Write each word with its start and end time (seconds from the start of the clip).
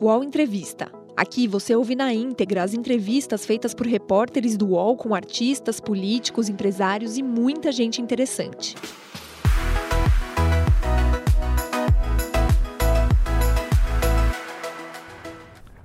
UOL 0.00 0.24
Entrevista. 0.24 0.90
Aqui 1.16 1.46
você 1.46 1.76
ouve 1.76 1.94
na 1.94 2.12
íntegra 2.12 2.64
as 2.64 2.74
entrevistas 2.74 3.46
feitas 3.46 3.72
por 3.72 3.86
repórteres 3.86 4.56
do 4.56 4.70
UOL 4.70 4.96
com 4.96 5.14
artistas, 5.14 5.78
políticos, 5.78 6.48
empresários 6.48 7.16
e 7.16 7.22
muita 7.22 7.70
gente 7.70 8.02
interessante. 8.02 8.74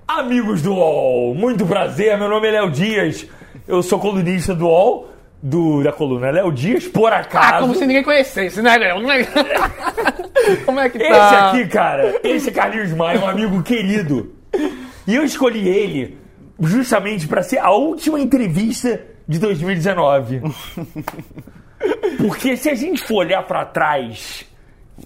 Amigos 0.07 0.63
do 0.63 0.73
UOL, 0.73 1.35
muito 1.35 1.65
prazer, 1.65 2.17
meu 2.17 2.27
nome 2.27 2.47
é 2.47 2.51
Léo 2.51 2.71
Dias, 2.71 3.27
eu 3.67 3.83
sou 3.83 3.99
colunista 3.99 4.55
do 4.55 4.65
UOL, 4.65 5.07
do, 5.41 5.83
da 5.83 5.91
coluna 5.91 6.31
Léo 6.31 6.51
Dias, 6.51 6.87
por 6.87 7.11
acaso. 7.13 7.55
Ah, 7.55 7.59
como 7.61 7.75
se 7.75 7.85
ninguém 7.85 8.03
conhecesse, 8.03 8.61
né, 8.61 8.77
Léo? 8.77 9.09
É- 9.09 9.23
como 10.65 10.79
é 10.79 10.89
que 10.89 10.99
tá? 10.99 11.05
Esse 11.05 11.35
aqui, 11.35 11.67
cara, 11.67 12.19
esse 12.23 12.49
é 12.49 12.51
Carlinhos 12.53 12.91
Maia, 12.93 13.19
um 13.19 13.27
amigo 13.27 13.63
querido. 13.63 14.33
E 15.07 15.15
eu 15.15 15.23
escolhi 15.23 15.67
ele 15.67 16.17
justamente 16.59 17.27
para 17.27 17.41
ser 17.41 17.59
a 17.59 17.71
última 17.71 18.19
entrevista 18.19 19.01
de 19.27 19.39
2019. 19.39 20.41
Porque 22.17 22.57
se 22.57 22.69
a 22.69 22.75
gente 22.75 23.01
for 23.01 23.17
olhar 23.17 23.43
para 23.43 23.63
trás, 23.65 24.45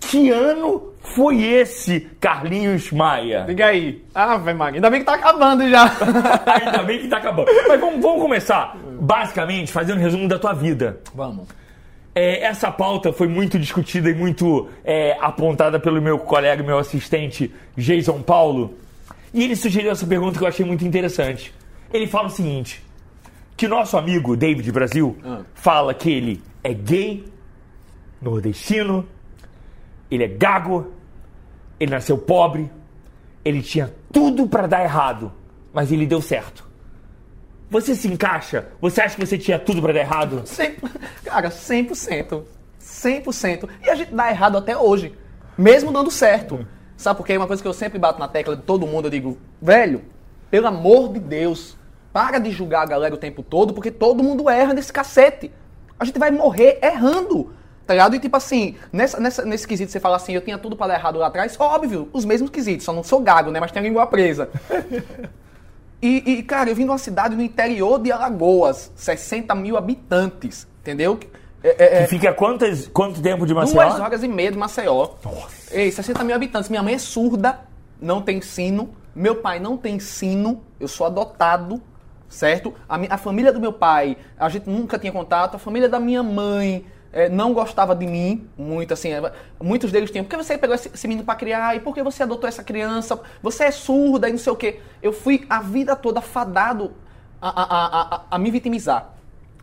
que 0.01 0.29
ano 0.29 0.93
foi 1.15 1.41
esse 1.43 2.01
Carlinhos 2.19 2.91
Maia? 2.91 3.43
Diga 3.47 3.67
aí. 3.67 4.03
Ah, 4.15 4.37
vai, 4.37 4.53
Maga. 4.53 4.77
Ainda 4.77 4.89
bem 4.89 4.99
que 5.01 5.05
tá 5.05 5.15
acabando 5.15 5.69
já. 5.69 5.85
Ainda 6.45 6.83
bem 6.83 6.99
que 6.99 7.07
tá 7.07 7.17
acabando. 7.17 7.47
Mas 7.67 7.79
vamos, 7.79 8.01
vamos 8.01 8.21
começar, 8.21 8.77
basicamente, 8.99 9.71
fazendo 9.71 9.97
um 9.99 10.01
resumo 10.01 10.27
da 10.27 10.39
tua 10.39 10.53
vida. 10.53 10.99
Vamos. 11.13 11.47
É, 12.15 12.43
essa 12.43 12.71
pauta 12.71 13.11
foi 13.11 13.27
muito 13.27 13.57
discutida 13.57 14.09
e 14.09 14.13
muito 14.13 14.69
é, 14.85 15.17
apontada 15.19 15.79
pelo 15.79 16.01
meu 16.01 16.19
colega, 16.19 16.61
meu 16.63 16.77
assistente, 16.77 17.53
Jason 17.75 18.21
Paulo. 18.21 18.75
E 19.33 19.43
ele 19.43 19.55
sugeriu 19.55 19.91
essa 19.91 20.05
pergunta 20.05 20.37
que 20.37 20.43
eu 20.43 20.47
achei 20.47 20.65
muito 20.65 20.85
interessante. 20.85 21.53
Ele 21.91 22.05
fala 22.07 22.27
o 22.27 22.31
seguinte: 22.31 22.83
que 23.57 23.67
nosso 23.67 23.97
amigo 23.97 24.37
David 24.37 24.71
Brasil 24.71 25.17
Ah. 25.25 25.39
fala 25.55 25.93
que 25.93 26.11
ele 26.11 26.41
é 26.63 26.71
gay, 26.73 27.25
nordestino, 28.21 29.05
ele 30.15 30.25
é 30.25 30.27
gago, 30.27 30.93
ele 31.79 31.91
nasceu 31.91 32.17
pobre, 32.17 32.71
ele 33.43 33.61
tinha 33.61 33.93
tudo 34.11 34.47
pra 34.47 34.67
dar 34.67 34.83
errado, 34.83 35.31
mas 35.73 35.91
ele 35.91 36.05
deu 36.05 36.21
certo. 36.21 36.67
Você 37.69 37.95
se 37.95 38.07
encaixa? 38.07 38.67
Você 38.79 39.01
acha 39.01 39.15
que 39.15 39.25
você 39.25 39.37
tinha 39.37 39.57
tudo 39.57 39.81
pra 39.81 39.91
dar 39.91 40.01
errado? 40.01 40.43
100, 40.45 40.75
cara, 41.25 41.49
100%. 41.49 42.43
100%. 42.79 43.69
E 43.83 43.89
a 43.89 43.95
gente 43.95 44.13
dá 44.13 44.29
errado 44.29 44.57
até 44.57 44.77
hoje. 44.77 45.17
Mesmo 45.57 45.91
dando 45.91 46.11
certo. 46.11 46.67
Sabe 46.95 47.17
por 47.17 47.25
quê? 47.25 47.35
Uma 47.35 47.47
coisa 47.47 47.61
que 47.61 47.67
eu 47.67 47.73
sempre 47.73 47.97
bato 47.97 48.19
na 48.19 48.27
tecla 48.27 48.55
de 48.55 48.61
todo 48.61 48.85
mundo, 48.85 49.07
eu 49.07 49.11
digo, 49.11 49.37
velho, 49.61 50.03
pelo 50.51 50.67
amor 50.67 51.11
de 51.11 51.19
Deus, 51.19 51.75
para 52.11 52.37
de 52.37 52.51
julgar 52.51 52.83
a 52.83 52.85
galera 52.85 53.15
o 53.15 53.17
tempo 53.17 53.41
todo, 53.41 53.73
porque 53.73 53.89
todo 53.89 54.23
mundo 54.23 54.47
erra 54.49 54.73
nesse 54.73 54.93
cacete. 54.93 55.51
A 55.99 56.05
gente 56.05 56.19
vai 56.19 56.29
morrer 56.29 56.77
errando. 56.81 57.53
Tá 57.85 57.93
ligado? 57.93 58.15
E 58.15 58.19
tipo 58.19 58.35
assim, 58.37 58.75
nessa, 58.91 59.19
nessa, 59.19 59.43
nesse 59.43 59.67
quesito 59.67 59.91
você 59.91 59.99
fala 59.99 60.15
assim, 60.15 60.33
eu 60.33 60.41
tinha 60.41 60.57
tudo 60.57 60.75
para 60.75 60.87
dar 60.87 60.99
errado 60.99 61.19
lá 61.19 61.27
atrás, 61.27 61.55
óbvio, 61.59 62.09
os 62.13 62.23
mesmos 62.23 62.49
quesitos, 62.49 62.85
só 62.85 62.93
não 62.93 63.03
sou 63.03 63.19
gago, 63.19 63.51
né? 63.51 63.59
Mas 63.59 63.71
tenho 63.71 63.85
a 63.85 63.87
língua 63.87 64.07
presa. 64.07 64.49
E, 66.05 66.21
e, 66.33 66.43
cara, 66.43 66.69
eu 66.69 66.75
vim 66.75 66.83
de 66.83 66.89
uma 66.89 66.97
cidade 66.97 67.33
no 67.33 67.41
interior 67.41 67.97
de 67.97 68.11
Alagoas, 68.11 68.91
60 68.93 69.55
mil 69.55 69.77
habitantes, 69.77 70.67
entendeu? 70.81 71.17
É, 71.63 71.69
é, 71.69 71.99
é, 71.99 72.03
E 72.03 72.07
fica 72.07 72.33
quantas, 72.33 72.87
quanto 72.87 73.21
tempo 73.21 73.45
de 73.45 73.53
Maceió? 73.53 73.81
duas 73.81 73.99
horas 74.01 74.21
e 74.21 74.27
meia 74.27 74.51
de 74.51 74.57
Maceió. 74.57 75.11
Ei, 75.71 75.89
60 75.89 76.21
mil 76.25 76.35
habitantes. 76.35 76.69
Minha 76.69 76.83
mãe 76.83 76.95
é 76.95 76.97
surda, 76.97 77.61
não 78.01 78.21
tem 78.21 78.39
ensino. 78.39 78.89
Meu 79.15 79.35
pai 79.35 79.61
não 79.61 79.77
tem 79.77 79.95
ensino. 79.95 80.61
Eu 80.77 80.89
sou 80.89 81.07
adotado, 81.07 81.81
certo? 82.27 82.73
A, 82.89 82.97
a 83.11 83.17
família 83.17 83.53
do 83.53 83.61
meu 83.61 83.71
pai, 83.71 84.17
a 84.37 84.49
gente 84.49 84.69
nunca 84.69 84.99
tinha 84.99 85.13
contato. 85.13 85.55
A 85.55 85.57
família 85.57 85.87
da 85.87 86.01
minha 86.01 86.21
mãe 86.21 86.85
eh, 87.13 87.29
não 87.29 87.53
gostava 87.53 87.95
de 87.95 88.05
mim, 88.05 88.47
muito 88.57 88.93
assim. 88.93 89.11
eh, 89.13 89.31
Muitos 89.61 89.91
deles 89.91 90.11
tinham, 90.11 90.25
por 90.25 90.31
que 90.31 90.37
você 90.37 90.57
pegou 90.57 90.75
esse, 90.75 90.89
esse 90.93 91.07
menino 91.07 91.23
pra 91.25 91.35
criar? 91.35 91.75
E 91.75 91.79
por 91.79 91.93
que 91.93 92.03
você 92.03 92.23
adotou 92.23 92.47
essa 92.47 92.63
criança? 92.63 93.19
Você 93.41 93.65
é 93.65 93.71
surda 93.71 94.27
e 94.27 94.31
não 94.31 94.39
sei 94.39 94.51
o 94.51 94.55
quê. 94.55 94.79
Eu 95.01 95.13
fui 95.13 95.45
a 95.49 95.61
vida 95.61 95.95
toda 95.95 96.19
fadado 96.21 96.93
a, 97.41 97.49
a, 97.49 98.15
a, 98.15 98.21
a, 98.31 98.39
me 98.39 98.49
vitimizar. 98.51 99.13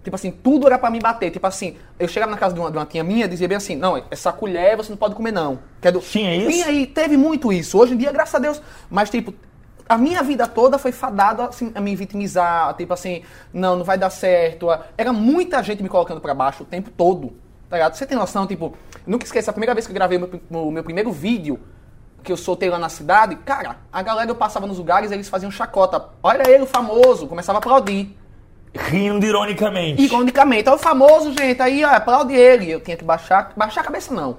Tipo 0.02 0.16
assim, 0.16 0.30
tudo 0.30 0.66
era 0.66 0.78
pra 0.78 0.90
me 0.90 0.98
bater. 0.98 1.30
Tipo 1.30 1.46
assim, 1.46 1.76
eu 1.98 2.08
chegava 2.08 2.32
na 2.32 2.38
casa 2.38 2.54
de 2.54 2.60
uma, 2.60 2.70
de 2.70 2.76
uma 2.78 2.86
tia 2.86 3.04
minha 3.04 3.26
e 3.26 3.28
dizia 3.28 3.46
bem 3.46 3.56
assim: 3.56 3.76
não, 3.76 4.02
essa 4.10 4.32
colher 4.32 4.76
você 4.76 4.90
não 4.90 4.96
pode 4.96 5.14
comer, 5.14 5.32
não. 5.32 5.58
Que 5.80 5.88
é 5.88 5.92
do... 5.92 6.00
Tinha 6.00 6.34
isso? 6.34 6.50
Tinha 6.50 6.66
aí, 6.66 6.86
teve 6.86 7.16
muito 7.18 7.52
isso. 7.52 7.78
Hoje 7.78 7.92
em 7.94 7.96
dia, 7.98 8.10
graças 8.10 8.34
a 8.34 8.38
Deus. 8.38 8.62
Mas, 8.88 9.10
tipo, 9.10 9.34
a 9.90 9.98
minha 9.98 10.22
vida 10.22 10.46
toda 10.46 10.78
foi 10.78 10.92
fadada 10.92 11.46
assim, 11.46 11.72
a 11.74 11.80
me 11.80 11.96
vitimizar. 11.96 12.72
Tipo 12.74 12.94
assim, 12.94 13.24
não, 13.52 13.74
não 13.74 13.84
vai 13.84 13.98
dar 13.98 14.08
certo. 14.08 14.68
Era 14.96 15.12
muita 15.12 15.60
gente 15.64 15.82
me 15.82 15.88
colocando 15.88 16.20
pra 16.20 16.32
baixo 16.32 16.62
o 16.62 16.66
tempo 16.66 16.90
todo. 16.90 17.32
Tá 17.68 17.76
ligado? 17.76 17.96
Você 17.96 18.06
tem 18.06 18.16
noção, 18.16 18.46
tipo, 18.46 18.72
nunca 19.04 19.24
esqueça 19.24 19.50
a 19.50 19.52
primeira 19.52 19.74
vez 19.74 19.86
que 19.86 19.90
eu 19.90 19.94
gravei 19.94 20.16
o 20.16 20.20
meu, 20.20 20.68
o 20.68 20.70
meu 20.70 20.84
primeiro 20.84 21.10
vídeo 21.10 21.58
que 22.22 22.30
eu 22.30 22.36
soltei 22.36 22.70
lá 22.70 22.78
na 22.78 22.88
cidade, 22.88 23.34
cara, 23.34 23.78
a 23.92 24.02
galera 24.02 24.30
eu 24.30 24.34
passava 24.34 24.66
nos 24.66 24.78
lugares, 24.78 25.10
eles 25.10 25.28
faziam 25.28 25.50
chacota. 25.50 26.10
Olha 26.22 26.48
ele, 26.48 26.64
o 26.64 26.66
famoso, 26.66 27.26
começava 27.26 27.58
a 27.58 27.60
aplaudir. 27.60 28.16
Rindo 28.74 29.26
ironicamente. 29.26 30.02
Ironicamente, 30.02 30.68
é 30.68 30.72
o 30.72 30.78
famoso, 30.78 31.32
gente, 31.36 31.60
aí, 31.60 31.84
ó, 31.84 31.88
aplaude 31.88 32.34
ele. 32.34 32.70
Eu 32.70 32.80
tinha 32.80 32.96
que 32.96 33.04
baixar, 33.04 33.52
baixar 33.56 33.80
a 33.80 33.84
cabeça 33.84 34.14
não. 34.14 34.38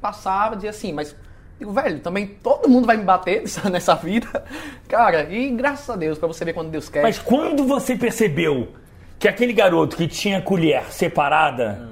Passava, 0.00 0.56
dizia 0.56 0.70
assim, 0.70 0.92
mas, 0.92 1.14
digo, 1.64 1.72
velho, 1.72 1.98
também 2.00 2.26
todo 2.26 2.68
mundo 2.68 2.86
vai 2.86 2.96
me 2.96 3.04
bater 3.04 3.40
nessa, 3.42 3.68
nessa 3.70 3.94
vida. 3.94 4.44
Cara, 4.88 5.24
e 5.32 5.50
graças 5.50 5.88
a 5.90 5.96
Deus, 5.96 6.18
pra 6.18 6.28
você 6.28 6.44
ver 6.44 6.52
quando 6.52 6.70
Deus 6.70 6.88
quer. 6.88 7.02
Mas 7.02 7.18
quando 7.18 7.64
você 7.64 7.96
percebeu 7.96 8.68
que 9.18 9.28
aquele 9.28 9.52
garoto 9.52 9.96
que 9.96 10.06
tinha 10.06 10.40
colher 10.42 10.84
separada, 10.90 11.88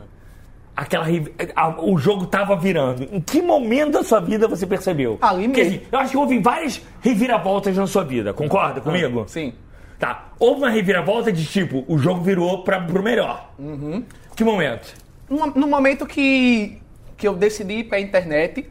aquela 0.77 1.05
ri- 1.05 1.33
a- 1.55 1.81
o 1.83 1.97
jogo 1.99 2.27
tava 2.27 2.57
virando, 2.57 3.09
em 3.13 3.21
que 3.21 3.41
momento 3.43 3.93
da 3.93 4.03
sua 4.05 4.21
vida 4.21 4.47
você 4.49 4.67
percebeu? 4.67 5.19
Ali 5.21 5.45
Porque, 5.47 5.63
mesmo. 5.65 5.77
assim, 5.79 5.87
eu 5.93 5.99
acho 5.99 6.11
que 6.11 6.17
houve 6.17 6.39
várias 6.39 6.83
reviravoltas 7.01 7.77
na 7.77 7.87
sua 7.87 8.05
vida, 8.05 8.33
concorda 8.33 8.81
comigo? 8.81 9.25
Sim. 9.29 9.53
Tá. 9.99 10.29
Houve 10.39 10.63
uma 10.63 10.71
reviravolta 10.71 11.31
de 11.33 11.45
tipo, 11.47 11.85
o 11.87 11.97
jogo 11.97 12.21
virou 12.23 12.65
pra, 12.65 12.81
pro 12.81 13.03
melhor. 13.03 13.51
Uhum. 13.59 14.03
Que 14.35 14.43
momento? 14.43 14.95
No, 15.31 15.47
no 15.47 15.67
momento 15.69 16.05
que, 16.07 16.79
que 17.17 17.29
eu 17.29 17.35
decidi 17.35 17.75
ir 17.75 17.85
pra 17.85 18.01
internet, 18.01 18.67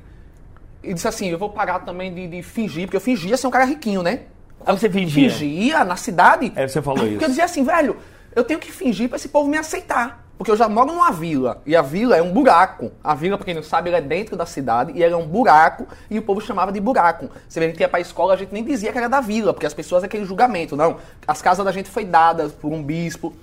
e 0.83 0.93
disse 0.93 1.07
assim, 1.07 1.29
eu 1.29 1.37
vou 1.37 1.49
parar 1.49 1.79
também 1.79 2.13
de, 2.13 2.27
de 2.27 2.41
fingir, 2.41 2.85
porque 2.87 2.97
eu 2.97 3.01
fingia 3.01 3.37
ser 3.37 3.47
um 3.47 3.51
cara 3.51 3.65
riquinho, 3.65 4.01
né? 4.01 4.21
Aí 4.65 4.77
você 4.77 4.89
fingia. 4.89 5.29
Fingia 5.29 5.83
na 5.83 5.95
cidade. 5.95 6.51
É, 6.55 6.67
você 6.67 6.81
falou 6.81 6.99
Porque 6.99 7.15
isso. 7.15 7.23
eu 7.23 7.29
dizia 7.29 7.45
assim, 7.45 7.63
velho, 7.63 7.97
eu 8.35 8.43
tenho 8.43 8.59
que 8.59 8.71
fingir 8.71 9.09
pra 9.09 9.15
esse 9.15 9.29
povo 9.29 9.49
me 9.49 9.57
aceitar. 9.57 10.21
Porque 10.37 10.49
eu 10.49 10.57
já 10.57 10.67
moro 10.67 10.91
numa 10.91 11.11
vila. 11.11 11.61
E 11.67 11.75
a 11.75 11.83
vila 11.83 12.17
é 12.17 12.21
um 12.21 12.31
buraco. 12.31 12.91
A 13.03 13.13
vila, 13.13 13.37
pra 13.37 13.45
quem 13.45 13.53
não 13.53 13.61
sabe, 13.61 13.89
ela 13.89 13.99
é 13.99 14.01
dentro 14.01 14.35
da 14.35 14.43
cidade. 14.43 14.91
E 14.95 15.03
ela 15.03 15.13
é 15.13 15.15
um 15.15 15.27
buraco. 15.27 15.87
E 16.09 16.17
o 16.17 16.21
povo 16.23 16.41
chamava 16.41 16.71
de 16.71 16.79
buraco. 16.79 17.29
Você 17.47 17.59
vê, 17.59 17.67
a 17.67 17.69
gente 17.69 17.79
ia 17.79 17.87
pra 17.87 17.99
escola, 17.99 18.33
a 18.33 18.37
gente 18.37 18.51
nem 18.51 18.63
dizia 18.63 18.91
que 18.91 18.97
era 18.97 19.07
da 19.07 19.21
vila. 19.21 19.53
Porque 19.53 19.67
as 19.67 19.73
pessoas, 19.73 20.03
aquele 20.03 20.25
julgamento. 20.25 20.75
Não. 20.75 20.97
As 21.27 21.43
casas 21.43 21.63
da 21.63 21.71
gente 21.71 21.91
foi 21.91 22.05
dadas 22.05 22.51
por 22.53 22.71
um 22.71 22.81
bispo. 22.81 23.35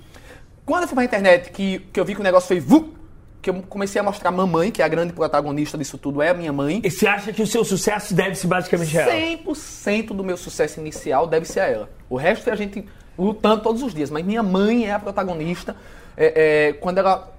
Quando 0.67 0.83
eu 0.83 0.89
fui 0.89 0.97
pra 0.97 1.05
internet, 1.05 1.53
que, 1.53 1.79
que 1.93 2.01
eu 2.01 2.05
vi 2.05 2.17
que 2.17 2.21
o 2.21 2.25
negócio 2.25 2.49
foi... 2.49 2.59
vu, 2.59 2.93
que 3.41 3.51
eu 3.51 3.63
comecei 3.69 4.01
a 4.01 4.05
mostrar 4.05 4.31
a 4.31 4.33
mamãe, 4.33 4.71
que 4.71 4.83
é 4.83 4.85
a 4.85 4.89
grande 4.89 5.13
protagonista 5.13 5.79
disso 5.79 5.97
tudo, 5.97 6.21
é 6.21 6.31
a 6.31 6.35
minha 6.35 6.53
mãe. 6.53 6.81
E 6.85 6.91
você 6.91 7.07
acha 7.07 7.33
que 7.33 7.41
o 7.43 7.47
seu 7.47 7.65
sucesso 7.65 8.13
deve-se 8.15 8.47
basicamente 8.47 8.99
a 8.99 9.03
ela? 9.03 9.39
100% 9.45 10.07
do 10.09 10.25
meu 10.25 10.37
sucesso 10.37 10.81
inicial 10.81 11.27
deve 11.27 11.47
ser 11.47 11.61
a 11.61 11.67
ela. 11.67 11.91
O 12.11 12.17
resto 12.17 12.49
é 12.51 12.53
a 12.53 12.57
gente 12.57 12.85
lutando 13.17 13.63
todos 13.63 13.83
os 13.83 13.95
dias. 13.95 14.11
Mas 14.11 14.25
minha 14.25 14.43
mãe 14.43 14.87
é 14.87 14.93
a 14.93 14.99
protagonista. 14.99 15.77
É, 16.17 16.69
é, 16.69 16.73
quando 16.75 16.99
ela. 16.99 17.33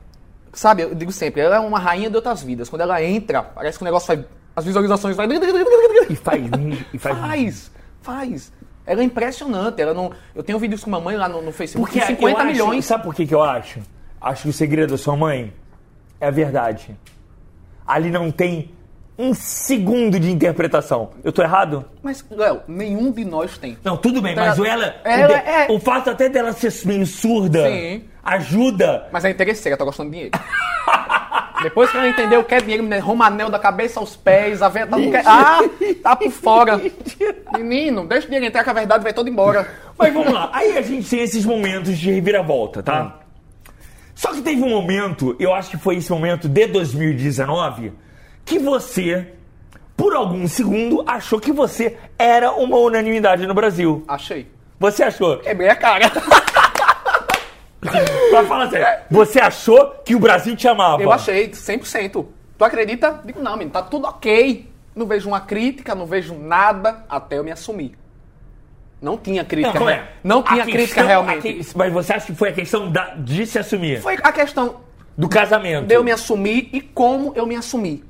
Sabe, 0.51 0.81
eu 0.81 0.95
digo 0.95 1.11
sempre, 1.11 1.41
ela 1.41 1.57
é 1.57 1.59
uma 1.59 1.77
rainha 1.77 2.09
de 2.09 2.15
outras 2.15 2.41
vidas. 2.41 2.69
Quando 2.69 2.81
ela 2.81 3.03
entra, 3.03 3.43
parece 3.43 3.77
que 3.77 3.83
o 3.83 3.85
negócio 3.85 4.07
vai. 4.07 4.25
As 4.55 4.65
visualizações 4.65 5.15
vai. 5.15 5.27
E 6.09 6.15
faz. 6.15 6.41
E 6.93 6.97
faz. 6.97 7.17
Faz, 7.19 7.71
faz. 8.01 8.53
Ela 8.85 9.01
é 9.01 9.03
impressionante. 9.03 9.79
Ela 9.81 9.93
não, 9.93 10.11
eu 10.33 10.41
tenho 10.41 10.57
vídeos 10.57 10.83
com 10.83 10.89
mamãe 10.89 11.15
lá 11.15 11.29
no, 11.29 11.41
no 11.41 11.51
Facebook 11.51 11.91
Porque 11.91 11.99
com 12.01 12.07
50 12.07 12.31
eu 12.31 12.37
acho- 12.37 12.51
milhões. 12.51 12.85
Sabe 12.85 13.03
por 13.03 13.13
que, 13.13 13.27
que 13.27 13.35
eu 13.35 13.43
acho? 13.43 13.79
Acho 14.19 14.43
que 14.43 14.49
o 14.49 14.53
segredo 14.53 14.91
da 14.91 14.97
sua 14.97 15.15
mãe 15.15 15.53
é 16.19 16.27
a 16.27 16.31
verdade. 16.31 16.97
Ali 17.87 18.09
não 18.11 18.31
tem 18.31 18.71
um 19.17 19.33
segundo 19.33 20.19
de 20.19 20.31
interpretação. 20.31 21.09
Eu 21.23 21.31
tô 21.33 21.41
errado? 21.41 21.83
Mas, 22.01 22.23
Léo, 22.31 22.61
nenhum 22.67 23.11
de 23.11 23.25
nós 23.25 23.57
tem. 23.57 23.77
Não, 23.83 23.97
tudo 23.97 24.21
bem, 24.21 24.33
mas 24.35 24.57
Ela- 24.57 24.61
o 24.61 24.65
ela. 24.65 24.95
ela 25.03 25.25
o, 25.25 25.27
de- 25.27 25.33
é- 25.33 25.67
o 25.71 25.79
fato 25.79 26.09
até 26.09 26.29
dela 26.29 26.53
ser 26.53 26.71
meio 26.87 27.05
surda 27.05 27.67
Sim. 27.69 28.03
ajuda. 28.23 29.07
Mas 29.11 29.25
é 29.25 29.29
interesseira, 29.31 29.77
tá 29.77 29.83
gostando 29.83 30.09
de 30.09 30.15
dinheiro. 30.15 30.39
Depois 31.61 31.91
que 31.91 31.97
ela 31.97 32.07
entendeu 32.07 32.41
que 32.45 32.55
é 32.55 32.61
dinheiro, 32.61 32.83
né, 32.83 32.99
Romanel 32.99 33.49
da 33.49 33.59
cabeça 33.59 33.99
aos 33.99 34.15
pés, 34.15 34.61
a 34.61 34.69
veia 34.69 34.87
tá 34.87 34.97
no 34.97 35.11
que... 35.11 35.17
Ah, 35.17 35.59
tá 36.01 36.15
por 36.15 36.31
fora. 36.31 36.79
Menino, 37.57 38.07
deixa 38.07 38.23
o 38.27 38.29
dinheiro 38.29 38.45
entrar 38.45 38.63
que 38.63 38.69
a 38.69 38.73
verdade 38.73 39.03
vai 39.03 39.11
toda 39.11 39.29
embora. 39.29 39.67
Mas 39.97 40.13
vamos 40.13 40.31
lá. 40.31 40.49
Aí 40.53 40.77
a 40.77 40.81
gente 40.81 41.09
tem 41.09 41.19
esses 41.19 41.43
momentos 41.45 41.97
de 41.97 42.09
reviravolta, 42.11 42.81
tá? 42.81 43.18
Só 44.19 44.33
que 44.33 44.41
teve 44.41 44.61
um 44.61 44.69
momento, 44.69 45.33
eu 45.39 45.53
acho 45.53 45.69
que 45.69 45.77
foi 45.77 45.95
esse 45.95 46.11
momento 46.11 46.49
de 46.49 46.67
2019, 46.67 47.93
que 48.43 48.59
você 48.59 49.31
por 49.95 50.13
algum 50.13 50.45
segundo, 50.45 51.05
achou 51.07 51.39
que 51.39 51.53
você 51.53 51.97
era 52.17 52.51
uma 52.51 52.75
unanimidade 52.75 53.47
no 53.47 53.53
Brasil. 53.53 54.03
Achei. 54.09 54.51
Você 54.77 55.03
achou? 55.03 55.37
Quebrei 55.37 55.69
a 55.69 55.75
cara. 55.75 56.11
Mas 57.79 58.45
fala 58.45 58.69
sério, 58.69 59.05
você 59.09 59.39
achou 59.39 59.91
que 60.03 60.13
o 60.13 60.19
Brasil 60.19 60.53
te 60.53 60.67
amava? 60.67 61.01
Eu 61.01 61.13
achei, 61.13 61.47
100%. 61.47 62.25
Tu 62.57 62.65
acredita? 62.65 63.21
Digo, 63.23 63.41
não, 63.41 63.53
menino, 63.53 63.71
tá 63.71 63.81
tudo 63.81 64.05
ok. 64.05 64.69
Não 64.93 65.05
vejo 65.05 65.29
uma 65.29 65.39
crítica, 65.39 65.95
não 65.95 66.05
vejo 66.05 66.33
nada, 66.33 67.05
até 67.09 67.37
eu 67.37 67.43
me 67.45 67.53
assumir. 67.53 67.97
Não 69.01 69.17
tinha 69.17 69.43
crítica. 69.45 69.79
Não, 69.79 69.89
é? 69.89 70.09
não 70.23 70.43
tinha 70.43 70.63
A 70.63 70.65
crítica 70.65 70.85
questão- 70.85 71.07
realmente. 71.07 71.41
que- 71.41 71.77
Mas 71.77 71.93
você 71.93 72.13
acha 72.13 72.25
que 72.25 72.35
foi 72.35 72.49
a 72.49 72.53
questão 72.53 72.91
da- 72.91 73.15
de 73.15 73.45
se 73.45 73.57
assumir? 73.57 74.01
Foi 74.01 74.15
a 74.21 74.31
questão 74.31 74.77
Do 75.17 75.29
casamento. 75.29 75.87
de 75.87 75.93
eu 75.95 76.03
me 76.03 76.11
assumir 76.11 76.69
e 76.73 76.81
como 76.81 77.31
eu 77.35 77.45
me 77.45 77.55
assumi. 77.55 78.03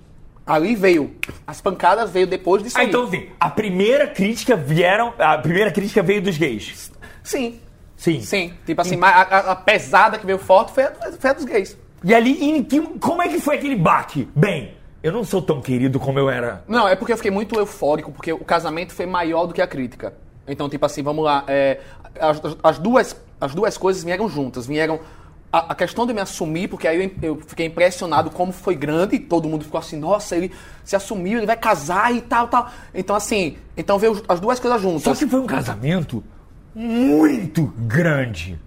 Ali 0.47 0.75
veio. 0.75 1.13
As 1.45 1.61
pancadas 1.61 2.09
veio 2.09 2.25
depois 2.25 2.63
disso 2.63 2.75
Ah, 2.77 2.81
aí. 2.81 2.87
então 2.87 3.03
assim, 3.03 3.27
a 3.39 3.49
primeira 3.51 4.07
crítica 4.07 4.55
vieram. 4.55 5.13
A 5.19 5.37
primeira 5.37 5.71
crítica 5.71 6.01
veio 6.01 6.23
dos 6.23 6.37
gays. 6.37 6.91
Sim. 7.23 7.59
Sim. 7.95 8.21
Sim. 8.21 8.53
Tipo 8.65 8.81
assim, 8.81 8.95
mas 8.95 9.13
a, 9.15 9.19
a- 9.21 9.51
a 9.51 9.55
pesada 9.55 10.17
que 10.17 10.25
veio 10.25 10.39
forte 10.39 10.71
foi 10.71 10.85
a, 10.85 10.91
foi 11.19 11.29
a 11.29 11.33
dos 11.33 11.45
gays. 11.45 11.77
E 12.03 12.15
ali, 12.15 12.31
em 12.43 12.63
que- 12.63 12.81
como 12.99 13.21
é 13.21 13.27
que 13.27 13.39
foi 13.39 13.57
aquele 13.57 13.75
baque? 13.75 14.27
Bem, 14.35 14.73
eu 15.03 15.11
não 15.11 15.23
sou 15.23 15.39
tão 15.41 15.61
querido 15.61 15.99
como 15.99 16.17
eu 16.17 16.29
era. 16.29 16.63
Não, 16.67 16.87
é 16.87 16.95
porque 16.95 17.11
eu 17.13 17.17
fiquei 17.17 17.29
muito 17.29 17.59
eufórico, 17.59 18.11
porque 18.11 18.33
o 18.33 18.39
casamento 18.43 18.91
foi 18.93 19.05
maior 19.05 19.45
do 19.45 19.53
que 19.53 19.61
a 19.61 19.67
crítica. 19.67 20.13
Então, 20.49 20.67
tipo 20.69 20.85
assim, 20.85 21.01
vamos 21.03 21.23
lá. 21.23 21.43
é, 21.47 21.79
as, 22.19 22.41
as 22.63 22.77
duas, 22.79 23.15
as 23.39 23.53
duas 23.55 23.77
coisas 23.77 24.03
vieram 24.03 24.27
juntas. 24.29 24.65
Vieram 24.65 24.99
a, 25.51 25.71
a 25.71 25.75
questão 25.75 26.05
de 26.05 26.13
me 26.13 26.21
assumir, 26.21 26.67
porque 26.67 26.87
aí 26.87 27.03
eu, 27.21 27.29
eu 27.35 27.41
fiquei 27.47 27.65
impressionado 27.67 28.29
como 28.29 28.51
foi 28.51 28.75
grande, 28.75 29.15
e 29.15 29.19
todo 29.19 29.47
mundo 29.47 29.63
ficou 29.63 29.79
assim, 29.79 29.97
nossa, 29.97 30.35
ele 30.35 30.51
se 30.83 30.95
assumiu, 30.95 31.37
ele 31.39 31.47
vai 31.47 31.57
casar 31.57 32.13
e 32.13 32.21
tal, 32.21 32.47
tal. 32.47 32.69
Então, 32.93 33.15
assim, 33.15 33.57
então 33.77 33.97
veio 33.97 34.21
as 34.27 34.39
duas 34.39 34.59
coisas 34.59 34.81
juntas. 34.81 35.03
Só 35.03 35.15
que 35.15 35.25
foi 35.27 35.39
um 35.39 35.47
casamento 35.47 36.23
muito 36.75 37.65
grande. 37.79 38.59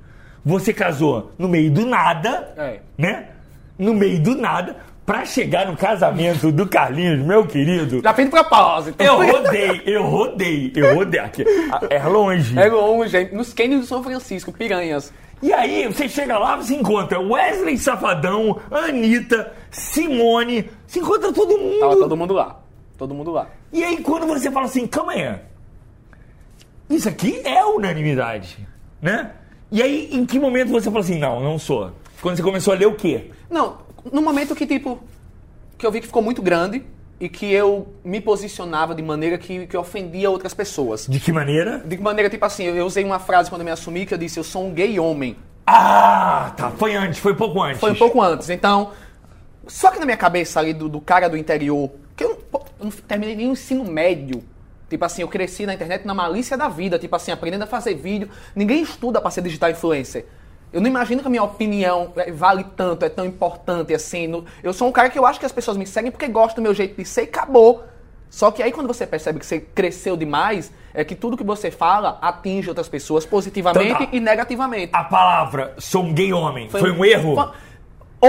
Você 0.45 0.73
casou 0.73 1.33
no 1.39 1.49
meio 1.49 1.71
do 1.71 1.87
nada, 1.87 2.53
É. 2.57 2.81
né? 2.99 3.29
No 3.79 3.95
meio 3.95 4.21
do 4.21 4.35
nada, 4.35 4.77
pra 5.05 5.25
chegar 5.25 5.67
no 5.67 5.77
casamento 5.77 6.51
do 6.53 6.67
Carlinhos, 6.67 7.25
meu 7.25 7.47
querido. 7.47 8.01
Já 8.03 8.15
fiz 8.15 8.25
de 8.25 8.31
propósito. 8.31 9.03
Eu 9.03 9.17
rodei, 9.17 9.83
eu 9.85 10.03
rodei, 10.05 10.73
eu 10.75 10.95
rodei. 10.95 11.21
Aqui, 11.21 11.45
é 11.91 12.03
longe. 12.05 12.59
É 12.59 12.69
longe, 12.69 13.17
é 13.17 13.31
nos 13.33 13.53
cânions 13.53 13.83
de 13.83 13.87
São 13.87 14.03
Francisco, 14.03 14.53
Piranhas. 14.53 15.13
E 15.43 15.53
aí, 15.53 15.89
você 15.89 16.09
chega 16.09 16.39
lá, 16.39 16.57
você 16.57 16.75
encontra 16.75 17.19
Wesley 17.19 17.77
Safadão, 17.77 18.61
Anitta, 18.71 19.53
Simone, 19.73 20.71
você 20.87 21.01
encontra 21.01 21.33
todo 21.33 21.59
mundo. 21.59 21.81
Tava 21.81 21.97
todo 21.97 22.17
mundo 22.17 22.35
lá. 22.35 22.61
Todo 22.97 23.13
mundo 23.13 23.33
lá. 23.33 23.49
E 23.73 23.83
aí, 23.83 23.97
quando 24.03 24.25
você 24.27 24.53
fala 24.53 24.67
assim, 24.67 24.87
calma 24.87 25.13
aí, 25.13 25.35
isso 26.89 27.09
aqui 27.09 27.41
é 27.45 27.65
unanimidade, 27.65 28.57
né? 29.01 29.33
E 29.73 29.83
aí, 29.83 30.11
em 30.13 30.25
que 30.25 30.39
momento 30.39 30.71
você 30.71 30.89
fala 30.89 31.01
assim, 31.01 31.19
não, 31.19 31.41
não 31.41 31.59
sou? 31.59 31.91
Quando 32.21 32.37
você 32.37 32.43
começou 32.43 32.75
a 32.75 32.77
ler 32.77 32.87
o 32.87 32.95
quê? 32.95 33.33
Não, 33.51 33.79
no 34.11 34.23
momento 34.23 34.55
que, 34.55 34.67
tipo, 34.67 34.99
que 35.79 35.87
eu 35.87 35.91
vi 35.93 36.01
que 36.01 36.07
ficou 36.07 36.23
muito 36.23 36.41
grande 36.43 36.85
e 37.21 37.29
que 37.29 37.53
eu 37.53 37.89
me 38.05 38.21
posicionava 38.21 38.95
de 38.95 39.03
maneira 39.03 39.39
que, 39.39 39.67
que 39.67 39.77
ofendia 39.77 40.29
outras 40.31 40.55
pessoas. 40.55 41.07
De 41.07 41.21
que 41.21 41.31
maneira? 41.33 41.79
De 41.79 41.97
maneira, 41.99 42.29
tipo 42.29 42.45
assim, 42.45 42.65
eu 42.65 42.85
usei 42.85 43.05
uma 43.05 43.19
frase 43.19 43.49
quando 43.49 43.61
eu 43.61 43.65
me 43.67 43.71
assumi 43.71 44.05
que 44.07 44.15
eu 44.15 44.19
disse, 44.19 44.39
eu 44.41 44.45
sou 44.45 44.67
um 44.67 44.73
gay 44.73 44.99
homem. 44.99 45.37
Ah, 45.67 46.53
tá, 46.57 46.71
foi 46.73 46.95
antes, 46.97 47.21
foi 47.21 47.35
pouco 47.35 47.63
antes. 47.63 47.79
Foi 47.81 47.93
um 47.93 47.95
pouco 47.95 48.21
antes. 48.21 48.51
Então, 48.51 48.91
só 49.67 49.91
que 49.93 49.99
na 50.01 50.05
minha 50.05 50.17
cabeça 50.17 50.59
ali 50.59 50.73
do, 50.75 50.89
do 50.89 51.01
cara 51.01 51.29
do 51.29 51.37
interior, 51.37 51.91
que 52.17 52.25
eu, 52.25 52.31
não- 52.31 52.37
pô, 52.37 52.59
eu 52.81 52.85
não 52.87 52.91
terminei 52.91 53.37
nem 53.37 53.49
o 53.49 53.53
ensino 53.53 53.85
médio. 53.85 54.43
Tipo 54.91 55.05
assim, 55.05 55.23
eu 55.23 55.29
cresci 55.29 55.65
na 55.65 55.73
internet 55.75 56.05
na 56.05 56.13
malícia 56.13 56.57
da 56.59 56.69
vida, 56.69 56.99
tipo 56.99 57.15
assim, 57.17 57.31
aprendendo 57.31 57.63
a 57.63 57.67
fazer 57.67 57.95
vídeo. 57.95 58.29
Ninguém 58.55 58.83
estuda 58.83 59.21
pra 59.21 59.31
ser 59.31 59.41
digital 59.43 59.71
influencer. 59.71 60.27
Eu 60.73 60.81
não 60.81 60.89
imagino 60.89 61.21
que 61.21 61.27
a 61.27 61.31
minha 61.31 61.43
opinião 61.43 62.13
é, 62.17 62.31
vale 62.33 62.65
tanto, 62.77 63.05
é 63.05 63.09
tão 63.09 63.25
importante 63.27 63.93
assim. 63.95 64.27
no- 64.27 64.45
eu 64.63 64.73
sou 64.73 64.89
um 64.89 64.93
cara 64.93 65.11
que 65.11 65.19
eu 65.19 65.27
acho 65.27 65.39
que 65.39 65.47
as 65.47 65.53
pessoas 65.53 65.77
me 65.77 65.87
seguem 65.87 66.11
porque 66.11 66.27
gostam 66.29 66.63
do 66.63 66.67
meu 66.67 66.75
jeito 66.75 66.97
de 66.97 67.05
ser 67.07 67.23
e 67.23 67.25
acabou. 67.25 67.85
Só 68.31 68.51
que 68.51 68.63
aí 68.63 68.73
quando 68.73 68.87
você 68.87 69.07
percebe 69.07 69.39
que 69.39 69.45
você 69.45 69.61
cresceu 69.61 70.17
demais, 70.17 70.73
é 70.95 71.05
que 71.05 71.15
tudo 71.15 71.37
que 71.37 71.45
você 71.45 71.71
fala 71.71 72.19
atinge 72.23 72.69
outras 72.71 72.89
pessoas 72.89 73.27
positivamente 73.27 73.91
Então 73.93 74.07
tá. 74.07 74.09
e 74.17 74.21
negativamente. 74.21 74.91
A 74.95 75.05
palavra 75.05 75.75
sou 75.79 76.03
um 76.05 76.15
gay 76.15 76.33
homem 76.33 76.69
foi, 76.71 76.91
um 76.91 77.05
erro? 77.05 77.35
Foi- 77.35 77.51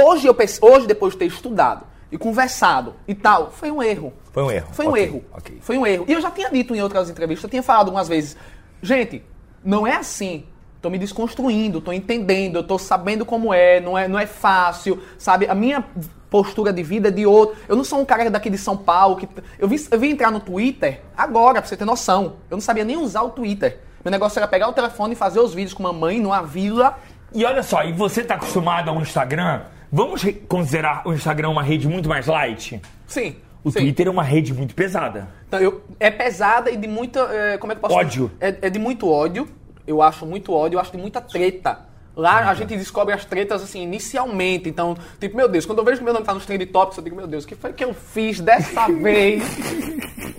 Hoje, 0.01 0.27
eu 0.27 0.35
hoje, 0.61 0.87
depois 0.87 1.13
de 1.13 1.19
ter 1.19 1.25
estudado 1.25 1.85
e 2.11 2.17
conversado 2.17 2.95
e 3.07 3.13
tal, 3.15 3.51
foi 3.51 3.71
um 3.71 3.81
erro. 3.81 4.11
Foi 4.31 4.43
um 4.43 4.51
erro. 4.51 4.67
Foi 4.73 4.85
um 4.87 4.89
Ok, 4.89 5.03
erro. 5.03 5.23
ok. 5.31 5.57
Foi 5.61 5.77
um 5.77 5.85
erro. 5.85 6.05
E 6.07 6.13
eu 6.13 6.19
já 6.19 6.31
tinha 6.31 6.49
dito 6.49 6.75
em 6.75 6.81
outras 6.81 7.09
entrevistas, 7.09 7.43
eu 7.43 7.49
tinha 7.49 7.63
falado 7.63 7.85
algumas 7.87 8.07
vezes, 8.09 8.35
gente, 8.81 9.23
não 9.63 9.85
é 9.87 9.95
assim. 9.95 10.45
Tô 10.83 10.89
me 10.89 10.97
desconstruindo, 10.97 11.79
tô 11.79 11.93
entendendo, 11.93 12.57
eu 12.57 12.63
tô 12.63 12.77
sabendo 12.77 13.25
como 13.25 13.53
é, 13.53 13.79
não 13.79 13.97
é, 13.97 14.05
não 14.05 14.19
é 14.19 14.25
fácil, 14.25 15.01
sabe? 15.17 15.47
A 15.47 15.55
minha 15.55 15.81
postura 16.29 16.73
de 16.73 16.83
vida 16.83 17.07
é 17.07 17.11
de 17.11 17.25
outro. 17.25 17.55
Eu 17.69 17.77
não 17.77 17.85
sou 17.85 18.01
um 18.01 18.05
cara 18.05 18.29
daqui 18.29 18.49
de 18.49 18.57
São 18.57 18.75
Paulo 18.75 19.15
que 19.15 19.29
eu 19.57 19.65
vim, 19.65 19.77
eu 19.89 19.97
vim 19.97 20.09
entrar 20.09 20.29
no 20.29 20.41
Twitter 20.41 20.99
agora, 21.15 21.61
pra 21.61 21.69
você 21.69 21.77
ter 21.77 21.85
noção. 21.85 22.33
Eu 22.51 22.57
não 22.57 22.61
sabia 22.61 22.83
nem 22.83 22.97
usar 22.97 23.21
o 23.21 23.29
Twitter. 23.29 23.79
Meu 24.03 24.11
negócio 24.11 24.37
era 24.37 24.45
pegar 24.45 24.67
o 24.67 24.73
telefone 24.73 25.13
e 25.13 25.15
fazer 25.15 25.39
os 25.39 25.53
vídeos 25.53 25.73
com 25.73 25.81
mamãe 25.81 26.19
numa 26.19 26.41
vila 26.41 26.99
E 27.33 27.45
olha 27.45 27.63
só, 27.63 27.85
e 27.85 27.93
você 27.93 28.21
tá 28.21 28.35
acostumado 28.35 28.89
ao 28.89 28.99
Instagram? 28.99 29.61
Vamos 29.89 30.21
considerar 30.49 31.03
o 31.07 31.13
Instagram 31.13 31.47
uma 31.47 31.63
rede 31.63 31.87
muito 31.87 32.09
mais 32.09 32.27
light? 32.27 32.81
Sim. 33.07 33.37
O 33.63 33.71
sim. 33.71 33.79
Twitter 33.79 34.07
é 34.07 34.09
uma 34.09 34.23
rede 34.23 34.53
muito 34.53 34.75
pesada. 34.75 35.29
Então, 35.47 35.61
eu, 35.61 35.81
é 35.97 36.11
pesada 36.11 36.69
e 36.69 36.75
de 36.75 36.89
muita. 36.89 37.21
é, 37.31 37.57
como 37.57 37.71
é 37.71 37.75
que 37.75 37.79
eu 37.79 37.87
posso 37.87 37.95
Ódio. 37.95 38.29
É, 38.41 38.53
é 38.63 38.69
de 38.69 38.77
muito 38.77 39.09
ódio. 39.09 39.47
Eu 39.85 40.01
acho 40.01 40.25
muito 40.25 40.53
ódio, 40.53 40.77
eu 40.77 40.81
acho 40.81 40.91
de 40.91 40.97
muita 40.97 41.19
treta. 41.21 41.79
Lá 42.15 42.47
a 42.49 42.53
gente 42.53 42.77
descobre 42.77 43.11
as 43.13 43.25
tretas 43.25 43.63
assim, 43.63 43.81
inicialmente. 43.81 44.69
Então, 44.69 44.95
tipo, 45.19 45.35
meu 45.35 45.47
Deus, 45.49 45.65
quando 45.65 45.79
eu 45.79 45.83
vejo 45.83 45.97
que 45.97 46.03
meu 46.03 46.13
nome 46.13 46.25
tá 46.25 46.33
nos 46.33 46.45
trend 46.45 46.63
topics, 46.67 46.97
eu 46.97 47.03
digo, 47.03 47.15
meu 47.15 47.25
Deus, 47.25 47.43
o 47.43 47.47
que 47.47 47.55
foi 47.55 47.73
que 47.73 47.83
eu 47.83 47.93
fiz 47.93 48.39
dessa 48.39 48.85
vez? 48.93 49.43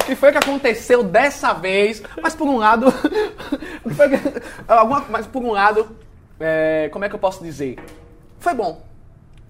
O 0.00 0.04
que 0.06 0.14
foi 0.14 0.30
que 0.30 0.38
aconteceu 0.38 1.02
dessa 1.02 1.52
vez? 1.52 2.00
Mas 2.22 2.34
por 2.34 2.46
um 2.46 2.58
lado. 2.58 2.86
alguma- 4.68 5.04
mas 5.10 5.26
por 5.26 5.42
um 5.42 5.50
lado, 5.52 5.88
é, 6.38 6.88
como 6.92 7.04
é 7.04 7.08
que 7.08 7.14
eu 7.14 7.18
posso 7.18 7.42
dizer? 7.42 7.76
Foi 8.38 8.54
bom. 8.54 8.82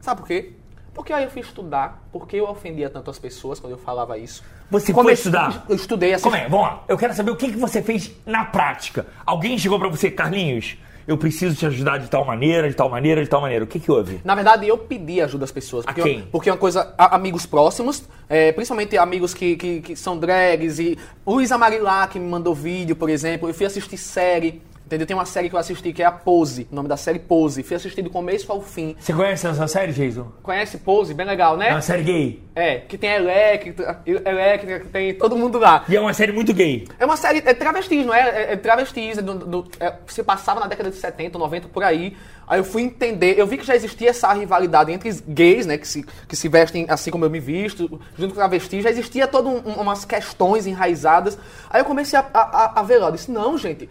Sabe 0.00 0.20
por 0.20 0.26
quê? 0.26 0.52
Porque 0.94 1.12
aí 1.12 1.25
eu 1.25 1.31
fui 1.31 1.43
estudar, 1.43 2.02
porque 2.12 2.37
eu 2.37 2.49
ofendia 2.49 2.88
tanto 2.88 3.11
as 3.11 3.19
pessoas 3.19 3.58
quando 3.58 3.73
eu 3.73 3.79
falava 3.79 4.17
isso. 4.17 4.43
Você 4.70 4.87
foi 4.87 4.94
Comecei- 5.02 5.14
estudar? 5.31 5.64
Eu 5.69 5.75
estudei 5.76 6.14
assim. 6.14 6.23
Como 6.25 6.37
é? 6.37 6.49
Vamos 6.49 6.66
lá. 6.66 6.85
Eu 6.88 6.97
quero 6.97 7.12
saber 7.14 7.30
o 7.33 7.37
que, 7.37 7.50
que 7.50 7.59
você 7.59 7.83
fez 7.83 8.12
na 8.25 8.45
prática. 8.45 9.07
Alguém 9.26 9.59
chegou 9.59 9.78
pra 9.78 9.88
você, 9.88 10.11
Carlinhos, 10.11 10.76
eu 11.07 11.18
preciso 11.18 11.54
te 11.54 11.66
ajudar 11.66 11.99
de 11.99 12.09
tal 12.09 12.25
maneira, 12.25 12.68
de 12.68 12.75
tal 12.75 12.88
maneira, 12.88 13.23
de 13.23 13.28
tal 13.28 13.40
maneira. 13.40 13.64
O 13.64 13.66
que 13.66 13.78
que 13.80 13.90
houve? 13.90 14.21
Na 14.25 14.35
verdade, 14.35 14.66
eu 14.68 14.78
pedi 14.78 15.21
ajuda 15.21 15.45
às 15.45 15.52
pessoas. 15.52 15.85
Porque, 15.85 16.00
quem? 16.02 16.18
Eu, 16.21 16.26
porque 16.33 16.49
é 16.49 16.52
uma 16.52 16.59
coisa. 16.59 16.95
a- 16.97 17.14
amigos 17.16 17.45
próximos, 17.45 18.04
é, 18.28 18.52
principalmente 18.52 18.97
amigos 18.97 19.35
que, 19.35 19.57
que, 19.57 19.80
que 19.83 19.97
são 19.97 20.16
drags. 20.16 20.78
E 20.78 20.97
Luiz 21.26 21.50
Amarilá, 21.52 22.07
que 22.07 22.18
me 22.18 22.26
mandou 22.28 22.54
vídeo, 22.54 22.95
por 22.97 23.11
exemplo. 23.11 23.49
Eu 23.49 23.52
fui 23.54 23.66
assistir 23.66 23.99
série. 23.99 24.62
Entendeu? 24.94 25.06
Tem 25.06 25.16
uma 25.16 25.26
série 25.26 25.48
que 25.48 25.54
eu 25.54 25.58
assisti 25.58 25.92
que 25.92 26.02
é 26.02 26.06
a 26.06 26.12
Pose. 26.12 26.68
O 26.70 26.74
nome 26.74 26.88
da 26.88 26.96
série 26.96 27.18
Pose. 27.18 27.62
Fui 27.62 27.76
assistir 27.76 28.02
do 28.02 28.10
começo 28.10 28.50
ao 28.52 28.60
fim. 28.62 28.94
Você 28.98 29.12
conhece 29.12 29.46
essa 29.46 29.66
série, 29.66 29.92
Jason? 29.92 30.30
Conhece 30.42 30.78
Pose? 30.78 31.12
Bem 31.14 31.26
legal, 31.26 31.54
É 31.56 31.58
né? 31.58 31.70
uma 31.70 31.80
série 31.80 32.02
gay. 32.02 32.42
É, 32.54 32.76
que 32.78 32.96
tem 32.96 33.10
a 33.10 33.16
Elétrica, 33.16 34.00
Elétrica, 34.06 34.80
que 34.80 34.86
tem 34.88 35.14
todo 35.14 35.36
mundo 35.36 35.58
lá. 35.58 35.84
E 35.88 35.96
é 35.96 36.00
uma 36.00 36.14
série 36.14 36.30
muito 36.30 36.54
gay. 36.54 36.86
É 37.00 37.04
uma 37.04 37.16
série, 37.16 37.42
é 37.44 37.52
travestis, 37.52 38.06
não 38.06 38.14
é? 38.14 38.20
É, 38.28 38.52
é 38.52 38.56
travestis, 38.56 39.18
é 39.18 39.22
do- 39.22 39.34
do- 39.34 39.68
é, 39.80 39.92
se 40.06 40.22
passava 40.22 40.60
na 40.60 40.66
década 40.68 40.88
de 40.90 40.96
70, 40.96 41.36
90, 41.38 41.66
por 41.68 41.82
aí. 41.82 42.16
Aí 42.46 42.60
eu 42.60 42.64
fui 42.64 42.82
entender, 42.82 43.38
eu 43.38 43.46
vi 43.46 43.56
que 43.56 43.64
já 43.64 43.74
existia 43.74 44.10
essa 44.10 44.30
rivalidade 44.32 44.92
entre 44.92 45.10
gays, 45.26 45.66
né, 45.66 45.78
que 45.78 45.88
se, 45.88 46.04
que 46.28 46.36
se 46.36 46.46
vestem 46.48 46.84
assim 46.90 47.10
como 47.10 47.24
eu 47.24 47.30
me 47.30 47.40
visto, 47.40 48.00
junto 48.16 48.34
com 48.34 48.38
travestis, 48.40 48.84
já 48.84 48.90
existia 48.90 49.26
todas 49.26 49.50
um, 49.50 49.80
umas 49.80 50.04
questões 50.04 50.66
enraizadas. 50.66 51.38
Aí 51.70 51.80
eu 51.80 51.84
comecei 51.86 52.18
a, 52.18 52.24
a, 52.34 52.80
a 52.80 52.82
ver 52.82 52.98
lá, 52.98 53.08
eu 53.08 53.12
disse, 53.12 53.30
não, 53.30 53.56
gente, 53.58 53.88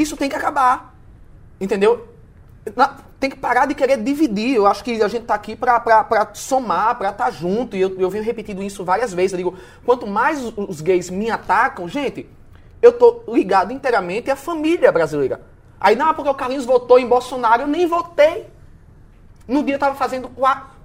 isso 0.00 0.16
tem 0.16 0.28
que 0.28 0.36
acabar, 0.36 0.94
entendeu? 1.60 2.08
Tem 3.18 3.28
que 3.30 3.36
parar 3.36 3.66
de 3.66 3.74
querer 3.74 3.98
dividir. 3.98 4.54
Eu 4.54 4.66
acho 4.66 4.82
que 4.82 5.02
a 5.02 5.08
gente 5.08 5.24
tá 5.24 5.34
aqui 5.34 5.54
pra 5.56 5.82
somar, 6.34 6.96
pra 6.96 7.10
estar 7.10 7.30
junto. 7.30 7.76
E 7.76 7.80
eu, 7.80 7.94
eu 7.98 8.08
venho 8.08 8.24
repetindo 8.24 8.62
isso 8.62 8.84
várias 8.84 9.12
vezes. 9.12 9.32
Eu 9.32 9.38
digo, 9.38 9.54
quanto 9.84 10.06
mais 10.06 10.42
os, 10.42 10.54
os 10.56 10.80
gays 10.80 11.10
me 11.10 11.30
atacam, 11.30 11.88
gente, 11.88 12.26
eu 12.80 12.92
tô 12.92 13.22
ligado 13.28 13.72
inteiramente 13.72 14.30
à 14.30 14.36
família 14.36 14.90
brasileira. 14.90 15.42
Aí, 15.80 15.96
não, 15.96 16.12
porque 16.14 16.30
o 16.30 16.34
Carlinhos 16.34 16.64
votou 16.66 16.98
em 16.98 17.06
Bolsonaro, 17.06 17.62
eu 17.62 17.66
nem 17.66 17.86
votei. 17.86 18.46
No 19.48 19.62
dia 19.62 19.74
eu 19.74 19.78
tava 19.78 19.94
fazendo 19.94 20.28
quatro. 20.28 20.78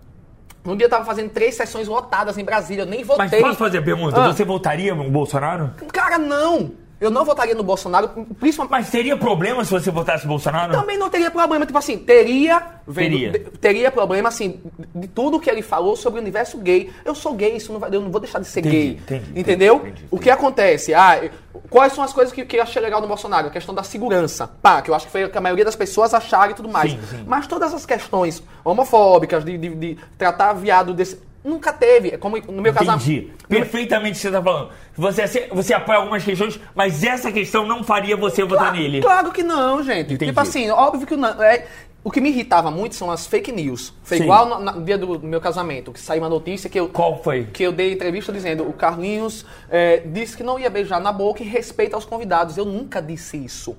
No 0.63 0.75
dia 0.75 0.87
eu 0.87 0.89
tava 0.89 1.05
fazendo 1.05 1.29
três 1.29 1.55
sessões 1.55 1.87
lotadas 1.87 2.37
em 2.37 2.43
Brasília, 2.43 2.81
eu 2.83 2.87
nem 2.87 3.05
Mas 3.05 3.07
votei. 3.07 3.41
posso 3.41 3.59
fazer 3.59 3.77
a 3.77 3.81
pergunta? 3.81 4.19
Ah. 4.19 4.33
Você 4.33 4.43
votaria 4.43 4.95
no 4.95 5.09
Bolsonaro? 5.11 5.71
Cara, 5.93 6.17
não! 6.17 6.71
Eu 7.05 7.11
não 7.11 7.23
votaria 7.23 7.53
no 7.55 7.63
Bolsonaro, 7.63 8.09
principalmente. 8.39 8.71
Mas 8.71 8.89
teria 8.89 9.15
problema 9.15 9.63
se 9.63 9.71
você 9.71 9.91
votasse 9.91 10.25
Bolsonaro? 10.27 10.71
Também 10.73 10.97
não 10.97 11.09
teria 11.09 11.29
problema, 11.31 11.65
tipo 11.65 11.77
assim, 11.77 11.97
teria. 11.97 12.61
Teria. 12.93 13.31
teria 13.59 13.91
problema, 13.91 14.29
assim, 14.29 14.59
de 14.93 15.07
tudo 15.07 15.39
que 15.39 15.49
ele 15.49 15.61
falou 15.61 15.95
sobre 15.95 16.19
o 16.19 16.21
universo 16.21 16.57
gay. 16.57 16.91
Eu 17.03 17.15
sou 17.15 17.33
gay, 17.33 17.55
isso 17.55 17.71
não 17.73 17.79
vai, 17.79 17.89
eu 17.93 18.01
não 18.01 18.11
vou 18.11 18.19
deixar 18.21 18.39
de 18.39 18.47
ser 18.47 18.59
Entendi, 18.59 18.75
gay. 18.77 18.89
entendi, 19.01 19.39
entendeu? 19.39 19.75
entendi. 19.77 20.05
O 20.11 20.19
que 20.19 20.29
acontece? 20.29 20.93
Ah, 20.93 21.21
quais 21.69 21.93
são 21.93 22.03
as 22.03 22.13
coisas 22.13 22.33
que, 22.33 22.45
que 22.45 22.57
eu 22.57 22.63
achei 22.63 22.81
legal 22.81 23.01
no 23.01 23.07
Bolsonaro? 23.07 23.47
A 23.47 23.51
questão 23.51 23.73
da 23.73 23.83
segurança. 23.83 24.47
Pá, 24.61 24.81
que 24.81 24.89
eu 24.91 24.95
acho 24.95 25.05
que 25.07 25.11
foi 25.11 25.23
o 25.25 25.29
que 25.29 25.37
a 25.37 25.41
maioria 25.41 25.65
das 25.65 25.75
pessoas 25.75 26.13
acharam 26.13 26.51
e 26.51 26.55
tudo 26.55 26.69
mais. 26.69 26.91
Sim, 26.91 26.99
sim. 27.09 27.23
Mas 27.25 27.47
todas 27.47 27.73
as 27.73 27.85
questões 27.85 28.41
homofóbicas, 28.63 29.43
de, 29.45 29.57
de- 29.57 29.75
de 29.75 29.97
tratar 30.17 30.53
viado 30.53 30.93
desse. 30.93 31.19
Nunca 31.45 31.71
teve. 31.71 32.09
É 32.09 32.17
como 32.17 32.37
no 32.39 32.59
meu 32.59 32.73
casamento. 32.73 33.03
Entendi. 33.03 33.31
Perfeitamente 33.47 34.13
o 34.13 34.15
que 34.15 34.21
você 34.21 34.27
está 34.29 34.41
falando. 34.41 34.69
Você, 34.97 35.47
você 35.51 35.73
apoia 35.75 35.99
algumas 35.99 36.23
questões, 36.23 36.59
mas 36.73 37.03
essa 37.03 37.31
questão 37.31 37.67
não 37.67 37.83
faria 37.83 38.17
você 38.17 38.43
votar 38.43 38.73
nele. 38.73 38.99
Claro 38.99 39.31
que 39.31 39.43
não, 39.43 39.83
gente. 39.83 40.15
Entendi. 40.15 40.31
Tipo 40.31 40.39
assim, 40.39 40.71
óbvio 40.71 41.05
que 41.05 41.15
não. 41.15 41.43
É, 41.43 41.67
o 42.03 42.09
que 42.09 42.19
me 42.19 42.29
irritava 42.29 42.71
muito 42.71 42.95
são 42.95 43.11
as 43.11 43.27
fake 43.27 43.51
news. 43.51 43.93
Foi 44.03 44.17
Sim. 44.17 44.23
igual 44.23 44.47
no, 44.47 44.73
no 44.73 44.83
dia 44.83 44.97
do 44.97 45.19
meu 45.19 45.39
casamento, 45.39 45.91
que 45.91 45.99
saiu 45.99 46.23
uma 46.23 46.29
notícia 46.29 46.67
que 46.67 46.79
eu, 46.79 46.89
Qual 46.89 47.21
foi? 47.21 47.45
que 47.45 47.61
eu 47.61 47.71
dei 47.71 47.93
entrevista 47.93 48.33
dizendo 48.33 48.67
o 48.67 48.73
Carlinhos 48.73 49.45
é, 49.69 49.97
disse 49.97 50.35
que 50.35 50.43
não 50.43 50.59
ia 50.59 50.69
beijar 50.69 50.99
na 50.99 51.11
boca 51.11 51.43
e 51.43 51.45
respeita 51.45 51.95
aos 51.95 52.05
convidados. 52.05 52.57
Eu 52.57 52.65
nunca 52.65 52.99
disse 52.99 53.37
isso. 53.37 53.75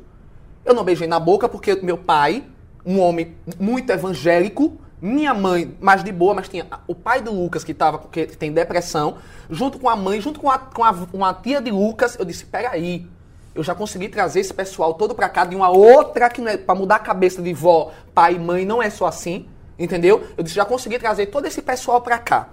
Eu 0.65 0.73
não 0.73 0.85
beijei 0.85 1.09
na 1.09 1.19
boca 1.19 1.49
porque 1.49 1.75
meu 1.77 1.99
pai, 1.99 2.45
um 2.85 3.01
homem 3.01 3.35
muito 3.59 3.91
evangélico, 3.91 4.77
minha 5.01 5.35
mãe, 5.35 5.77
mais 5.81 6.03
de 6.03 6.11
boa, 6.11 6.35
mas 6.35 6.49
tinha 6.49 6.67
o 6.87 6.95
pai 6.95 7.21
do 7.21 7.33
Lucas, 7.33 7.63
que, 7.63 7.75
tava, 7.75 7.99
que 8.11 8.27
tem 8.27 8.53
depressão, 8.53 9.19
junto 9.51 9.79
com 9.79 9.89
a 9.89 9.97
mãe, 9.97 10.21
junto 10.21 10.41
com 10.41 10.51
a, 10.51 10.59
com 10.59 10.83
a, 10.83 10.95
com 10.95 11.25
a 11.25 11.35
tia 11.35 11.61
de 11.61 11.71
Lucas, 11.71 12.17
eu 12.19 12.25
disse, 12.25 12.47
peraí, 12.47 13.07
eu 13.55 13.63
já 13.63 13.75
consegui 13.75 14.09
trazer 14.09 14.41
esse 14.41 14.53
pessoal 14.53 14.95
todo 14.95 15.15
pra 15.15 15.29
cá 15.29 15.45
de 15.45 15.57
uma 15.57 15.71
outra 15.71 16.29
que 16.29 16.41
não 16.41 16.51
é 16.51 16.57
pra 16.57 16.75
mudar 16.75 16.97
a 16.97 17.01
cabeça 17.01 17.43
de 17.43 17.53
vó, 17.53 17.93
pai 18.15 18.35
e 18.35 18.39
mãe, 18.39 18.65
não 18.65 18.83
é 18.83 18.91
só 18.91 19.07
assim, 19.07 19.49
entendeu? 19.79 20.27
Eu 20.37 20.45
disse, 20.45 20.57
já 20.57 20.65
consegui 20.65 20.99
trazer 20.99 21.27
todo 21.27 21.47
esse 21.47 21.63
pessoal 21.63 22.01
pra 22.01 22.19
cá. 22.19 22.49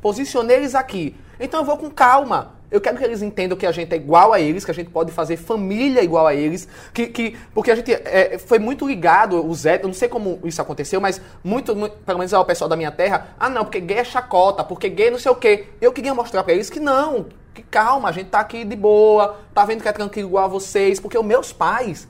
Posicionei 0.00 0.58
eles 0.58 0.74
aqui. 0.74 1.16
Então 1.40 1.60
eu 1.60 1.66
vou 1.66 1.76
com 1.76 1.90
calma. 1.90 2.52
Eu 2.74 2.80
quero 2.80 2.98
que 2.98 3.04
eles 3.04 3.22
entendam 3.22 3.56
que 3.56 3.64
a 3.64 3.70
gente 3.70 3.92
é 3.92 3.96
igual 3.96 4.32
a 4.32 4.40
eles, 4.40 4.64
que 4.64 4.70
a 4.72 4.74
gente 4.74 4.90
pode 4.90 5.12
fazer 5.12 5.36
família 5.36 6.02
igual 6.02 6.26
a 6.26 6.34
eles, 6.34 6.66
que, 6.92 7.06
que 7.06 7.38
porque 7.54 7.70
a 7.70 7.76
gente 7.76 7.92
é, 7.92 8.36
foi 8.36 8.58
muito 8.58 8.84
ligado, 8.84 9.46
o 9.46 9.54
Zé, 9.54 9.78
eu 9.80 9.86
não 9.86 9.94
sei 9.94 10.08
como 10.08 10.40
isso 10.42 10.60
aconteceu, 10.60 11.00
mas 11.00 11.20
muito, 11.44 11.76
muito, 11.76 11.96
pelo 11.98 12.18
menos 12.18 12.34
ao 12.34 12.44
pessoal 12.44 12.68
da 12.68 12.74
minha 12.74 12.90
terra, 12.90 13.28
ah 13.38 13.48
não, 13.48 13.62
porque 13.62 13.78
gay 13.78 13.98
é 13.98 14.04
chacota, 14.04 14.64
porque 14.64 14.88
gay 14.88 15.08
não 15.08 15.20
sei 15.20 15.30
o 15.30 15.36
quê. 15.36 15.66
Eu 15.80 15.92
queria 15.92 16.12
mostrar 16.12 16.42
pra 16.42 16.52
eles 16.52 16.68
que 16.68 16.80
não, 16.80 17.26
que 17.54 17.62
calma, 17.62 18.08
a 18.08 18.12
gente 18.12 18.30
tá 18.30 18.40
aqui 18.40 18.64
de 18.64 18.74
boa, 18.74 19.36
tá 19.54 19.64
vendo 19.64 19.80
que 19.80 19.88
é 19.88 19.92
tranquilo 19.92 20.30
igual 20.30 20.46
a 20.46 20.48
vocês, 20.48 20.98
porque 20.98 21.16
os 21.16 21.24
meus 21.24 21.52
pais 21.52 22.08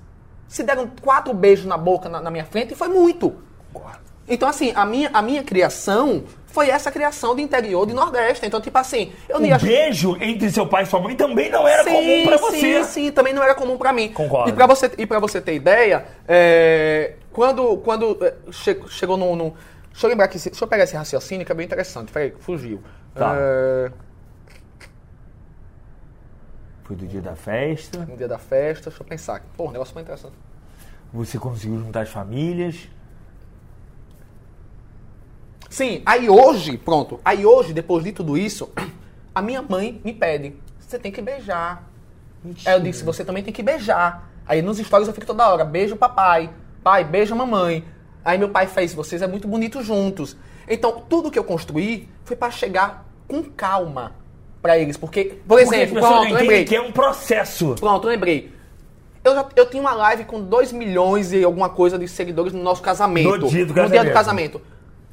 se 0.48 0.62
deram 0.62 0.90
quatro 1.02 1.34
beijos 1.34 1.66
na 1.66 1.76
boca 1.76 2.08
na, 2.08 2.22
na 2.22 2.30
minha 2.30 2.46
frente 2.46 2.72
e 2.72 2.74
foi 2.74 2.88
muito. 2.88 3.34
Então, 4.26 4.48
assim, 4.48 4.72
a 4.74 4.86
minha, 4.86 5.10
a 5.12 5.20
minha 5.20 5.42
criação 5.42 6.24
foi 6.54 6.70
essa 6.70 6.90
criação 6.92 7.34
de 7.34 7.42
interior 7.42 7.84
de 7.84 7.92
Nordeste. 7.92 8.46
Então, 8.46 8.60
tipo 8.60 8.78
assim, 8.78 9.12
eu 9.28 9.40
não 9.40 9.46
Um 9.46 9.50
ia. 9.50 9.58
beijo 9.58 10.16
entre 10.20 10.48
seu 10.50 10.66
pai 10.66 10.84
e 10.84 10.86
sua 10.86 11.00
mãe 11.00 11.16
também 11.16 11.50
não 11.50 11.66
era 11.66 11.84
comum 11.84 12.24
pra 12.24 12.36
você. 12.36 12.60
Sim, 12.60 12.84
sim, 12.84 13.10
também 13.12 13.34
não 13.34 13.42
era 13.42 13.54
comum 13.56 13.76
pra 13.76 13.92
mim. 13.92 14.12
Concordo. 14.12 14.48
E 14.48 14.52
pra 14.52 14.66
você, 14.66 14.90
e 14.96 15.04
pra 15.04 15.18
você 15.18 15.40
ter 15.40 15.54
ideia, 15.54 16.04
é, 16.28 17.14
quando, 17.32 17.76
quando 17.78 18.16
é, 18.24 18.34
che- 18.52 18.80
chegou 18.88 19.16
no, 19.16 19.34
no- 19.34 19.54
Deixa 19.90 20.06
eu 20.06 20.10
lembrar 20.10 20.24
aqui, 20.26 20.38
deixa 20.38 20.64
eu 20.64 20.68
pegar 20.68 20.84
esse 20.84 20.96
raciocínio 20.96 21.44
que 21.46 21.52
é 21.52 21.54
bem 21.54 21.66
interessante. 21.66 22.10
Peraí, 22.12 22.32
fugiu. 22.40 22.80
Tá. 23.14 23.34
É, 23.36 23.90
Foi 26.84 26.94
do 26.96 27.06
dia 27.06 27.20
da 27.22 27.34
festa, 27.34 27.98
no 28.00 28.16
dia 28.16 28.28
da 28.28 28.38
festa, 28.38 28.90
deixa 28.90 29.02
eu 29.02 29.06
pensar. 29.06 29.42
Pô, 29.56 29.68
um 29.68 29.70
negócio 29.70 29.94
bem 29.94 30.02
interessante. 30.02 30.34
você 31.12 31.38
conseguiu 31.38 31.78
juntar 31.78 32.00
as 32.02 32.10
famílias. 32.10 32.88
Sim, 35.74 36.02
aí 36.06 36.30
hoje, 36.30 36.78
pronto, 36.78 37.18
aí 37.24 37.44
hoje, 37.44 37.72
depois 37.72 38.04
de 38.04 38.12
tudo 38.12 38.38
isso, 38.38 38.70
a 39.34 39.42
minha 39.42 39.60
mãe 39.60 40.00
me 40.04 40.12
pede, 40.12 40.54
você 40.78 41.00
tem 41.00 41.10
que 41.10 41.20
beijar. 41.20 41.82
Aí 42.64 42.74
eu 42.74 42.80
disse, 42.80 43.02
você 43.02 43.24
também 43.24 43.42
tem 43.42 43.52
que 43.52 43.60
beijar. 43.60 44.30
Aí 44.46 44.62
nos 44.62 44.78
stories 44.78 45.08
eu 45.08 45.12
fico 45.14 45.26
toda 45.26 45.48
hora, 45.48 45.64
beijo 45.64 45.96
papai, 45.96 46.48
pai, 46.80 47.02
beija 47.02 47.34
a 47.34 47.36
mamãe. 47.36 47.84
Aí 48.24 48.38
meu 48.38 48.50
pai 48.50 48.68
fez, 48.68 48.94
vocês 48.94 49.20
é 49.20 49.26
muito 49.26 49.48
bonito 49.48 49.82
juntos. 49.82 50.36
Então, 50.68 51.02
tudo 51.08 51.28
que 51.28 51.38
eu 51.40 51.42
construí 51.42 52.08
foi 52.24 52.36
pra 52.36 52.52
chegar 52.52 53.04
com 53.26 53.42
calma 53.42 54.12
pra 54.62 54.78
eles. 54.78 54.96
Porque, 54.96 55.24
por 55.24 55.58
Porque 55.58 55.62
exemplo, 55.64 56.00
não 56.00 56.08
pronto, 56.08 56.34
lembrei. 56.34 56.64
que 56.64 56.76
é 56.76 56.80
um 56.80 56.92
processo. 56.92 57.74
Pronto, 57.80 58.06
lembrei. 58.06 58.52
Eu, 59.24 59.34
já, 59.34 59.44
eu 59.56 59.66
tinha 59.68 59.80
uma 59.80 59.92
live 59.92 60.24
com 60.24 60.40
2 60.40 60.70
milhões 60.70 61.32
e 61.32 61.42
alguma 61.42 61.68
coisa 61.68 61.98
de 61.98 62.06
seguidores 62.06 62.52
no 62.52 62.62
nosso 62.62 62.80
casamento. 62.80 63.38
No 63.38 63.48
dia 63.48 63.66
do 63.66 63.70
No 63.70 63.74
dia 63.74 63.82
casamento. 63.82 64.04
do 64.08 64.14
casamento. 64.14 64.62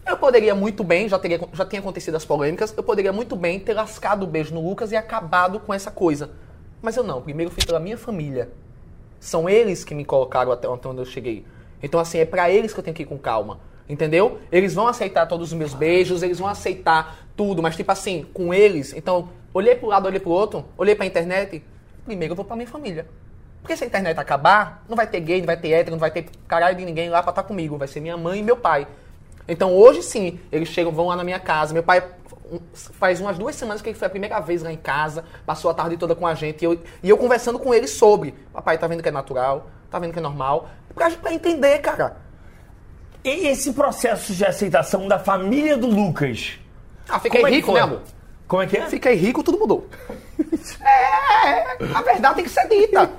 Eu 0.06 0.18
poderia 0.18 0.56
muito 0.56 0.84
bem, 0.84 1.08
já, 1.08 1.20
teria, 1.20 1.40
já 1.54 1.66
tinha 1.66 1.80
acontecido 1.80 2.16
as 2.16 2.26
polêmicas, 2.26 2.74
eu 2.76 2.84
poderia 2.84 3.14
muito 3.14 3.36
bem 3.36 3.60
ter 3.60 3.74
lascado 3.74 4.24
o 4.24 4.28
beijo 4.28 4.54
no 4.54 4.68
Lucas 4.68 4.92
e 4.92 4.96
acabado 4.96 5.60
com 5.60 5.74
essa 5.74 5.92
coisa. 5.92 6.32
Mas 6.82 6.98
eu 6.98 7.04
não, 7.04 7.22
primeiro 7.22 7.52
fui 7.52 7.64
pela 7.64 7.80
minha 7.80 7.98
família. 7.98 8.50
São 9.20 9.48
eles 9.48 9.84
que 9.84 9.94
me 9.94 10.04
colocaram 10.04 10.52
até 10.52 10.68
onde 10.68 10.98
eu 10.98 11.06
cheguei. 11.06 11.46
Então, 11.82 12.00
assim, 12.00 12.18
é 12.18 12.26
pra 12.26 12.50
eles 12.50 12.74
que 12.74 12.80
eu 12.80 12.84
tenho 12.84 12.96
que 12.96 13.04
ir 13.04 13.06
com 13.06 13.18
calma. 13.18 13.60
Entendeu? 13.88 14.40
Eles 14.52 14.74
vão 14.74 14.88
aceitar 14.88 15.26
todos 15.28 15.52
os 15.52 15.58
meus 15.58 15.74
beijos, 15.74 16.24
eles 16.24 16.40
vão 16.40 16.48
aceitar 16.48 17.28
tudo, 17.36 17.62
mas 17.62 17.76
tipo 17.76 17.92
assim, 17.92 18.26
com 18.34 18.54
eles. 18.54 18.94
Então, 18.94 19.30
olhei 19.54 19.76
pro 19.76 19.88
lado, 19.88 20.06
olhei 20.06 20.20
pro 20.20 20.32
outro, 20.32 20.66
olhei 20.78 20.96
pra 20.96 21.06
internet, 21.06 21.64
primeiro 22.06 22.32
eu 22.32 22.36
vou 22.36 22.46
pra 22.46 22.56
minha 22.56 22.68
família. 22.68 23.06
Porque 23.62 23.76
se 23.78 23.84
a 23.84 23.88
internet 23.88 24.18
acabar, 24.18 24.84
não 24.90 24.96
vai 24.96 25.06
ter 25.06 25.20
gay, 25.20 25.40
não 25.40 25.46
vai 25.46 25.58
ter 25.58 25.72
hétero, 25.72 25.92
não 25.92 26.00
vai 26.00 26.10
ter 26.10 26.26
caralho 26.48 26.76
de 26.76 26.84
ninguém 26.84 27.10
lá 27.10 27.22
pra 27.22 27.32
estar 27.32 27.44
comigo. 27.44 27.78
Vai 27.78 27.88
ser 27.88 28.00
minha 28.00 28.18
mãe 28.18 28.40
e 28.40 28.44
meu 28.44 28.58
pai. 28.58 28.88
Então 29.52 29.76
hoje 29.76 30.02
sim, 30.02 30.40
eles 30.50 30.70
chegam, 30.70 30.94
vão 30.94 31.08
lá 31.08 31.16
na 31.18 31.26
minha 31.26 31.40
casa. 31.40 31.74
Meu 31.74 31.84
pai 31.84 32.02
faz 32.72 33.20
umas 33.20 33.38
duas 33.38 33.54
semanas 33.54 33.82
que 33.82 33.90
ele 33.90 33.98
foi 33.98 34.08
a 34.08 34.10
primeira 34.10 34.40
vez 34.40 34.64
lá 34.64 34.72
em 34.72 34.78
casa, 34.78 35.26
passou 35.46 35.70
a 35.70 35.74
tarde 35.74 35.98
toda 35.98 36.16
com 36.16 36.26
a 36.26 36.34
gente. 36.34 36.62
E 36.62 36.66
eu, 36.66 36.82
e 37.04 37.10
eu 37.10 37.18
conversando 37.18 37.60
com 37.60 37.74
ele 37.74 37.86
sobre. 37.86 38.34
Papai, 38.54 38.78
tá 38.78 38.88
vendo 38.88 39.04
que 39.04 39.10
é 39.10 39.12
natural? 39.12 39.70
Tá 39.90 40.00
vendo 40.00 40.14
que 40.14 40.20
é 40.20 40.22
normal? 40.22 40.70
Pra, 40.96 41.12
pra 41.12 41.34
entender, 41.34 41.80
cara. 41.80 42.16
E 43.26 43.48
esse 43.48 43.74
processo 43.74 44.34
de 44.34 44.46
aceitação 44.46 45.06
da 45.06 45.20
família 45.20 45.76
do 45.76 45.88
Lucas? 45.88 46.58
Ah, 47.10 47.20
fiquei 47.20 47.42
Como 47.42 47.54
é 47.54 47.56
rico, 47.56 47.68
foi? 47.68 47.76
né, 47.76 47.82
amor? 47.82 48.02
Como 48.48 48.62
é 48.62 48.68
que 48.68 48.78
é? 48.78 48.88
Fiquei 48.88 49.16
rico, 49.16 49.44
tudo 49.44 49.60
mudou. 49.60 49.88
é, 50.82 51.94
a 51.94 52.02
verdade 52.02 52.36
tem 52.36 52.44
que 52.46 52.50
ser 52.50 52.68
dita. 52.70 53.10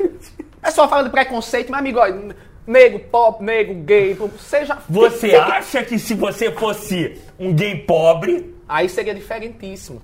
É 0.62 0.70
só 0.70 0.88
falando 0.88 1.06
de 1.06 1.12
preconceito, 1.12 1.68
meu 1.70 1.78
amigo, 1.78 1.98
olha, 1.98 2.34
nego, 2.66 2.98
pop, 2.98 3.42
nego, 3.42 3.74
gay, 3.74 4.16
seja. 4.38 4.78
Você 4.88 5.10
fique- 5.28 5.36
acha 5.36 5.82
que 5.84 5.98
se 5.98 6.14
você 6.14 6.50
fosse 6.52 7.20
um 7.38 7.52
gay 7.52 7.76
pobre, 7.78 8.52
Aí 8.68 8.88
seria 8.88 9.14
diferentíssimo. 9.14 10.00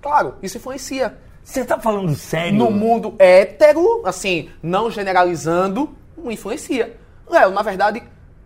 Claro, 0.00 0.34
isso 0.42 0.56
influencia. 0.58 1.16
você 1.42 1.64
tá 1.64 1.78
falando 1.78 2.14
sério? 2.14 2.54
No 2.56 2.70
mundo 2.70 3.14
hétero, 3.18 4.02
assim, 4.04 4.48
não 4.62 4.90
generalizando, 4.90 5.90
não 6.16 6.30
influencia. 6.30 6.96
Léo, 7.28 7.50
na 7.50 7.62
verdade, 7.62 8.02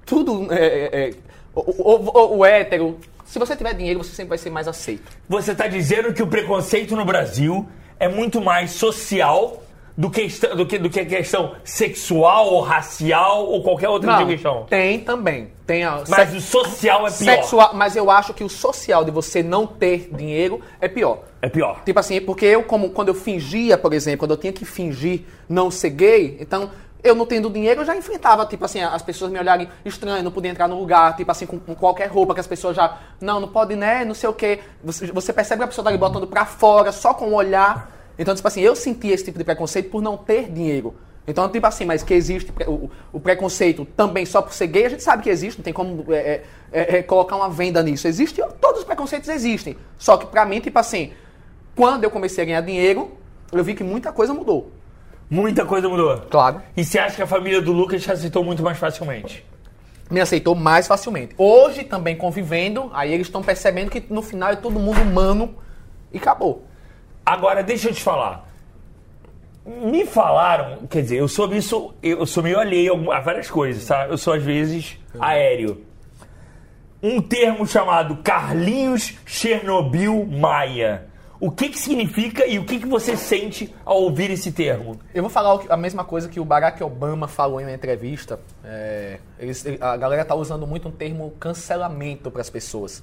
tudo 0.07 0.51
é, 0.53 0.57
é, 0.67 1.09
é, 1.09 1.15
o, 1.55 1.61
o- 1.61 2.11
o- 2.19 2.37
o 2.39 2.45
hétero, 2.47 2.99
se 3.27 3.39
você 3.39 3.55
tiver 3.57 3.75
dinheiro, 3.75 4.03
você 4.03 4.11
sempre 4.15 4.31
vai 4.31 4.39
ser 4.39 4.49
mais 4.51 4.67
aceito. 4.69 5.03
Você 5.29 5.55
tá 5.55 5.67
dizendo 5.67 6.15
que 6.15 6.23
o 6.23 6.27
preconceito 6.27 6.97
no 6.97 7.05
Brasil 7.05 7.67
é 7.99 8.09
muito 8.09 8.41
mais 8.41 8.71
social 8.73 9.63
do 9.97 10.11
que, 10.11 10.27
do 10.55 10.67
que, 10.67 10.79
do 10.79 10.91
que 10.91 11.01
a 11.01 11.07
questão 11.07 11.55
sexual 11.65 12.49
ou 12.49 12.61
racial 12.61 13.47
ou 13.47 13.63
qualquer 13.63 13.89
outra 13.89 14.19
Não, 14.19 14.27
questão. 14.27 14.67
tem 14.69 15.01
também. 15.01 15.51
Tem 15.67 15.83
a, 15.85 16.03
Mas 16.09 16.35
o 16.35 16.41
social 16.41 17.07
é 17.07 17.11
pior. 17.11 17.35
sexual, 17.35 17.71
mas 17.75 17.97
eu 17.97 18.11
acho 18.11 18.33
que 18.35 18.45
o 18.45 18.49
social 18.49 19.05
de 19.05 19.11
você 19.11 19.43
não 19.43 19.67
ter 19.67 20.11
dinheiro 20.15 20.61
é 20.81 20.87
pior. 20.87 21.21
É 21.43 21.49
pior. 21.49 21.83
Tipo 21.85 21.99
assim, 21.99 22.21
porque 22.21 22.45
eu, 22.45 22.63
como 22.63 22.91
quando 22.91 23.09
eu 23.09 23.15
fingia, 23.15 23.77
por 23.79 23.93
exemplo, 23.93 24.21
quando 24.21 24.33
eu 24.33 24.37
tinha 24.37 24.53
que 24.53 24.65
fingir 24.65 25.23
não 25.49 25.71
ser 25.71 25.91
gay, 25.91 26.37
então 26.41 26.71
eu 27.03 27.15
não 27.15 27.25
tendo 27.27 27.49
dinheiro, 27.49 27.81
eu 27.81 27.85
já 27.85 27.97
enfrentava, 27.97 28.45
tipo 28.47 28.65
assim, 28.65 28.81
as 28.83 29.03
pessoas 29.03 29.31
me 29.31 29.39
olharem 29.39 29.69
estranho, 29.85 30.23
não 30.23 30.31
podia 30.31 30.51
entrar 30.51 30.69
no 30.69 30.79
lugar, 30.79 31.17
tipo 31.17 31.31
assim, 31.31 31.47
com, 31.47 31.59
com 31.59 31.75
qualquer 31.75 32.09
roupa, 32.09 32.35
que 32.35 32.41
as 32.41 32.47
pessoas 32.47 32.77
já, 32.77 32.99
não, 33.21 33.41
não 33.41 33.49
pode, 33.49 33.75
né, 33.77 34.05
não 34.05 34.15
sei 34.15 34.29
o 34.29 34.33
quê. 34.33 34.61
Você, 34.85 35.07
você 35.13 35.33
percebe 35.33 35.61
que 35.61 35.65
a 35.65 35.69
pessoa 35.69 35.85
tá 35.85 35.91
ali 35.91 35.99
botando 35.99 36.27
pra 36.27 36.45
fora, 36.45 36.93
só 36.93 37.15
com 37.15 37.27
o 37.29 37.35
olhar. 37.35 37.96
Então, 38.19 38.35
tipo 38.35 38.47
assim, 38.49 38.61
eu 38.61 38.75
sentia 38.75 39.15
esse 39.15 39.25
tipo 39.25 39.39
de 39.39 39.45
preconceito 39.45 39.91
por 39.91 40.03
não 40.03 40.17
ter 40.17 40.51
dinheiro. 40.51 40.95
Então, 41.27 41.49
tipo 41.49 41.67
assim, 41.67 41.85
mas 41.85 42.03
que 42.03 42.15
existe 42.15 42.53
o, 42.67 42.89
o 43.13 43.19
preconceito 43.19 43.85
também 43.97 44.25
só 44.25 44.41
por 44.41 44.53
ser 44.53 44.69
gay, 44.69 44.87
a 44.87 44.89
gente 44.91 45.03
sabe 45.03 45.25
que 45.25 45.31
existe, 45.31 45.59
não 45.59 45.65
tem 45.65 45.73
como 45.73 46.05
é, 46.13 46.17
é, 46.17 46.45
é, 46.73 46.97
é, 46.99 47.03
colocar 47.03 47.35
uma 47.35 47.51
venda 47.51 47.83
nisso. 47.83 48.07
Existe, 48.07 48.41
todos 48.61 48.81
os 48.81 48.85
preconceitos 48.85 49.29
existem. 49.29 49.77
Só 49.99 50.17
que 50.17 50.27
pra 50.27 50.45
mim, 50.45 50.61
tipo 50.61 50.79
assim, 50.79 51.13
quando 51.75 52.05
eu 52.05 52.11
comecei 52.11 52.45
a 52.45 52.47
ganhar 52.47 52.61
dinheiro, 52.61 53.11
eu 53.51 53.65
vi 53.65 53.75
que 53.75 53.83
muita 53.83 54.13
coisa 54.13 54.33
mudou. 54.33 54.71
Muita 55.29 55.65
coisa 55.67 55.89
mudou. 55.89 56.17
Claro. 56.31 56.63
E 56.77 56.85
você 56.85 57.01
acha 57.01 57.17
que 57.17 57.23
a 57.23 57.27
família 57.27 57.61
do 57.61 57.73
Lucas 57.73 58.03
te 58.03 58.13
aceitou 58.13 58.45
muito 58.45 58.63
mais 58.63 58.79
facilmente? 58.79 59.45
Me 60.09 60.21
aceitou 60.21 60.55
mais 60.55 60.87
facilmente. 60.87 61.35
Hoje, 61.37 61.83
também 61.83 62.17
convivendo, 62.17 62.89
aí 62.95 63.13
eles 63.13 63.27
estão 63.27 63.43
percebendo 63.43 63.91
que 63.91 64.05
no 64.09 64.23
final 64.23 64.51
é 64.51 64.57
todo 64.57 64.79
mundo 64.79 65.01
humano 65.03 65.57
e 66.13 66.19
acabou. 66.19 66.65
Agora, 67.27 67.63
deixa 67.63 67.89
eu 67.89 67.93
te 67.95 68.03
falar. 68.03 68.47
Me 69.67 70.07
falaram, 70.07 70.87
quer 70.87 71.03
dizer, 71.03 71.17
eu 71.17 71.27
soube 71.27 71.57
isso, 71.57 71.93
eu 72.01 72.25
sou 72.25 72.41
meio 72.41 72.59
alheio 72.61 73.11
a 73.11 73.19
várias 73.19 73.51
coisas, 73.51 73.85
tá? 73.85 74.07
Eu 74.07 74.17
sou 74.17 74.33
às 74.35 74.43
vezes 74.43 74.97
aéreo. 75.19 75.85
Um 77.03 77.21
termo 77.21 77.67
chamado 77.67 78.19
Carlinhos 78.19 79.15
Chernobyl 79.27 80.25
Maia. 80.25 81.07
O 81.39 81.51
que 81.51 81.69
que 81.69 81.79
significa 81.79 82.47
e 82.47 82.59
o 82.59 82.65
que 82.65 82.79
que 82.79 82.87
você 82.87 83.15
sente 83.17 83.75
ao 83.85 84.01
ouvir 84.03 84.31
esse 84.31 84.53
termo? 84.53 84.99
Eu 85.13 85.23
vou 85.23 85.31
falar 85.31 85.61
a 85.69 85.77
mesma 85.77 86.03
coisa 86.05 86.29
que 86.29 86.41
o 86.41 86.45
Barack 86.45 86.83
Obama 86.83 87.29
falou 87.29 87.61
em 87.61 87.65
uma 87.65 87.73
entrevista. 87.75 88.41
É, 88.65 89.19
eles- 89.39 89.67
ele- 89.67 89.79
a 89.81 89.97
galera 89.97 90.25
tá 90.25 90.35
usando 90.35 90.67
muito 90.67 90.89
um 90.89 90.93
termo 90.93 91.33
cancelamento 91.41 92.31
para 92.31 92.41
as 92.41 92.49
pessoas. 92.49 93.03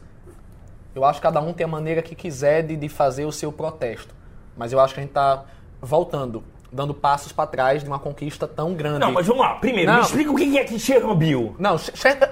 Eu 0.95 1.03
acho 1.03 1.19
que 1.19 1.23
cada 1.23 1.41
um 1.41 1.53
tem 1.53 1.65
a 1.65 1.67
maneira 1.67 2.01
que 2.01 2.15
quiser 2.15 2.63
de, 2.63 2.75
de 2.75 2.89
fazer 2.89 3.25
o 3.25 3.31
seu 3.31 3.51
protesto. 3.51 4.13
Mas 4.55 4.71
eu 4.71 4.79
acho 4.79 4.93
que 4.93 4.99
a 4.99 5.03
gente 5.03 5.13
tá 5.13 5.45
voltando, 5.81 6.43
dando 6.71 6.93
passos 6.93 7.31
para 7.31 7.47
trás 7.47 7.83
de 7.83 7.89
uma 7.89 7.99
conquista 7.99 8.47
tão 8.47 8.73
grande. 8.73 8.99
Não, 8.99 9.11
mas 9.11 9.25
vamos 9.25 9.41
lá. 9.41 9.55
Primeiro, 9.55 9.91
Não. 9.91 9.99
me 9.99 10.05
explica 10.05 10.31
o 10.31 10.35
que 10.35 10.57
é 10.57 10.63
que 10.63 10.79
Chernobyl. 10.79 11.55
Não, 11.57 11.77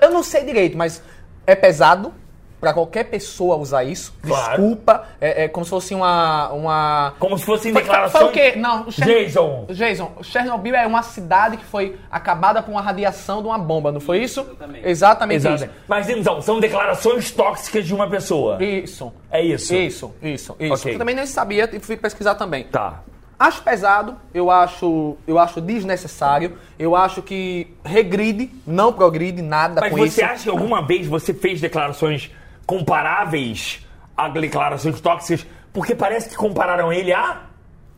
eu 0.02 0.12
não 0.12 0.24
sei 0.24 0.44
direito, 0.46 0.78
mas 0.78 1.02
é 1.46 1.56
pesado 1.56 2.14
para 2.62 2.74
qualquer 2.74 3.06
pessoa 3.06 3.56
usar 3.58 3.84
isso. 3.84 4.14
Claro. 4.22 4.52
Desculpa, 4.62 5.08
é, 5.20 5.46
é 5.46 5.48
como 5.48 5.66
se 5.66 5.70
fosse 5.72 5.96
uma. 5.96 6.50
uma... 6.54 7.14
Como 7.20 7.38
se 7.38 7.44
fossem 7.44 7.74
Foi- 7.74 7.82
declarações... 7.82 8.22
Foi 8.22 8.30
o 8.30 8.32
quê? 8.32 8.54
Não, 8.56 8.88
o 8.88 8.92
Cher- 8.92 9.08
Jason. 9.08 9.66
Jason, 9.70 10.12
Chernobyl 10.22 10.76
é 10.76 10.86
uma 10.86 11.02
cidade 11.02 11.58
que 11.58 11.66
foi 11.66 11.98
acabada 12.12 12.62
por 12.62 12.72
uma 12.72 12.82
radiação 12.82 13.42
de 13.42 13.48
uma 13.48 13.58
bomba, 13.58 13.92
não 13.92 14.00
foi 14.00 14.20
isso? 14.20 14.42
Exatamente. 14.42 14.88
Exatamente 14.88 15.38
Exato. 15.48 15.70
Mas 15.88 16.08
então, 16.08 16.42
são 16.42 16.60
declarações 16.60 17.32
tóxicas 17.32 17.86
de 17.86 17.94
uma 17.96 18.08
pessoa. 18.08 18.64
isso. 18.64 19.12
É 19.32 19.42
isso? 19.42 19.74
Isso, 19.74 20.14
isso, 20.22 20.56
isso. 20.60 20.74
Ok. 20.74 20.94
Eu 20.94 20.98
também 21.00 21.16
nem 21.16 21.26
sabia 21.26 21.68
e 21.74 21.80
fui 21.80 21.98
pesquisar 21.98 22.36
também. 22.36 22.66
Tá. 22.66 23.02
Acho 23.40 23.64
pesado, 23.64 24.18
eu 24.36 24.52
acho, 24.52 25.18
eu 25.26 25.40
acho 25.40 25.60
desnecessário, 25.60 26.58
eu 26.78 26.96
acho 26.96 27.24
que 27.24 27.68
regride, 27.84 28.52
não 28.68 28.94
progride 28.94 29.42
nada 29.42 29.82
Mas 29.82 29.90
com 29.90 29.98
você 29.98 30.06
isso. 30.22 30.24
acha 30.26 30.44
que 30.44 30.50
alguma 30.50 30.86
vez 30.86 31.08
você 31.08 31.34
fez 31.34 31.60
declarações 31.60 32.30
comparáveis 32.72 33.86
a 34.16 34.30
declarações 34.30 35.02
tóxicas? 35.02 35.46
Porque 35.74 35.94
parece 35.94 36.30
que 36.30 36.36
compararam 36.38 36.92
ele 36.92 37.12
a 37.12 37.48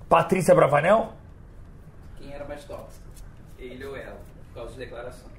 Patrícia 0.09 0.55
Bravanel? 0.55 1.13
Quem 2.17 2.33
era 2.33 2.43
mais 2.45 2.63
tóxico? 2.63 3.03
Ele 3.59 3.85
ou 3.85 3.95
ela? 3.95 4.17
Por 4.47 4.55
causa 4.55 4.69
das 4.69 4.79
declarações. 4.79 5.32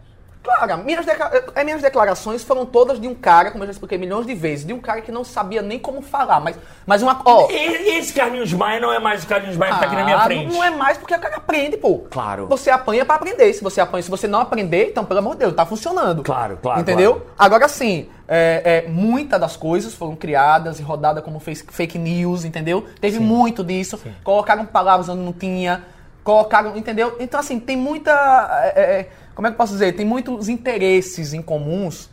Claro, 0.45 0.85
minhas, 0.85 1.07
decla- 1.07 1.31
eh, 1.55 1.65
minhas 1.65 1.81
declarações 1.81 2.45
foram 2.45 2.67
todas 2.67 3.01
de 3.01 3.09
um 3.09 3.15
cara, 3.15 3.51
como 3.51 3.65
eu 3.65 3.67
já 3.69 3.73
expliquei 3.73 3.97
milhões 3.97 4.27
de 4.27 4.35
vezes, 4.35 4.67
de 4.67 4.75
um 4.75 4.79
cara 4.79 5.01
que 5.01 5.11
não 5.11 5.25
sabia 5.25 5.63
nem 5.63 5.79
como 5.79 6.03
falar, 6.03 6.39
mas, 6.39 6.55
mas 6.87 7.03
uma. 7.03 7.19
Ó, 7.25 7.49
Esse 7.51 8.13
Carlinhos 8.13 8.53
Maia 8.53 8.79
não 8.79 8.93
é 8.93 8.99
mais 8.99 9.25
o 9.25 9.27
Carlinhos 9.27 9.57
Maia 9.57 9.73
que 9.73 9.81
tá 9.81 9.87
aqui 9.87 9.97
na 9.97 10.05
minha 10.05 10.19
Ah, 10.19 10.25
frente. 10.25 10.53
Não 10.53 10.63
é 10.63 10.69
mais 10.69 10.99
porque 10.99 11.15
o 11.15 11.19
cara 11.19 11.37
aprende, 11.37 11.79
pô. 11.79 12.01
Claro. 12.11 12.47
Você 12.49 12.69
apanha 12.71 13.07
pra 13.07 13.15
aprender. 13.15 13.51
Se 13.55 13.63
você 13.65 13.81
apanha, 13.81 14.03
se 14.03 14.11
você 14.11 14.29
não 14.29 14.41
aprender, 14.41 14.91
então, 14.91 15.03
pelo 15.07 15.21
amor 15.21 15.33
de 15.33 15.39
Deus, 15.41 15.55
tá 15.55 15.65
funcionando. 15.65 16.23
Claro, 16.23 16.59
claro, 16.61 16.81
Entendeu? 16.81 17.13
claro. 17.15 17.31
Agora 17.39 17.67
sim, 17.67 18.11
é, 18.29 18.83
é, 18.85 18.89
muitas 18.91 19.41
das 19.41 19.57
coisas 19.57 19.95
foram 19.95 20.15
criadas 20.15 20.79
e 20.79 20.83
rodadas 20.83 21.25
como 21.25 21.41
fake, 21.41 21.97
news, 21.99 22.45
entendeu? 22.45 22.85
Teve 23.01 23.19
muito 23.19 23.65
disso. 23.65 23.99
Colocaram 24.23 24.67
palavras 24.67 25.09
onde 25.09 25.23
não 25.23 25.33
tinha. 25.33 25.85
Colocaram, 26.23 26.75
entendeu? 26.77 27.17
Então, 27.21 27.39
assim, 27.39 27.59
tem 27.61 27.77
muita. 27.77 28.11
é, 28.75 28.81
é, 28.81 29.09
como 29.35 29.47
é 29.47 29.51
que 29.51 29.55
eu 29.55 29.59
posso 29.59 29.73
dizer? 29.73 29.93
Tem 29.95 30.07
muitos 30.07 30.49
interesses 30.49 31.33
em 31.33 31.43
comuns. 31.43 32.09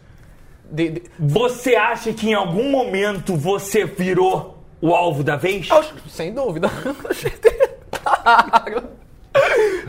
De, 0.72 0.90
de- 0.90 1.04
Você 1.20 1.76
acha 1.76 2.14
que 2.14 2.30
em 2.30 2.34
algum 2.34 2.70
momento 2.72 3.36
você 3.36 3.86
virou 3.86 4.58
o 4.82 4.96
alvo 4.96 5.24
da 5.24 5.36
vez? 5.36 5.68
Sem 6.10 6.34
dúvida. 6.34 6.70
claro. 7.92 8.84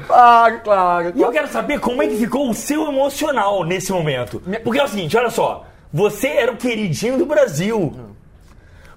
Claro, 0.07 0.61
claro. 0.63 1.13
E 1.15 1.23
eu 1.23 1.31
quero 1.31 1.49
saber 1.49 1.81
como 1.81 2.03
é 2.03 2.07
que 2.09 2.17
ficou 2.17 2.49
o 2.51 2.55
seu 2.55 2.87
emocional 2.89 3.65
nesse 3.65 3.93
momento. 3.93 4.43
Porque 4.63 4.79
é 4.81 4.85
o 4.85 4.89
seguinte, 4.89 5.17
olha 5.17 5.31
só. 5.31 5.67
Você 5.93 6.29
era 6.29 6.53
o 6.53 6.57
queridinho 6.57 7.19
do 7.19 7.27
Brasil. 7.27 7.95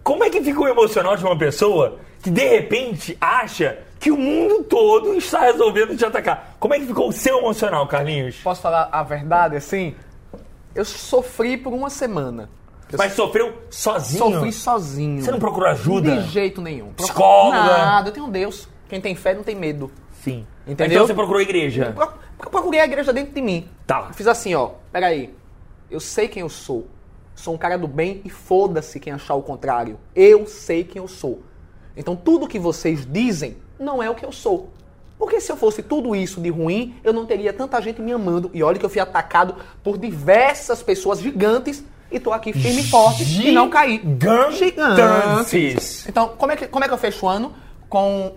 Como 0.04 0.24
é 0.24 0.30
que 0.30 0.42
fica 0.42 0.60
o 0.62 0.68
emocional 0.68 1.16
de 1.18 1.24
uma 1.24 1.38
pessoa 1.38 1.98
que 2.26 2.32
de 2.32 2.44
repente 2.48 3.16
acha 3.22 3.78
que 4.00 4.10
o 4.12 4.18
mundo 4.18 4.64
todo 4.64 5.14
está 5.14 5.42
resolvendo 5.42 5.96
te 5.96 6.04
atacar? 6.04 6.56
Como 6.60 6.74
é 6.74 6.80
que 6.80 6.88
ficou 6.88 7.10
o 7.10 7.12
seu 7.14 7.38
emocional, 7.38 7.88
Carlinhos? 7.88 8.38
Posso 8.38 8.62
falar 8.64 8.90
a 8.92 9.04
verdade 9.04 9.56
assim? 9.56 9.94
Eu 10.74 10.84
sofri 10.84 11.56
por 11.56 11.72
uma 11.72 11.88
semana. 11.90 12.50
Eu 12.92 12.98
Mas 12.98 13.14
sofreu 13.14 13.54
sozinho? 13.70 14.32
sofri 14.34 14.52
sozinho. 14.52 15.22
Você 15.24 15.30
não 15.32 15.38
procurou 15.40 15.70
ajuda? 15.70 16.16
De 16.18 16.30
jeito 16.30 16.62
nenhum. 16.62 16.94
Psicóloga? 16.94 17.58
Nada, 17.58 18.10
eu 18.10 18.14
tenho 18.14 18.28
Deus. 18.28 18.68
Quem 18.90 19.00
tem 19.00 19.14
fé 19.16 19.36
não 19.36 19.44
tem 19.44 19.56
medo. 19.56 19.92
Sim. 20.24 20.48
Entendeu? 20.68 20.96
Então 20.96 21.08
você 21.08 21.14
procurou 21.14 21.40
a 21.40 21.44
igreja? 21.44 21.94
Pro- 21.96 22.26
Procurei 22.50 22.80
a 22.80 22.86
igreja 22.86 23.14
dentro 23.14 23.34
de 23.36 23.42
mim. 23.42 23.70
Tá. 23.86 24.06
Eu 24.10 24.14
Fiz 24.16 24.26
assim, 24.28 24.56
ó. 24.56 24.72
Peraí. 24.92 25.32
Eu 25.92 26.00
sei 26.00 26.28
quem 26.28 26.42
eu 26.42 26.50
sou. 26.50 26.88
Sou 27.36 27.54
um 27.54 27.58
cara 27.58 27.78
do 27.78 27.88
bem 27.88 28.22
e 28.26 28.30
foda-se 28.30 29.00
quem 29.00 29.14
achar 29.14 29.36
o 29.36 29.42
contrário. 29.44 30.00
Eu 30.16 30.48
sei 30.48 30.84
quem 30.84 31.02
eu 31.02 31.08
sou. 31.08 31.42
Então 31.96 32.16
tudo 32.16 32.48
que 32.48 32.60
vocês 32.60 33.08
dizem 33.10 33.58
não 33.80 34.02
é 34.02 34.10
o 34.10 34.16
que 34.16 34.26
eu 34.26 34.32
sou. 34.32 34.70
Porque 35.18 35.40
se 35.40 35.52
eu 35.52 35.56
fosse 35.56 35.82
tudo 35.82 36.16
isso 36.16 36.42
de 36.42 36.50
ruim, 36.50 36.96
eu 37.04 37.14
não 37.14 37.26
teria 37.26 37.54
tanta 37.54 37.82
gente 37.82 38.02
me 38.02 38.12
amando. 38.12 38.52
E 38.54 38.62
olha 38.62 38.78
que 38.78 38.86
eu 38.86 38.90
fui 38.90 39.00
atacado 39.02 39.56
por 39.84 39.98
diversas 39.98 40.84
pessoas 40.84 41.20
gigantes 41.20 41.84
e 42.12 42.20
tô 42.20 42.34
aqui 42.34 42.52
firme 42.54 42.82
e 42.82 42.88
forte 42.88 43.24
e 43.24 43.52
não 43.52 43.70
caí. 43.70 44.02
Gigantes. 44.52 46.08
Então, 46.08 46.30
como 46.38 46.52
é, 46.52 46.56
que, 46.56 46.68
como 46.68 46.84
é 46.84 46.88
que 46.88 46.94
eu 46.94 46.98
fecho 46.98 47.26
o 47.26 47.30
ano? 47.30 47.54
Com 47.90 48.34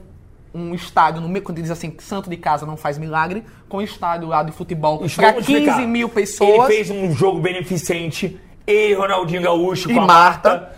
um 0.55 0.75
estádio, 0.75 1.21
no 1.21 1.29
meio, 1.29 1.45
quando 1.45 1.61
diz 1.61 1.71
assim, 1.71 1.95
santo 1.99 2.31
de 2.31 2.37
casa 2.37 2.65
não 2.65 2.77
faz 2.77 2.97
milagre, 2.97 3.45
com 3.69 3.79
um 3.79 3.83
estádio 3.83 4.29
lá 4.29 4.43
de 4.43 4.53
futebol 4.53 4.99
para 4.99 5.07
vamos 5.07 5.47
15 5.47 5.59
explicar. 5.59 5.87
mil 5.87 6.09
pessoas. 6.09 6.51
Ele 6.51 6.67
fez 6.67 6.91
um 6.91 7.13
jogo 7.13 7.41
beneficente, 7.41 8.41
e 8.67 8.93
Ronaldinho 8.95 9.43
Gaúcho 9.43 9.91
E 9.91 9.95
com 9.95 10.01
Marta. 10.01 10.51
Marta. 10.51 10.77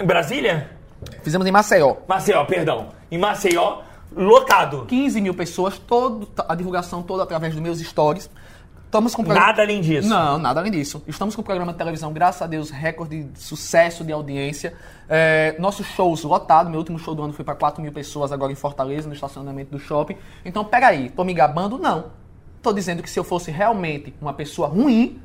Em 0.00 0.04
Brasília? 0.04 0.71
Fizemos 1.22 1.46
em 1.46 1.50
Maceió. 1.50 1.96
Maceió, 2.08 2.44
perdão. 2.44 2.88
Em 3.10 3.18
Maceió, 3.18 3.78
lotado. 4.14 4.84
15 4.86 5.20
mil 5.20 5.34
pessoas, 5.34 5.78
todo, 5.78 6.28
a 6.48 6.54
divulgação 6.54 7.02
toda 7.02 7.22
através 7.22 7.52
dos 7.54 7.62
meus 7.62 7.78
stories. 7.80 8.28
Estamos 8.84 9.14
com 9.14 9.24
programa- 9.24 9.46
Nada 9.46 9.62
além 9.62 9.80
disso. 9.80 10.06
Não, 10.06 10.36
nada 10.36 10.60
além 10.60 10.70
disso. 10.70 11.02
Estamos 11.06 11.34
com 11.34 11.40
um 11.40 11.44
programa 11.44 11.72
de 11.72 11.78
televisão, 11.78 12.12
graças 12.12 12.42
a 12.42 12.46
Deus, 12.46 12.68
recorde 12.68 13.24
de 13.24 13.40
sucesso 13.40 14.04
de 14.04 14.12
audiência. 14.12 14.74
É, 15.08 15.56
nossos 15.58 15.86
shows 15.86 16.22
lotados. 16.24 16.70
Meu 16.70 16.78
último 16.78 16.98
show 16.98 17.14
do 17.14 17.22
ano 17.22 17.32
foi 17.32 17.42
para 17.42 17.54
4 17.54 17.80
mil 17.82 17.90
pessoas 17.90 18.32
agora 18.32 18.52
em 18.52 18.54
Fortaleza, 18.54 19.08
no 19.08 19.14
estacionamento 19.14 19.70
do 19.70 19.78
shopping. 19.78 20.16
Então, 20.44 20.62
peraí, 20.62 21.08
tô 21.08 21.24
me 21.24 21.32
gabando? 21.32 21.78
Não. 21.78 22.06
Tô 22.60 22.70
dizendo 22.70 23.02
que 23.02 23.08
se 23.08 23.18
eu 23.18 23.24
fosse 23.24 23.50
realmente 23.50 24.14
uma 24.20 24.34
pessoa 24.34 24.68
ruim, 24.68 25.18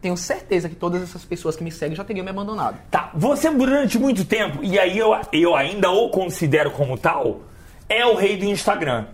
tenho 0.00 0.16
certeza 0.16 0.68
que 0.68 0.74
todas 0.74 1.02
essas 1.02 1.24
pessoas 1.24 1.56
que 1.56 1.62
me 1.62 1.70
seguem 1.70 1.96
já 1.96 2.04
teriam 2.04 2.24
me 2.24 2.30
abandonado. 2.30 2.78
Tá, 2.90 3.10
você 3.14 3.50
durante 3.50 3.98
muito 3.98 4.24
tempo, 4.24 4.62
e 4.62 4.78
aí 4.78 4.96
eu, 4.98 5.10
eu 5.32 5.54
ainda 5.54 5.90
o 5.90 6.08
considero 6.08 6.70
como 6.70 6.96
tal, 6.96 7.42
é 7.88 8.04
o 8.06 8.14
rei 8.14 8.36
do 8.36 8.44
Instagram. 8.44 9.06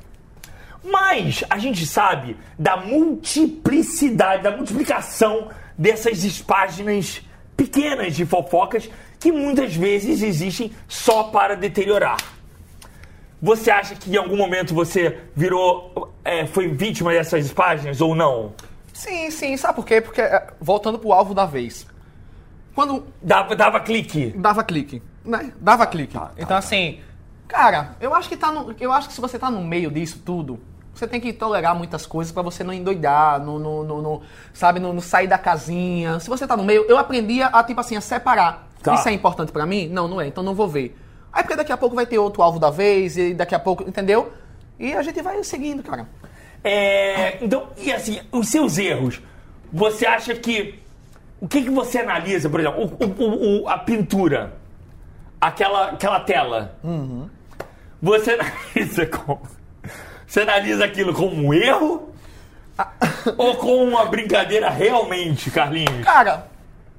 Mas 0.85 1.42
a 1.51 1.59
gente 1.59 1.85
sabe 1.85 2.37
da 2.59 2.77
multiplicidade, 2.77 4.42
da 4.42 4.57
multiplicação 4.57 5.49
dessas 5.77 6.40
páginas 6.40 7.20
pequenas 7.57 8.14
de 8.14 8.25
fofocas 8.25 8.88
que 9.18 9.33
muitas 9.33 9.75
vezes 9.75 10.22
existem 10.22 10.70
só 10.87 11.25
para 11.25 11.57
deteriorar. 11.57 12.18
Você 13.42 13.70
acha 13.70 13.94
que 13.94 14.11
em 14.11 14.16
algum 14.16 14.37
momento 14.37 14.75
você 14.75 15.18
virou, 15.35 16.14
é, 16.25 16.46
foi 16.46 16.68
vítima 16.68 17.12
dessas 17.12 17.53
páginas 17.53 18.01
ou 18.01 18.14
não? 18.14 18.55
Sim, 18.97 19.31
sim. 19.31 19.57
Sabe 19.59 19.75
por 19.75 19.85
quê? 19.85 20.01
Porque, 20.01 20.21
é, 20.23 20.47
voltando 20.59 20.99
pro 20.99 21.13
alvo 21.13 21.35
da 21.35 21.45
vez. 21.45 21.87
Quando 22.75 23.07
Dava, 23.23 23.55
dava 23.55 23.79
clique. 23.81 24.35
dava 24.37 24.65
clique, 24.65 25.03
né? 25.25 25.53
Dava 25.61 25.87
clique. 25.87 26.15
Tá, 26.15 26.31
então 26.37 26.57
assim, 26.57 27.01
cara, 27.47 27.95
eu 28.01 28.15
acho 28.15 28.29
que 28.29 28.37
tá 28.37 28.51
no, 28.51 28.75
eu 28.81 28.91
acho 28.93 29.09
que 29.09 29.15
se 29.15 29.21
você 29.21 29.39
tá 29.39 29.51
no 29.51 29.63
meio 29.63 29.91
disso 29.91 30.21
tudo, 30.25 30.59
você 30.95 31.07
tem 31.07 31.21
que 31.21 31.33
tolerar 31.33 31.75
muitas 31.75 32.07
coisas 32.07 32.33
pra 32.33 32.43
você 32.43 32.65
não 32.65 32.73
endoidar, 32.73 33.39
no, 33.41 33.59
no, 33.59 33.85
no- 33.85 34.03
no- 34.03 34.23
sabe, 34.55 34.81
no, 34.81 34.93
no 34.95 35.01
sair 35.03 35.27
da 35.27 35.37
casinha. 35.39 36.19
Se 36.21 36.29
você 36.31 36.47
tá 36.47 36.57
no 36.57 36.65
meio, 36.65 36.85
eu 36.89 36.97
aprendi 36.99 37.43
a 37.43 37.63
tipo 37.63 37.81
assim 37.81 37.97
a 37.97 38.01
separar. 38.01 38.67
Tá. 38.83 38.95
Isso 38.95 39.09
é 39.09 39.13
importante 39.13 39.53
pra 39.53 39.67
mim? 39.67 39.89
Não, 39.89 40.07
não 40.09 40.21
é. 40.21 40.27
Então 40.27 40.43
não 40.43 40.55
vou 40.55 40.69
ver. 40.69 40.97
Aí 41.33 41.43
porque 41.43 41.57
daqui 41.57 41.73
a 41.73 41.77
pouco 41.77 41.95
vai 41.97 42.07
ter 42.07 42.19
outro 42.19 42.43
alvo 42.43 42.59
da 42.59 42.71
vez 42.71 43.17
e 43.19 43.35
daqui 43.35 43.55
a 43.55 43.59
pouco, 43.59 43.83
entendeu? 43.85 44.33
E 44.79 44.93
a 44.95 45.03
gente 45.03 45.21
vai 45.23 45.43
seguindo, 45.45 45.83
cara. 45.83 46.07
É, 46.64 47.38
então, 47.45 47.69
e 47.77 47.92
assim, 47.92 48.21
os 48.33 48.49
seus 48.49 48.79
erros, 48.79 49.21
você 49.73 50.07
acha 50.07 50.35
que. 50.35 50.79
O 51.40 51.47
que, 51.47 51.62
que 51.62 51.71
você 51.71 51.99
analisa, 51.99 52.49
por 52.49 52.59
exemplo, 52.61 52.85
o- 52.99 53.05
o- 53.25 53.62
o- 53.64 53.69
a 53.69 53.77
pintura, 53.79 54.55
aquela, 55.40 55.90
aquela 55.90 56.21
tela. 56.21 56.75
Você 58.03 58.33
analisa 58.40 59.07
como. 59.07 59.42
Você 60.27 60.40
analisa 60.40 60.85
aquilo 60.85 61.12
como 61.14 61.35
um 61.37 61.55
erro? 61.55 62.11
ou 63.38 63.57
como 63.57 63.85
uma 63.85 64.05
brincadeira 64.07 64.69
realmente, 64.69 65.51
Carlinhos? 65.51 66.05
Cara, 66.05 66.47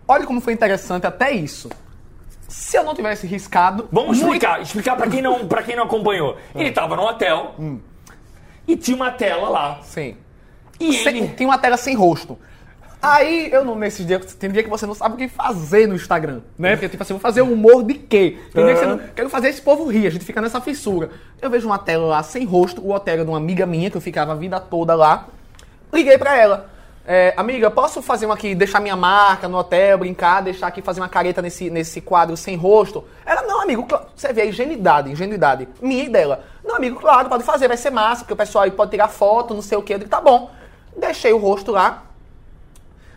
olha 0.08 0.26
como 0.26 0.41
foi 0.41 0.54
interessante 0.54 1.06
até 1.06 1.32
isso. 1.32 1.70
Se 2.48 2.78
eu 2.78 2.84
não 2.84 2.96
tivesse 2.96 3.28
riscado, 3.28 3.88
Vamos 3.91 4.17
muito- 4.17 4.24
explicar, 4.34 4.62
explicar 4.62 4.96
pra 4.96 5.08
quem 5.08 5.22
não, 5.22 5.48
para 5.48 5.62
quem 5.63 5.76
não 5.76 5.84
acompanhou. 5.84 6.38
Ele 6.56 6.72
tava 6.72 6.96
no 6.96 7.04
hotel, 7.04 7.56
e 8.68 8.76
tinha 8.76 8.96
uma 8.96 9.12
tela 9.12 9.50
lá. 9.50 9.80
Sim. 9.84 10.16
E 10.80 10.94
Sem- 10.94 11.18
ele. 11.18 11.28
tem 11.30 11.48
uma 11.48 11.58
tela 11.58 11.78
sem 11.78 11.96
rosto. 11.96 12.38
Aí, 13.02 13.50
eu 13.52 13.64
não, 13.64 13.76
nesses 13.76 14.06
dias, 14.06 14.34
tem 14.34 14.50
dia 14.50 14.64
que 14.64 14.70
você 14.70 14.86
não 14.88 14.96
sabe 14.96 15.14
o 15.16 15.18
que 15.18 15.28
fazer 15.28 15.88
no 15.88 15.94
Instagram, 15.96 16.42
né? 16.58 16.72
Porque, 16.76 16.90
tipo 16.90 17.04
assim, 17.04 17.14
vou 17.14 17.20
fazer 17.22 17.42
humor 17.42 17.84
de 17.84 17.94
quê? 17.94 18.38
Tem 18.52 18.66
dia 18.66 18.74
que 18.74 18.80
você 18.80 18.86
não, 18.88 18.98
quero 19.16 19.30
fazer 19.30 19.50
esse 19.50 19.62
povo 19.62 19.86
rir, 19.86 20.08
a 20.08 20.10
gente 20.10 20.26
fica 20.26 20.42
nessa 20.42 20.60
fissura. 20.60 21.12
Eu 21.40 21.50
vejo 21.50 21.68
uma 21.68 21.78
tela 21.78 22.08
lá 22.08 22.24
sem 22.24 22.44
rosto, 22.44 22.82
o 22.82 22.92
hotel 22.92 23.14
era 23.14 23.24
de 23.24 23.30
uma 23.30 23.38
amiga 23.38 23.68
minha, 23.68 23.92
que 23.92 23.98
eu 23.98 24.02
ficava 24.02 24.32
a 24.32 24.36
vida 24.36 24.60
toda 24.60 24.96
lá. 24.96 25.28
Liguei 25.94 26.18
pra 26.18 26.36
ela. 26.36 26.70
É, 27.10 27.34
amiga, 27.38 27.72
posso 27.72 28.02
fazer 28.02 28.26
um 28.26 28.34
aqui, 28.34 28.54
deixar 28.54 28.82
minha 28.82 28.98
marca 28.98 29.48
no 29.48 29.58
hotel, 29.58 29.98
brincar, 29.98 30.41
deixar 30.41 30.67
aqui, 30.67 30.82
fazer 30.82 31.00
uma 31.00 31.08
careta 31.08 31.41
nesse, 31.41 31.70
nesse 31.70 32.02
quadro 32.02 32.36
sem 32.36 32.58
rosto? 32.58 33.06
Ela, 33.26 33.43
não, 33.43 33.62
amigo, 33.62 33.88
você 34.13 34.34
vê 34.34 34.41
a 34.41 34.46
ingenuidade, 34.46 35.10
ingenuidade, 35.10 35.70
minha 35.82 36.04
e 36.04 36.10
dela. 36.10 36.43
Não, 36.65 36.76
amigo, 36.76 37.00
claro, 37.00 37.30
pode 37.30 37.46
fazer, 37.46 37.70
vai 37.70 37.78
ser 37.78 37.91
massa, 37.91 38.24
porque 38.24 38.34
o 38.34 38.36
pessoal 38.36 38.65
aí 38.65 38.72
pode 38.72 38.91
tirar 38.91 39.08
foto, 39.08 39.54
não 39.54 39.62
sei 39.62 39.78
o 39.78 39.82
quê. 39.82 39.93
Eu 39.93 40.00
digo, 40.00 40.10
tá 40.10 40.20
bom. 40.20 40.52
Deixei 40.98 41.32
o 41.32 41.38
rosto 41.38 41.72
lá, 41.72 42.04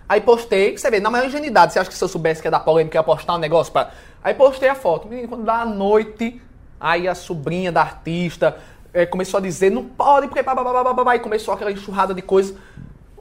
Aí 0.09 0.21
postei, 0.21 0.77
você 0.77 0.91
vê, 0.91 0.99
na 0.99 1.09
maior 1.09 1.27
ingenuidade, 1.27 1.73
você 1.73 1.79
acha 1.79 1.89
que 1.89 1.97
se 1.97 2.03
eu 2.03 2.09
soubesse 2.09 2.43
que 2.43 2.49
ia 2.49 2.51
dar 2.51 2.59
polêmica, 2.59 2.99
ia 2.99 3.03
postar 3.03 3.35
um 3.37 3.39
negócio 3.39 3.73
pra... 3.73 3.93
Aí 4.25 4.35
postei 4.35 4.69
a 4.69 4.75
foto. 4.75 5.07
Menino, 5.07 5.29
quando 5.29 5.45
dá 5.45 5.61
a 5.61 5.65
noite, 5.65 6.43
aí 6.81 7.07
a 7.07 7.15
sobrinha 7.15 7.71
da 7.71 7.83
artista 7.83 8.57
eh, 8.93 9.07
começou 9.07 9.39
a 9.39 9.41
dizer, 9.41 9.71
não 9.71 9.85
pode, 9.85 10.27
porque 10.27 10.43
babá, 10.43 10.65
babá, 10.83 11.15
e 11.15 11.21
começou 11.21 11.55
aquela 11.55 11.71
enxurrada 11.71 12.13
de 12.13 12.23
coisas. 12.23 12.57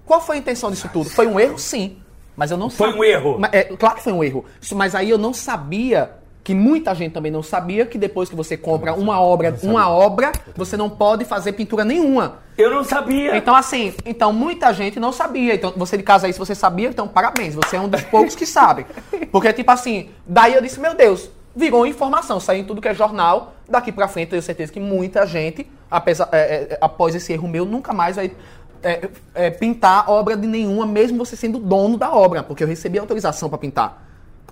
Qual 0.10 0.20
foi 0.20 0.38
a 0.38 0.40
intenção 0.40 0.72
disso 0.72 0.90
tudo? 0.92 1.08
Foi 1.08 1.28
um 1.28 1.40
erro, 1.40 1.60
sim. 1.60 1.98
Mas 2.36 2.50
eu 2.50 2.58
não 2.58 2.68
Foi 2.68 2.92
um 2.92 3.04
erro? 3.04 3.40
É, 3.52 3.66
claro 3.66 3.96
que 3.98 4.02
foi 4.02 4.12
um 4.12 4.24
erro. 4.24 4.44
Isso- 4.60 4.76
Mas 4.76 4.96
aí 4.96 5.08
eu 5.08 5.20
não 5.20 5.36
sabia, 5.36 6.14
que 6.44 6.56
muita 6.56 6.96
gente 6.96 7.12
também 7.14 7.32
não 7.32 7.44
sabia, 7.44 7.86
que 7.86 7.96
depois 7.96 8.28
que 8.28 8.36
você 8.36 8.58
compra 8.58 8.92
uma 8.96 9.22
obra, 9.22 9.56
uma 9.62 9.88
obra, 9.88 10.32
você 10.56 10.76
não 10.76 10.90
pode 10.90 11.26
fazer 11.26 11.52
pintura 11.52 11.86
nenhuma. 11.86 12.40
Eu 12.58 12.72
não 12.72 12.84
sabia. 12.84 13.38
Então, 13.38 13.56
assim, 13.56 13.94
então 14.04 14.34
muita 14.34 14.74
gente 14.74 15.00
não 15.00 15.12
sabia. 15.14 15.54
Então, 15.54 15.72
você 15.78 15.96
de 15.96 16.02
casa 16.02 16.26
aí, 16.26 16.34
se 16.34 16.40
você 16.40 16.56
sabia, 16.56 16.90
então 16.90 17.08
parabéns, 17.08 17.54
você 17.54 17.76
é 17.76 17.80
um 17.80 17.88
dos 17.88 18.02
poucos 18.02 18.34
que 18.34 18.48
sabe. 18.48 18.88
Porque, 19.32 19.54
tipo 19.54 19.70
assim, 19.72 20.10
daí 20.26 20.56
eu 20.56 20.62
disse, 20.62 20.80
meu 20.80 20.96
Deus, 20.96 21.30
virou 21.56 21.86
informação, 21.86 22.40
saiu 22.40 22.62
em 22.62 22.66
tudo 22.66 22.82
que 22.82 22.88
é 22.88 22.96
jornal. 22.96 23.54
Daqui 23.68 23.92
pra 23.92 24.08
frente, 24.08 24.28
eu 24.28 24.32
tenho 24.32 24.42
certeza 24.42 24.72
que 24.72 24.80
muita 24.80 25.28
gente, 25.28 25.70
apesar, 25.92 26.28
é, 26.32 26.38
é, 26.72 26.78
após 26.82 27.14
esse 27.14 27.32
erro 27.32 27.48
meu, 27.48 27.64
nunca 27.66 27.94
mais 27.94 28.16
vai 28.16 28.32
é, 28.84 29.10
é, 29.34 29.50
pintar 29.50 30.10
obra 30.10 30.36
de 30.38 30.48
nenhuma, 30.48 30.86
mesmo 30.86 31.18
você 31.18 31.36
sendo 31.36 31.60
dono 31.60 31.98
da 31.98 32.12
obra, 32.14 32.44
porque 32.44 32.64
eu 32.64 32.68
recebi 32.68 32.98
autorização 33.00 33.50
pra 33.50 33.58
pintar. 33.58 34.08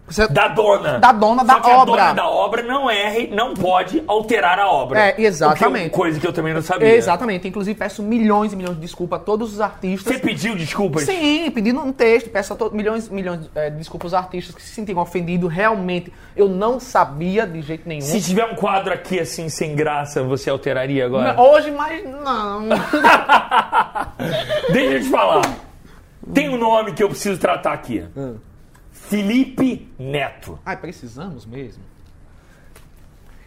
Você- 0.10 0.26
Da 0.30 0.48
dona. 0.48 1.00
Da 1.00 1.12
dona 1.12 1.42
Só 1.42 1.48
da 1.56 1.60
que 1.60 1.70
a 1.70 1.78
obra. 1.80 1.86
dona 2.04 2.13
da 2.13 2.30
obra 2.30 2.63
não 2.63 2.90
erra, 2.90 3.28
não 3.36 3.54
pode 3.54 4.02
alterar 4.08 4.58
a 4.58 4.72
obra. 4.72 4.98
É, 5.02 5.22
exatamente. 5.22 5.88
O 5.88 5.90
que 5.90 5.96
eu- 5.96 6.00
coisa 6.00 6.18
que 6.18 6.26
eu 6.26 6.32
também 6.32 6.54
não 6.54 6.62
sabia. 6.62 6.96
Exatamente. 6.96 7.46
Inclusive, 7.46 7.78
peço 7.78 8.02
milhões 8.02 8.54
e 8.54 8.56
milhões 8.56 8.76
de 8.76 8.82
desculpas 8.82 9.20
a 9.20 9.24
todos 9.26 9.52
os 9.56 9.60
artistas. 9.60 10.13
Você 10.13 10.18
pediu 10.18 10.56
desculpas? 10.56 11.04
Sim, 11.04 11.52
pedindo 11.52 11.82
um 11.82 11.92
texto, 11.92 12.30
peço 12.30 12.54
a 12.54 12.56
to- 12.56 12.72
milhões, 12.74 13.10
milhões 13.10 13.50
é, 13.54 13.70
de 13.70 13.76
desculpas 13.80 14.13
aos 14.13 14.24
artistas 14.24 14.56
que 14.56 14.62
se 14.62 14.74
sentiram 14.74 15.02
ofendidos. 15.02 15.52
Realmente, 15.52 16.13
eu 16.38 16.48
não 16.48 16.80
sabia 16.80 17.46
de 17.46 17.62
jeito 17.62 17.86
nenhum. 17.86 18.00
Se 18.00 18.22
tiver 18.22 18.46
um 18.46 18.56
quadro 18.56 18.94
aqui 18.94 19.20
assim, 19.20 19.50
sem 19.50 19.76
graça, 19.76 20.24
você 20.24 20.50
alteraria 20.50 21.06
agora? 21.06 21.38
Hoje, 21.38 21.70
mas 21.70 22.02
não. 22.06 22.62
Deixa 24.71 24.93
eu 24.95 25.01
te 25.01 25.10
falar. 25.10 25.41
Tem 26.34 26.49
um 26.49 26.58
nome 26.58 26.93
que 26.93 27.03
eu 27.03 27.10
preciso 27.10 27.39
tratar 27.39 27.73
aqui. 27.73 28.03
Felipe 28.91 29.89
Neto. 29.97 30.60
Ai, 30.65 30.75
precisamos 30.77 31.45
mesmo? 31.45 31.84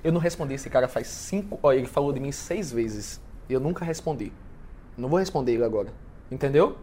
Eu 0.03 0.13
não 0.13 0.21
respondi 0.21 0.55
esse 0.55 0.71
cara 0.71 0.89
faz 0.89 1.09
cinco. 1.09 1.59
Olha, 1.63 1.77
ele 1.77 1.87
falou 1.87 2.13
de 2.13 2.21
mim 2.21 2.33
seis 2.33 2.73
vezes. 2.73 3.21
Eu 3.49 3.61
nunca 3.61 3.85
respondi. 3.85 4.33
Não 4.97 5.09
vou 5.09 5.19
responder 5.19 5.53
ele 5.53 5.65
agora. 5.65 5.89
Entendeu? 6.31 6.79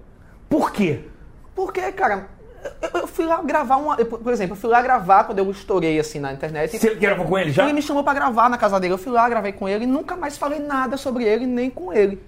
Por 0.47 0.71
quê? 0.71 1.01
Porque, 1.55 1.91
cara, 1.91 2.27
eu, 2.81 3.01
eu 3.01 3.07
fui 3.07 3.25
lá 3.25 3.41
gravar 3.41 3.77
uma. 3.77 3.95
eu, 3.95 4.05
Por 4.05 4.31
exemplo, 4.31 4.55
eu 4.55 4.59
fui 4.59 4.69
lá 4.69 4.81
gravar 4.81 5.23
quando 5.23 5.39
eu 5.39 5.49
estourei 5.49 5.99
assim 5.99 6.19
na 6.19 6.31
internet. 6.31 6.77
Você 6.77 6.93
gravou 6.93 7.25
com 7.25 7.37
ele 7.37 7.51
já? 7.51 7.63
Ele 7.63 7.73
me 7.73 7.81
chamou 7.81 8.03
pra 8.03 8.13
gravar 8.13 8.49
na 8.49 8.57
casa 8.57 8.79
dele. 8.79 8.93
Eu 8.93 8.97
fui 8.97 9.11
lá, 9.11 9.27
gravei 9.27 9.51
com 9.51 9.67
ele 9.67 9.85
e 9.85 9.87
nunca 9.87 10.15
mais 10.15 10.37
falei 10.37 10.59
nada 10.59 10.97
sobre 10.97 11.23
ele, 11.23 11.47
nem 11.47 11.69
com 11.69 11.91
ele. 11.91 12.21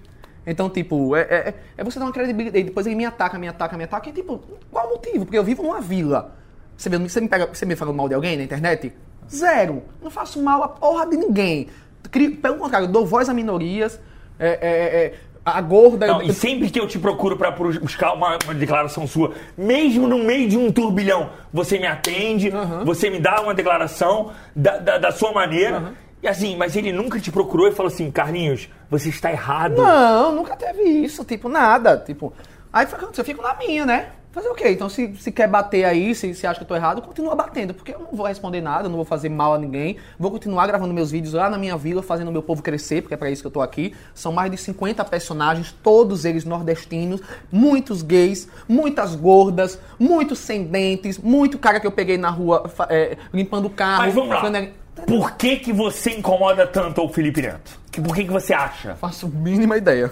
Então, 0.46 0.70
tipo, 0.70 1.16
é, 1.16 1.22
é, 1.22 1.54
é 1.78 1.84
você 1.84 2.00
dar 2.00 2.06
uma 2.06 2.12
credibilidade. 2.12 2.60
E 2.60 2.64
depois 2.64 2.86
ele 2.88 2.96
me 2.96 3.06
ataca, 3.06 3.38
me 3.38 3.48
ataca, 3.48 3.78
me 3.78 3.84
ataca. 3.84 4.10
E, 4.10 4.12
tipo, 4.14 4.42
qual 4.72 4.88
o 4.88 4.90
motivo? 4.92 5.26
Porque 5.26 5.38
eu 5.38 5.44
vivo 5.44 5.62
numa 5.64 5.82
vila. 5.82 6.36
Você, 6.76 6.90
vê, 6.90 6.98
você, 6.98 7.22
me, 7.22 7.28
pega, 7.28 7.46
você 7.48 7.66
me 7.66 7.76
falando 7.76 7.96
mal 7.96 8.08
de 8.08 8.16
alguém 8.16 8.38
na 8.38 8.44
internet? 8.44 8.94
Zero. 9.30 9.84
Não 10.02 10.10
faço 10.10 10.42
mal 10.42 10.64
a 10.64 10.68
porra 10.70 11.06
de 11.06 11.18
ninguém. 11.18 11.68
Crio- 12.10 12.38
pelo 12.38 12.56
contrário, 12.58 12.88
eu 12.88 12.92
dou 12.92 13.06
voz 13.06 13.30
a 13.30 13.34
minorias. 13.34 14.00
É, 14.40 14.48
é, 14.48 15.06
é, 15.06 15.14
a 15.46 15.62
gorda. 15.62 16.08
Não, 16.08 16.22
eu- 16.22 16.30
e 16.30 16.34
sempre 16.34 16.70
que 16.70 16.80
eu 16.80 16.88
te 16.88 16.98
procuro 16.98 17.38
bus- 17.58 17.78
buscar 17.78 18.14
uma, 18.14 18.38
uma 18.46 18.54
declaração 18.54 19.06
sua, 19.06 19.34
mesmo 19.58 20.08
no 20.08 20.20
meio 20.24 20.48
de 20.48 20.58
um 20.58 20.72
turbilhão, 20.72 21.32
você 21.52 21.78
me 21.80 21.86
atende, 21.88 22.50
Aham. 22.50 22.86
você 22.86 23.10
me 23.10 23.20
dá 23.20 23.42
uma 23.42 23.54
declaração 23.54 24.32
da, 24.56 24.78
da, 24.78 24.98
da 24.98 25.12
sua 25.12 25.32
maneira. 25.34 25.94
E 26.22 26.28
assim, 26.28 26.58
mas 26.58 26.76
ele 26.76 26.92
nunca 26.92 27.20
te 27.20 27.32
procurou 27.32 27.68
e 27.68 27.72
falou 27.72 27.92
assim, 27.92 28.12
Carlinhos, 28.12 28.70
você 28.90 29.10
está 29.10 29.32
errado. 29.32 29.82
Não, 29.82 30.36
nunca 30.36 30.56
teve 30.56 30.84
isso, 30.84 31.24
tipo, 31.24 31.48
nada. 31.48 31.98
Tipo, 31.98 32.34
aí 32.74 32.86
foi 32.86 33.00
eu 33.02 33.26
fico 33.26 33.42
na 33.42 33.54
minha, 33.56 33.86
né? 33.86 34.10
Fazer 34.32 34.48
o 34.48 34.54
quê? 34.54 34.70
Então, 34.70 34.88
se, 34.88 35.16
se 35.16 35.32
quer 35.32 35.48
bater 35.48 35.86
aí, 35.86 36.14
se, 36.14 36.36
se 36.36 36.46
acha 36.46 36.60
que 36.60 36.64
eu 36.64 36.68
tô 36.68 36.76
errado, 36.76 37.02
continua 37.02 37.34
batendo, 37.34 37.74
porque 37.74 37.96
eu 37.96 38.00
não 38.00 38.12
vou 38.12 38.28
responder 38.28 38.62
nada, 38.62 38.88
não 38.88 38.96
vou 38.96 39.06
fazer 39.06 39.28
mal 39.28 39.56
a 39.56 39.58
ninguém. 39.58 39.98
Vou 40.20 40.30
continuar 40.30 40.68
gravando 40.68 40.94
meus 40.94 41.10
vídeos 41.10 41.34
lá 41.34 41.50
na 41.50 41.58
minha 41.58 41.76
vila, 41.76 42.04
fazendo 42.04 42.28
o 42.28 42.32
meu 42.32 42.44
povo 42.44 42.62
crescer, 42.62 43.02
porque 43.02 43.16
é 43.16 43.18
pra 43.18 43.32
isso 43.32 43.42
que 43.42 43.48
eu 43.48 43.52
tô 43.52 43.60
aqui. 43.60 43.96
São 44.14 44.32
mais 44.32 44.52
de 44.52 44.58
50 44.58 45.04
personagens, 45.06 45.76
todos 45.82 46.26
eles 46.26 46.46
nordestinos, 46.46 47.22
muitos 47.52 48.04
gays, 48.04 48.48
muitas 48.68 49.16
gordas, 49.16 49.80
muitos 49.98 50.38
sem 50.38 50.64
dentes, 50.64 51.18
muito 51.18 51.58
cara 51.58 51.80
que 51.80 51.88
eu 51.88 51.92
peguei 51.92 52.18
na 52.18 52.30
rua 52.30 52.70
é, 52.88 53.18
limpando 53.34 53.66
o 53.66 53.72
carro. 53.72 54.04
Mas 54.04 54.14
vamos 54.14 54.30
lá. 54.30 54.70
Por 55.06 55.32
que, 55.36 55.58
que 55.58 55.74
você 55.74 56.12
incomoda 56.12 56.66
tanto 56.68 57.04
o 57.04 57.10
Felipe 57.10 57.42
Neto? 57.42 57.80
Que- 57.92 58.02
Por 58.02 58.16
que, 58.16 58.24
que 58.26 58.32
você 58.32 58.54
acha? 58.54 58.96
Faço 58.96 59.28
mínima 59.28 59.78
ideia. 59.78 60.12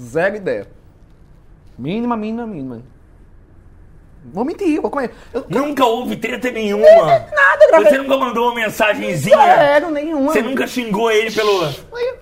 Zero 0.00 0.36
ideia. 0.36 0.66
Mínima, 1.78 2.16
mínima, 2.16 2.46
mínima. 2.46 2.82
Vou 4.32 4.44
mentir, 4.44 4.80
vou 4.80 4.90
comer. 4.90 5.10
Eu, 5.34 5.44
Nunca 5.48 5.84
houve 5.84 6.16
treta 6.16 6.50
nenhuma. 6.50 6.86
nada, 6.86 7.66
gravei. 7.68 7.90
Você 7.90 7.98
nunca 7.98 8.16
mandou 8.16 8.46
uma 8.46 8.54
mensagenzinha. 8.54 9.36
Zero 9.36 9.90
nenhuma. 9.90 10.32
Você 10.32 10.42
nunca 10.42 10.66
xingou 10.66 11.10
ele 11.10 11.30
pelo. 11.30 11.62
Não, 11.62 11.70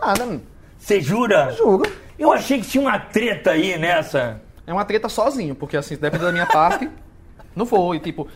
nada. 0.01 0.41
Você 0.79 1.01
jura? 1.01 1.53
Juro. 1.53 1.83
Eu 2.19 2.33
achei 2.33 2.59
que 2.61 2.67
tinha 2.67 2.81
uma 2.83 2.99
treta 2.99 3.51
aí 3.51 3.79
nessa. 3.79 4.41
É 4.67 4.73
uma 4.73 4.85
treta 4.85 5.09
sozinho, 5.11 5.55
porque 5.55 5.77
assim, 5.77 5.95
se 5.95 6.01
depender 6.01 6.25
da 6.25 6.33
minha 6.33 6.47
parte, 6.47 6.89
não 7.55 7.67
foi. 7.67 8.01
Tipo, 8.01 8.29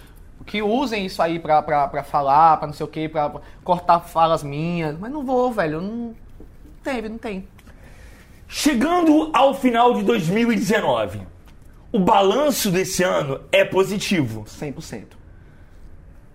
que 0.45 0.63
usem 0.63 1.07
isso 1.07 1.23
aí 1.23 1.39
pra, 1.39 1.63
pra, 1.63 1.89
pra 1.89 2.03
falar, 2.03 2.57
pra 2.59 2.67
não 2.67 2.75
sei 2.75 2.85
o 2.85 2.89
quê, 2.89 3.09
pra, 3.09 3.31
pra 3.31 3.41
cortar 3.63 4.01
falas 4.01 4.43
minhas. 4.43 4.99
Mas 4.99 5.11
não 5.11 5.25
vou, 5.25 5.53
velho. 5.53 5.81
Não 5.81 6.15
teve, 6.83 7.09
não 7.09 7.19
tem. 7.19 7.49
Chegando 8.47 9.31
ao 9.33 9.55
final 9.55 9.95
de 9.95 10.03
2019, 10.03 11.23
o 11.91 11.99
balanço 11.99 12.71
desse 12.71 13.03
ano 13.03 13.41
é 13.51 13.65
positivo. 13.65 14.45
100%. 14.45 15.07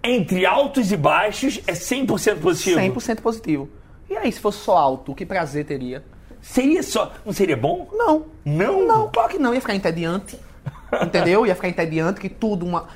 Entre 0.04 0.46
altos 0.46 0.92
e 0.92 0.98
baixos 0.98 1.62
é 1.68 1.74
100% 1.74 2.40
positivo. 2.40 2.80
100% 2.80 3.22
positivo. 3.22 3.70
E 4.10 4.18
aí, 4.18 4.32
se 4.32 4.40
fosse 4.40 4.60
só 4.60 4.78
alto, 4.78 5.14
que 5.14 5.26
prazer 5.26 5.66
teria? 5.66 6.04
Seria 6.42 6.82
só. 6.82 7.12
Não 7.26 7.34
seria 7.34 7.58
bom? 7.58 7.88
Não. 7.92 8.26
Não? 8.44 8.88
Não, 8.88 9.10
claro 9.10 9.30
que 9.30 9.38
não. 9.38 9.54
Ia 9.54 9.62
ficar 9.62 9.76
entediante. 9.76 10.40
Entendeu? 11.04 11.46
Ia 11.46 11.54
ficar 11.54 11.70
entediante 11.70 12.20
que 12.20 12.30
tudo 12.30 12.66
uma. 12.66 12.88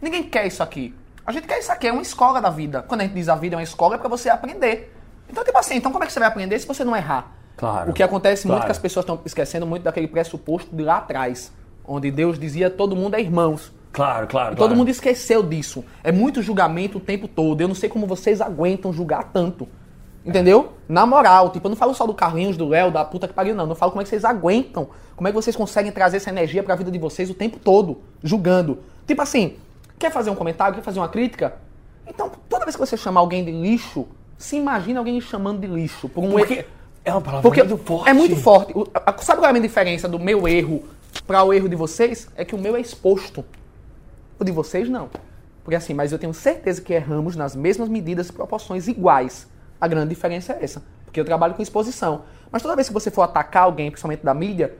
Ninguém 0.00 0.22
quer 0.24 0.46
isso 0.46 0.62
aqui. 0.62 0.94
A 1.26 1.32
gente 1.32 1.46
quer 1.46 1.58
isso 1.58 1.70
aqui, 1.70 1.86
é 1.86 1.92
uma 1.92 2.02
escola 2.02 2.40
da 2.40 2.50
vida. 2.50 2.82
Quando 2.82 3.02
a 3.02 3.04
gente 3.04 3.14
diz 3.14 3.28
a 3.28 3.36
vida 3.36 3.54
é 3.54 3.58
uma 3.58 3.62
escola, 3.62 3.94
é 3.94 3.98
pra 3.98 4.08
você 4.08 4.28
aprender. 4.28 4.92
Então, 5.28 5.44
tipo 5.44 5.56
assim, 5.58 5.76
então 5.76 5.92
como 5.92 6.02
é 6.02 6.06
que 6.06 6.12
você 6.12 6.18
vai 6.18 6.28
aprender 6.28 6.58
se 6.58 6.66
você 6.66 6.82
não 6.82 6.96
errar? 6.96 7.32
Claro. 7.56 7.90
O 7.90 7.94
que 7.94 8.02
acontece 8.02 8.46
muito 8.46 8.56
é 8.56 8.60
Claro. 8.60 8.66
que 8.66 8.72
as 8.72 8.78
pessoas 8.78 9.04
estão 9.04 9.20
esquecendo 9.24 9.66
muito 9.66 9.82
daquele 9.82 10.08
pressuposto 10.08 10.74
de 10.74 10.82
lá 10.82 10.96
atrás, 10.96 11.52
onde 11.84 12.10
Deus 12.10 12.38
dizia 12.38 12.70
todo 12.70 12.96
mundo 12.96 13.14
é 13.14 13.20
irmãos. 13.20 13.72
Claro, 13.92 14.26
claro. 14.26 14.54
E 14.54 14.56
todo 14.56 14.68
claro. 14.68 14.76
mundo 14.76 14.88
esqueceu 14.88 15.42
disso. 15.42 15.84
É 16.02 16.10
muito 16.10 16.42
julgamento 16.42 16.98
o 16.98 17.00
tempo 17.00 17.28
todo. 17.28 17.60
Eu 17.60 17.68
não 17.68 17.74
sei 17.74 17.88
como 17.88 18.06
vocês 18.06 18.40
aguentam 18.40 18.92
julgar 18.92 19.24
tanto. 19.32 19.68
Entendeu? 20.24 20.74
Na 20.88 21.06
moral, 21.06 21.50
tipo, 21.50 21.66
eu 21.66 21.70
não 21.70 21.76
falo 21.76 21.94
só 21.94 22.06
do 22.06 22.12
Carlinhos, 22.12 22.56
do 22.56 22.68
Léo, 22.68 22.90
da 22.90 23.04
puta 23.04 23.26
que 23.26 23.32
pariu, 23.32 23.54
não. 23.54 23.68
Eu 23.68 23.74
falo 23.74 23.90
como 23.90 24.02
é 24.02 24.04
que 24.04 24.10
vocês 24.10 24.24
aguentam. 24.24 24.88
Como 25.16 25.26
é 25.26 25.30
que 25.30 25.34
vocês 25.34 25.56
conseguem 25.56 25.90
trazer 25.90 26.18
essa 26.18 26.28
energia 26.30 26.62
pra 26.62 26.74
vida 26.74 26.90
de 26.90 26.98
vocês 26.98 27.30
o 27.30 27.34
tempo 27.34 27.58
todo, 27.58 27.98
julgando. 28.22 28.78
Tipo 29.10 29.22
assim, 29.22 29.56
quer 29.98 30.12
fazer 30.12 30.30
um 30.30 30.36
comentário, 30.36 30.76
quer 30.76 30.82
fazer 30.84 31.00
uma 31.00 31.08
crítica? 31.08 31.54
Então, 32.06 32.30
toda 32.48 32.64
vez 32.64 32.76
que 32.76 32.80
você 32.80 32.96
chamar 32.96 33.18
alguém 33.18 33.44
de 33.44 33.50
lixo, 33.50 34.06
se 34.38 34.54
imagina 34.54 35.00
alguém 35.00 35.20
chamando 35.20 35.58
de 35.60 35.66
lixo. 35.66 36.08
Por 36.08 36.22
um 36.22 36.30
Porque 36.30 36.54
erro. 36.54 36.64
é 37.04 37.10
uma 37.10 37.20
palavra 37.20 37.42
Porque 37.42 37.60
muito 37.60 37.84
forte. 37.84 38.08
é 38.08 38.12
muito 38.12 38.36
forte. 38.36 38.72
O- 38.72 38.86
a- 38.94 39.12
Sabe 39.18 39.40
qual 39.40 39.46
é 39.46 39.50
a 39.50 39.52
minha 39.52 39.66
diferença 39.66 40.08
do 40.08 40.16
meu 40.16 40.46
erro 40.46 40.84
para 41.26 41.42
o 41.42 41.52
erro 41.52 41.68
de 41.68 41.74
vocês? 41.74 42.28
É 42.36 42.44
que 42.44 42.54
o 42.54 42.58
meu 42.58 42.76
é 42.76 42.80
exposto. 42.80 43.44
O 44.38 44.44
de 44.44 44.52
vocês 44.52 44.88
não. 44.88 45.10
Porque 45.64 45.74
assim, 45.74 45.92
mas 45.92 46.12
eu 46.12 46.18
tenho 46.20 46.32
certeza 46.32 46.80
que 46.80 46.92
erramos 46.92 47.34
nas 47.34 47.56
mesmas 47.56 47.88
medidas 47.88 48.28
e 48.28 48.32
proporções 48.32 48.86
iguais. 48.86 49.48
A 49.80 49.88
grande 49.88 50.10
diferença 50.10 50.52
é 50.52 50.62
essa. 50.62 50.84
Porque 51.04 51.18
eu 51.18 51.24
trabalho 51.24 51.54
com 51.54 51.62
exposição. 51.62 52.22
Mas 52.52 52.62
toda 52.62 52.76
vez 52.76 52.86
que 52.86 52.94
você 52.94 53.10
for 53.10 53.22
atacar 53.22 53.64
alguém, 53.64 53.90
principalmente 53.90 54.24
da 54.24 54.32
mídia, 54.34 54.78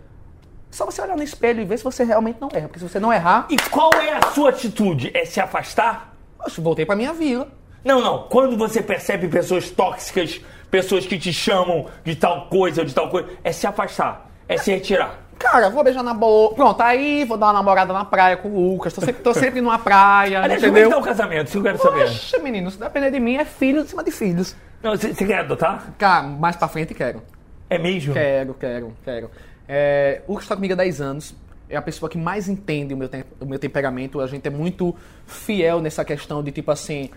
só 0.71 0.85
você 0.87 1.03
olhar 1.03 1.17
no 1.17 1.23
espelho 1.23 1.61
e 1.61 1.65
ver 1.65 1.79
se 1.79 1.85
você 1.85 2.05
realmente 2.05 2.41
não 2.41 2.49
erra. 2.53 2.69
Porque 2.69 2.79
se 2.79 2.89
você 2.89 3.01
não 3.01 3.13
errar, 3.13 3.47
E 3.51 3.57
qual 3.71 3.91
é 3.95 4.17
a 4.17 4.31
sua 4.33 4.51
atitude? 4.51 5.11
É 5.15 5.25
se 5.25 5.41
afastar? 5.41 6.15
eu 6.47 6.63
voltei 6.63 6.87
pra 6.87 6.97
minha 6.97 7.13
vila. 7.13 7.49
Não, 7.85 8.01
não. 8.01 8.25
Quando 8.29 8.57
você 8.57 8.83
percebe 8.83 9.29
pessoas 9.29 9.71
tóxicas, 9.71 10.41
pessoas 10.71 11.07
que 11.07 11.19
te 11.19 11.33
chamam 11.33 11.87
de 12.05 12.15
tal 12.15 12.49
coisa, 12.49 12.85
de 12.85 12.95
tal 12.95 13.09
coisa, 13.11 13.29
é 13.43 13.53
se 13.53 13.67
afastar, 13.67 14.31
é 14.49 14.57
se 14.57 14.71
retirar. 14.71 15.19
Cara, 15.39 15.71
vou 15.71 15.83
beijar 15.83 16.03
na 16.03 16.13
boca. 16.13 16.55
Pronto, 16.55 16.81
aí 16.83 17.25
vou 17.25 17.39
dar 17.39 17.47
uma 17.47 17.55
namorada 17.55 17.93
na 17.95 18.05
praia 18.05 18.37
com 18.37 18.49
o 18.49 18.73
Lucas. 18.73 18.93
Tô 18.93 19.01
sempre, 19.01 19.23
tô 19.23 19.33
sempre 19.33 19.61
numa 19.63 19.79
praia, 19.79 20.43
Aliás, 20.43 20.63
como 20.63 20.77
é 20.77 20.83
que 20.83 20.91
tá 20.91 20.99
o 20.99 21.03
casamento? 21.03 21.47
Isso 21.47 21.53
que 21.53 21.59
eu 21.59 21.63
quero 21.63 21.79
saber. 21.83 22.07
Poxa, 22.07 22.39
menino, 22.39 22.71
se 22.71 22.79
depender 22.79 23.11
de 23.11 23.19
mim, 23.19 23.37
é 23.37 23.45
filho 23.47 23.81
em 23.81 23.87
cima 23.87 24.05
de 24.05 24.11
filhos. 24.11 24.55
Não, 24.83 24.91
você, 24.91 25.15
você 25.15 25.27
quer 25.27 25.39
adotar? 25.41 25.95
Cara, 25.97 26.25
mais 26.25 26.57
pra 26.57 26.69
frente 26.69 26.93
quero. 26.93 27.23
É 27.71 27.79
mesmo? 27.79 28.13
Quero, 28.13 28.53
quero, 28.53 28.93
quero. 29.03 29.31
É, 29.73 30.23
o 30.27 30.33
Lucas 30.33 30.49
tá 30.49 30.57
comigo 30.57 30.75
há 30.75 30.77
10 30.77 31.01
anos. 31.01 31.33
É 31.69 31.77
a 31.77 31.83
pessoa 31.83 32.11
que 32.11 32.19
mais 32.19 32.49
entende 32.49 32.93
o 32.93 32.97
meu, 32.97 33.09
o 33.39 33.47
meu 33.47 33.57
temperamento. 33.57 34.21
A 34.21 34.27
gente 34.27 34.45
é 34.45 34.51
muito 34.51 34.97
fiel 35.29 35.81
nessa 35.81 36.05
questão 36.05 36.43
de 36.43 36.51
tipo 36.51 36.73
assim. 36.73 37.09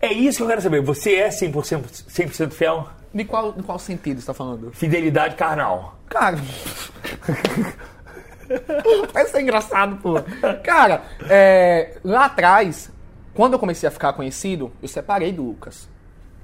É 0.00 0.10
isso 0.10 0.38
que 0.38 0.44
eu 0.44 0.48
quero 0.48 0.62
saber. 0.62 0.80
Você 0.80 1.16
é 1.16 1.28
100%, 1.28 2.04
100 2.08 2.50
fiel? 2.50 2.88
De 3.12 3.24
qual, 3.24 3.52
de 3.52 3.62
qual 3.62 3.78
sentido 3.78 4.22
você 4.22 4.26
tá 4.26 4.32
falando? 4.32 4.72
Fidelidade 4.72 5.36
carnal. 5.36 5.98
Cara. 6.08 6.38
Vai 9.12 9.26
ser 9.26 9.42
engraçado, 9.42 9.96
pô. 9.96 10.14
Cara, 10.62 11.02
é, 11.28 11.98
lá 12.02 12.24
atrás, 12.24 12.90
quando 13.34 13.52
eu 13.52 13.58
comecei 13.58 13.86
a 13.86 13.92
ficar 13.92 14.14
conhecido, 14.14 14.72
eu 14.80 14.88
separei 14.88 15.30
do 15.30 15.42
Lucas. 15.42 15.86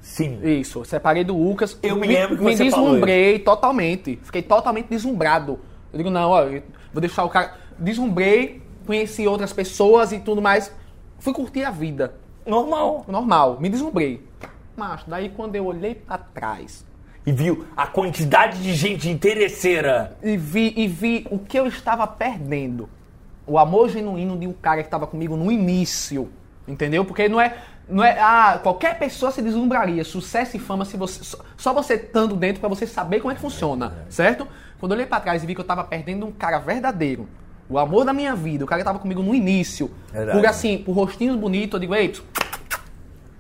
Sim. 0.02 0.40
Isso, 0.42 0.84
separei 0.84 1.22
do 1.22 1.34
Lucas. 1.36 1.78
Eu 1.80 1.96
me 1.96 2.08
lembro 2.08 2.36
que 2.36 2.44
Me 2.44 2.56
você 2.56 2.68
falou 2.68 2.86
deslumbrei 2.86 3.38
totalmente. 3.38 4.18
Fiquei 4.24 4.42
totalmente 4.42 4.88
deslumbrado. 4.88 5.60
Eu 5.92 5.96
digo, 5.98 6.10
não, 6.10 6.30
ó, 6.30 6.44
vou 6.92 7.00
deixar 7.00 7.24
o 7.24 7.28
cara. 7.30 7.54
Deslumbrei, 7.78 8.60
conheci 8.84 9.26
outras 9.28 9.52
pessoas 9.52 10.12
e 10.12 10.18
tudo 10.18 10.42
mais. 10.42 10.74
Fui 11.20 11.32
curtir 11.32 11.62
a 11.62 11.70
vida. 11.70 12.14
Normal. 12.44 13.04
Normal, 13.06 13.58
me 13.60 13.68
deslumbrei. 13.68 14.26
Mas 14.76 15.04
daí 15.06 15.28
quando 15.28 15.54
eu 15.54 15.66
olhei 15.66 15.94
pra 15.94 16.18
trás 16.18 16.84
E 17.24 17.30
viu 17.30 17.64
a 17.76 17.86
quantidade 17.86 18.60
de 18.60 18.74
gente 18.74 19.08
interesseira. 19.08 20.16
e 20.22 20.36
vi, 20.36 20.72
e 20.76 20.88
vi 20.88 21.26
o 21.30 21.38
que 21.38 21.56
eu 21.58 21.66
estava 21.68 22.06
perdendo. 22.06 22.88
O 23.46 23.58
amor 23.58 23.88
genuíno 23.88 24.36
de 24.36 24.46
um 24.48 24.52
cara 24.52 24.82
que 24.82 24.88
estava 24.88 25.06
comigo 25.06 25.36
no 25.36 25.50
início. 25.52 26.28
Entendeu? 26.66 27.04
Porque 27.04 27.28
não 27.28 27.40
é. 27.40 27.56
Não 27.88 28.02
é 28.02 28.18
ah, 28.20 28.58
qualquer 28.62 28.98
pessoa 28.98 29.30
se 29.30 29.42
deslumbraria. 29.42 30.04
Sucesso 30.04 30.56
e 30.56 30.60
fama 30.60 30.84
se 30.84 30.96
você. 30.96 31.36
Só, 31.56 31.72
você 31.72 31.94
estando 31.94 32.36
dentro 32.36 32.60
pra 32.60 32.68
você 32.68 32.86
saber 32.86 33.20
como 33.20 33.32
é 33.32 33.34
que 33.34 33.40
funciona. 33.40 33.94
Certo? 34.08 34.46
Quando 34.78 34.92
eu 34.92 34.96
olhei 34.96 35.06
pra 35.06 35.20
trás 35.20 35.42
e 35.42 35.46
vi 35.46 35.54
que 35.54 35.60
eu 35.60 35.64
tava 35.64 35.84
perdendo 35.84 36.26
um 36.26 36.32
cara 36.32 36.58
verdadeiro. 36.58 37.28
O 37.68 37.78
amor 37.78 38.04
da 38.04 38.12
minha 38.12 38.34
vida, 38.34 38.64
o 38.64 38.66
cara 38.66 38.80
que 38.80 38.84
tava 38.84 38.98
comigo 38.98 39.22
no 39.22 39.34
início. 39.34 39.90
Verdade. 40.12 40.38
Por 40.38 40.46
assim, 40.46 40.78
por 40.78 40.92
rostinhos 40.92 41.36
bonitos, 41.36 41.74
eu 41.74 41.80
digo, 41.80 41.94
ei, 41.94 42.12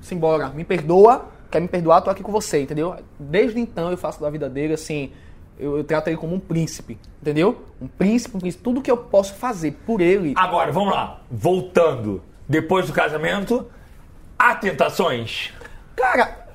simbora, 0.00 0.48
me 0.48 0.64
perdoa, 0.64 1.26
quer 1.50 1.60
me 1.60 1.68
perdoar, 1.68 2.00
tô 2.00 2.10
aqui 2.10 2.22
com 2.22 2.32
você, 2.32 2.62
entendeu? 2.62 2.96
Desde 3.18 3.60
então 3.60 3.90
eu 3.90 3.96
faço 3.96 4.20
da 4.20 4.30
vida 4.30 4.48
dele 4.48 4.74
assim, 4.74 5.12
eu, 5.58 5.76
eu 5.76 5.84
trato 5.84 6.08
ele 6.08 6.16
como 6.16 6.34
um 6.34 6.40
príncipe, 6.40 6.98
entendeu? 7.20 7.62
Um 7.80 7.86
príncipe, 7.86 8.36
um 8.36 8.40
príncipe, 8.40 8.64
tudo 8.64 8.80
que 8.80 8.90
eu 8.90 8.96
posso 8.96 9.34
fazer 9.34 9.72
por 9.84 10.00
ele. 10.00 10.32
Agora, 10.36 10.72
vamos 10.72 10.92
lá. 10.92 11.20
Voltando. 11.30 12.22
Depois 12.48 12.86
do 12.86 12.92
casamento, 12.92 13.66
há 14.42 14.56
tentações? 14.56 15.52
Cara, 15.94 16.46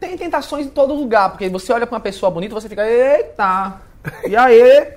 tem 0.00 0.16
tentações 0.16 0.66
em 0.66 0.70
todo 0.70 0.94
lugar, 0.94 1.30
porque 1.30 1.48
você 1.50 1.72
olha 1.72 1.86
pra 1.86 1.96
uma 1.96 2.00
pessoa 2.00 2.30
bonita, 2.30 2.54
você 2.54 2.68
fica, 2.68 2.88
eita, 2.88 3.80
e 4.26 4.34
aí? 4.34 4.94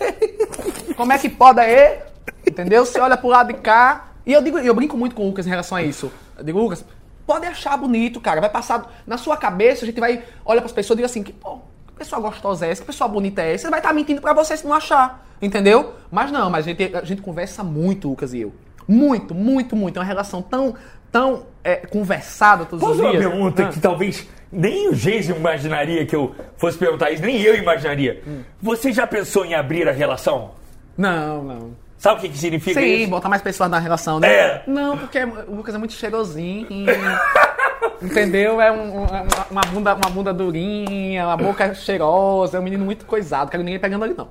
Como 0.96 1.12
é 1.12 1.18
que 1.18 1.30
pode 1.30 1.60
aí? 1.60 2.00
Entendeu? 2.46 2.84
Você 2.84 3.00
olha 3.00 3.16
pro 3.16 3.28
lado 3.28 3.52
de 3.52 3.58
cá, 3.60 4.08
e 4.26 4.32
eu 4.32 4.42
digo, 4.42 4.58
eu 4.58 4.74
brinco 4.74 4.96
muito 4.96 5.14
com 5.14 5.22
o 5.22 5.26
Lucas 5.26 5.46
em 5.46 5.50
relação 5.50 5.78
a 5.78 5.82
isso. 5.82 6.12
Eu 6.36 6.44
digo, 6.44 6.58
Lucas, 6.58 6.84
pode 7.26 7.46
achar 7.46 7.76
bonito, 7.78 8.20
cara, 8.20 8.40
vai 8.40 8.50
passar 8.50 8.92
na 9.06 9.16
sua 9.16 9.36
cabeça, 9.36 9.84
a 9.84 9.86
gente 9.86 9.98
vai 9.98 10.22
olha 10.44 10.60
pras 10.60 10.72
pessoas 10.72 10.98
e 10.98 11.02
diz 11.02 11.10
assim, 11.10 11.22
que 11.22 11.32
pô, 11.32 11.58
que 11.86 11.94
pessoa 11.94 12.20
gostosa 12.20 12.66
é 12.66 12.70
essa, 12.70 12.82
que 12.82 12.86
pessoa 12.86 13.08
bonita 13.08 13.40
é 13.40 13.54
essa, 13.54 13.64
você 13.64 13.70
vai 13.70 13.80
estar 13.80 13.94
mentindo 13.94 14.20
pra 14.20 14.34
você 14.34 14.56
se 14.56 14.66
não 14.66 14.74
achar, 14.74 15.26
entendeu? 15.40 15.94
Mas 16.10 16.30
não, 16.30 16.50
mas 16.50 16.66
a 16.66 16.68
gente, 16.68 16.94
a 16.94 17.04
gente 17.04 17.22
conversa 17.22 17.64
muito, 17.64 18.08
Lucas 18.08 18.34
e 18.34 18.42
eu. 18.42 18.52
Muito, 18.86 19.34
muito, 19.34 19.76
muito. 19.76 19.96
É 19.96 20.00
uma 20.00 20.06
relação 20.06 20.40
tão, 20.42 20.74
tão 21.10 21.46
é, 21.64 21.76
conversada 21.76 22.64
todos 22.64 22.80
Posso 22.80 22.94
os 22.94 22.98
fazer 22.98 23.08
uma 23.10 23.18
dias. 23.20 23.30
pergunta 23.32 23.62
Ah. 23.64 23.68
que 23.68 23.80
talvez 23.80 24.28
nem 24.50 24.88
o 24.88 24.94
Jason 24.94 25.32
imaginaria 25.36 26.04
que 26.04 26.14
eu 26.14 26.34
fosse 26.56 26.76
perguntar 26.76 27.10
isso, 27.10 27.22
nem 27.22 27.40
eu 27.40 27.54
imaginaria. 27.56 28.22
Hum. 28.26 28.42
Você 28.60 28.92
já 28.92 29.06
pensou 29.06 29.44
em 29.44 29.54
abrir 29.54 29.88
a 29.88 29.92
relação? 29.92 30.50
Não, 30.98 31.42
não. 31.42 31.70
Sabe 31.96 32.18
o 32.18 32.20
que, 32.22 32.28
que 32.30 32.38
significa 32.38 32.80
Sim, 32.80 32.86
isso? 33.02 33.10
botar 33.10 33.28
mais 33.28 33.40
pessoas 33.40 33.70
na 33.70 33.78
relação, 33.78 34.18
né? 34.18 34.28
É. 34.32 34.62
Não, 34.66 34.98
porque 34.98 35.22
o 35.22 35.54
Lucas 35.54 35.72
é 35.74 35.78
muito 35.78 35.94
cheirosinho. 35.94 36.66
entendeu? 38.02 38.60
É 38.60 38.72
um- 38.72 39.04
uma, 39.04 39.22
uma 39.50 39.60
bunda, 39.72 39.94
uma 39.94 40.10
bunda 40.10 40.34
durinha, 40.34 41.26
uma 41.26 41.36
boca 41.36 41.72
cheirosa, 41.74 42.56
é 42.56 42.60
um 42.60 42.62
menino 42.62 42.84
muito 42.84 43.06
coisado. 43.06 43.50
Quero 43.50 43.62
ninguém 43.62 43.78
pegando 43.78 44.04
ali, 44.04 44.14
não. 44.16 44.28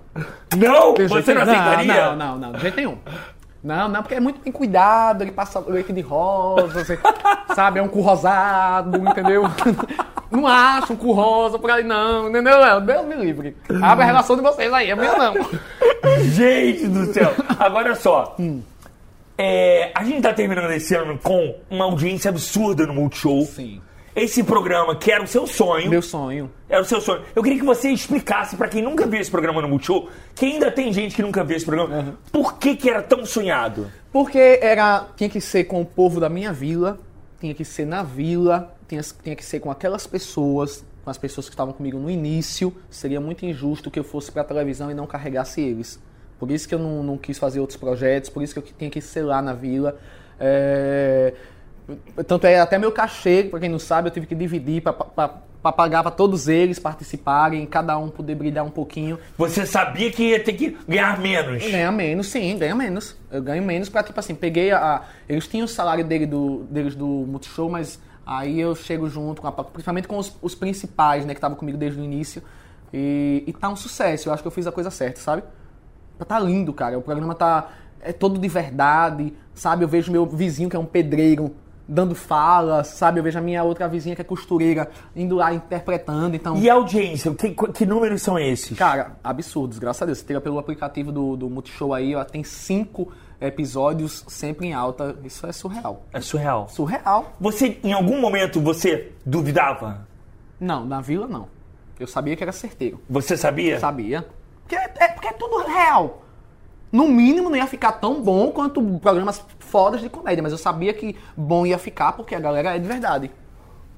Não! 0.58 0.94
Você 1.08 1.34
não 1.34 1.42
aceitaria? 1.44 1.94
Não, 1.94 2.16
não, 2.16 2.38
não, 2.38 2.52
de 2.54 2.60
jeito 2.62 2.76
nenhum. 2.76 2.98
Não, 3.64 3.88
não, 3.88 4.02
porque 4.02 4.16
é 4.16 4.20
muito 4.20 4.42
bem 4.42 4.52
cuidado, 4.52 5.24
ele 5.24 5.32
passa 5.32 5.60
leite 5.60 5.94
de 5.94 6.02
rosa, 6.02 6.84
você- 6.84 7.00
sabe? 7.56 7.80
É 7.80 7.84
um 7.84 7.88
cu 7.88 8.02
rosado, 8.02 8.98
entendeu? 8.98 9.44
Não 10.32 10.48
acha 10.48 10.94
um 10.94 10.96
cu 10.96 11.12
rosa 11.12 11.60
por 11.60 11.70
aí, 11.70 11.84
não, 11.84 12.30
entendeu? 12.30 12.64
É, 12.64 12.80
Deus 12.80 13.06
me 13.06 13.16
livre. 13.16 13.58
Abre 13.84 14.04
a 14.04 14.08
relação 14.08 14.38
de 14.38 14.42
vocês 14.42 14.72
aí, 14.72 14.90
a 14.90 14.96
minha 14.96 15.14
não. 15.18 15.34
Gente 16.24 16.88
do 16.88 17.14
céu! 17.14 17.34
Agora 17.60 17.94
só. 17.96 18.38
Hum. 18.40 18.62
É, 19.38 19.92
a 19.94 20.06
gente 20.06 20.22
tá 20.22 20.34
terminando 20.34 20.72
esse 20.72 20.96
ano 20.96 21.20
com 21.22 21.56
uma 21.70 21.84
audiência 21.84 22.30
absurda 22.30 22.88
no 22.88 22.94
Multishow. 22.94 23.42
Sim. 23.44 23.82
Esse 24.16 24.44
programa, 24.44 24.96
que 24.96 25.10
era 25.12 25.24
o 25.24 25.28
seu 25.28 25.48
sonho. 25.48 25.90
Meu 25.90 26.02
sonho. 26.02 26.52
Era 26.68 26.82
o 26.82 26.86
seu 26.86 27.00
sonho. 27.00 27.22
Eu 27.34 27.42
queria 27.42 27.60
que 27.60 27.66
você 27.66 27.90
explicasse 27.90 28.58
pra 28.58 28.68
quem 28.68 28.82
nunca 28.82 29.08
viu 29.08 29.22
esse 29.22 29.32
programa 29.32 29.62
no 29.62 29.70
Multishow, 29.70 30.10
que 30.36 30.46
ainda 30.46 30.70
tem 30.70 30.92
gente 30.92 31.16
que 31.16 31.22
nunca 31.22 31.44
viu 31.44 31.56
esse 31.56 31.66
programa, 31.66 32.18
por 32.32 32.58
que, 32.58 32.76
que 32.76 32.90
era 32.90 33.02
tão 33.02 33.26
sonhado? 33.26 33.90
Porque 34.12 34.60
era, 34.62 35.08
tinha 35.16 35.30
que 35.30 35.40
ser 35.40 35.64
com 35.64 35.82
o 35.82 35.86
povo 35.86 36.20
da 36.20 36.28
minha 36.28 36.52
vila, 36.52 37.00
tinha 37.40 37.54
que 37.54 37.64
ser 37.64 37.86
na 37.86 38.04
vila, 38.04 38.76
tinha, 38.88 39.02
tinha 39.24 39.36
que 39.36 39.46
ser 39.46 39.62
com 39.62 39.72
aquelas 39.72 40.06
pessoas, 40.06 40.86
com 41.04 41.10
as 41.10 41.18
pessoas 41.18 41.48
que 41.48 41.54
estavam 41.54 41.74
comigo 41.74 41.98
no 41.98 42.10
início. 42.10 42.76
Seria 42.90 43.22
muito 43.22 43.46
injusto 43.46 43.90
que 43.90 44.00
eu 44.00 44.04
fosse 44.04 44.32
pra 44.32 44.44
televisão 44.44 44.92
e 44.92 44.94
não 44.94 45.08
carregasse 45.08 45.62
eles. 45.62 46.00
Por 46.38 46.52
isso 46.52 46.68
que 46.68 46.76
eu 46.76 46.80
não, 46.80 47.02
não 47.02 47.18
quis 47.18 47.38
fazer 47.38 47.60
outros 47.60 47.78
projetos, 47.78 48.30
por 48.30 48.44
isso 48.44 48.54
que 48.54 48.60
eu 48.60 48.64
tinha 48.78 48.90
que 48.90 49.00
ser 49.00 49.22
lá 49.22 49.42
na 49.42 49.54
vila. 49.54 49.98
É, 50.40 51.34
Tanto 52.28 52.48
é 52.48 52.60
até 52.60 52.78
meu 52.78 52.92
cachê, 52.92 53.44
pra 53.50 53.60
quem 53.60 53.70
não 53.70 53.80
sabe, 53.80 54.08
eu 54.08 54.12
tive 54.14 54.26
que 54.26 54.36
dividir 54.36 54.82
pra 54.82 54.94
pagar 55.72 56.02
pra 56.02 56.12
todos 56.12 56.48
eles 56.48 56.80
participarem, 56.80 57.66
cada 57.66 57.98
um 57.98 58.10
poder 58.10 58.34
brilhar 58.36 58.66
um 58.66 58.70
pouquinho. 58.70 59.20
Você 59.38 59.66
sabia 59.66 60.10
que 60.12 60.24
ia 60.30 60.44
ter 60.44 60.54
que 60.54 60.78
ganhar 60.88 61.20
menos. 61.20 61.62
Ganha 61.64 61.92
menos, 61.92 62.28
sim, 62.28 62.58
ganha 62.58 62.74
menos. 62.76 63.16
Eu 63.32 63.42
ganho 63.44 63.62
menos 63.64 63.90
pra, 63.90 64.02
tipo 64.04 64.20
assim, 64.20 64.34
peguei 64.34 64.72
a. 64.72 64.78
a- 64.96 65.02
eles 65.30 65.48
tinham 65.48 65.66
o 65.66 65.68
salário 65.68 66.04
dele 66.04 66.26
do, 66.26 66.64
deles 66.70 66.96
do 66.96 67.06
Multishow, 67.06 67.70
mas 67.70 68.00
aí 68.26 68.60
eu 68.60 68.74
chego 68.76 69.08
junto, 69.10 69.42
com 69.42 69.48
a, 69.48 69.52
principalmente 69.52 70.08
com 70.08 70.18
os, 70.18 70.36
os 70.42 70.56
principais, 70.56 71.26
né, 71.26 71.34
que 71.34 71.38
estavam 71.38 71.58
comigo 71.58 71.78
desde 71.78 72.00
o 72.00 72.04
início. 72.04 72.42
E, 72.94 73.44
e 73.48 73.54
tá 73.54 73.70
um 73.70 73.76
sucesso, 73.76 74.30
eu 74.30 74.34
acho 74.34 74.42
que 74.44 74.48
eu 74.48 74.52
fiz 74.52 74.66
a 74.68 74.72
coisa 74.72 74.90
certa, 74.90 75.20
sabe? 75.20 75.44
Tá 76.28 76.40
lindo, 76.40 76.72
cara. 76.74 76.98
O 76.98 77.02
programa 77.02 77.34
tá. 77.36 77.70
É 78.04 78.12
todo 78.12 78.40
de 78.40 78.48
verdade, 78.48 79.32
sabe? 79.54 79.84
Eu 79.84 79.88
vejo 79.88 80.12
meu 80.12 80.26
vizinho, 80.26 80.68
que 80.70 80.76
é 80.76 80.80
um 80.80 80.86
pedreiro, 80.86 81.54
dando 81.94 82.16
fala, 82.16 82.86
sabe? 82.86 83.20
Eu 83.20 83.24
vejo 83.24 83.38
a 83.38 83.42
minha 83.42 83.62
outra 83.64 83.86
vizinha, 83.88 84.16
que 84.16 84.22
é 84.22 84.24
costureira, 84.24 84.90
indo 85.14 85.36
lá 85.36 85.54
interpretando. 85.54 86.36
Então. 86.36 86.56
E 86.56 86.70
a 86.70 86.74
audiência? 86.76 87.34
Que, 87.34 87.50
que 87.52 87.86
números 87.86 88.22
são 88.22 88.40
esses? 88.40 88.78
Cara, 88.78 89.18
absurdos, 89.22 89.78
graças 89.78 90.02
a 90.02 90.06
Deus. 90.06 90.20
Você 90.20 90.26
tira 90.26 90.40
pelo 90.40 90.58
aplicativo 90.58 91.12
do, 91.12 91.36
do 91.36 91.50
Multishow 91.50 91.94
aí, 91.94 92.16
ó, 92.16 92.24
tem 92.24 92.44
cinco 92.46 93.12
episódios 93.42 94.24
sempre 94.30 94.68
em 94.68 94.74
alta. 94.74 95.18
Isso 95.26 95.46
é 95.46 95.52
surreal. 95.52 96.06
É 96.14 96.22
surreal. 96.22 96.70
Surreal? 96.70 97.34
Você, 97.42 97.78
em 97.84 97.92
algum 97.92 98.22
momento, 98.22 98.62
você 98.62 99.12
duvidava? 99.26 100.08
Não, 100.60 100.86
na 100.86 101.02
vila 101.02 101.28
não. 101.28 101.48
Eu 102.00 102.08
sabia 102.08 102.36
que 102.38 102.44
era 102.44 102.54
certeiro. 102.54 103.02
Você 103.10 103.36
sabia? 103.36 103.80
Sabia. 103.80 104.26
Porque 104.62 104.76
é, 104.76 104.94
é- 105.00 105.08
porque 105.10 105.28
é 105.28 105.34
tudo 105.34 105.58
real. 105.68 106.22
No 106.92 107.08
mínimo 107.08 107.50
não 107.50 107.56
ia 107.58 107.68
ficar 107.68 107.94
tão 107.94 108.22
bom 108.22 108.52
quanto 108.52 108.82
programas 109.00 109.44
fodas 109.72 110.02
de 110.02 110.10
comédia, 110.10 110.44
mas 110.44 110.52
eu 110.52 110.58
sabia 110.58 110.94
que 110.94 111.16
bom 111.36 111.66
ia 111.66 111.78
ficar 111.80 112.12
porque 112.12 112.36
a 112.36 112.40
galera 112.40 112.76
é 112.76 112.80
de 112.80 112.88
verdade. 112.88 113.32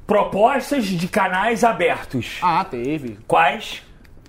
Propostas 0.05 0.85
de 0.85 1.07
canais 1.07 1.63
abertos. 1.63 2.39
Ah, 2.41 2.63
teve. 2.63 3.17
Quais? 3.27 3.81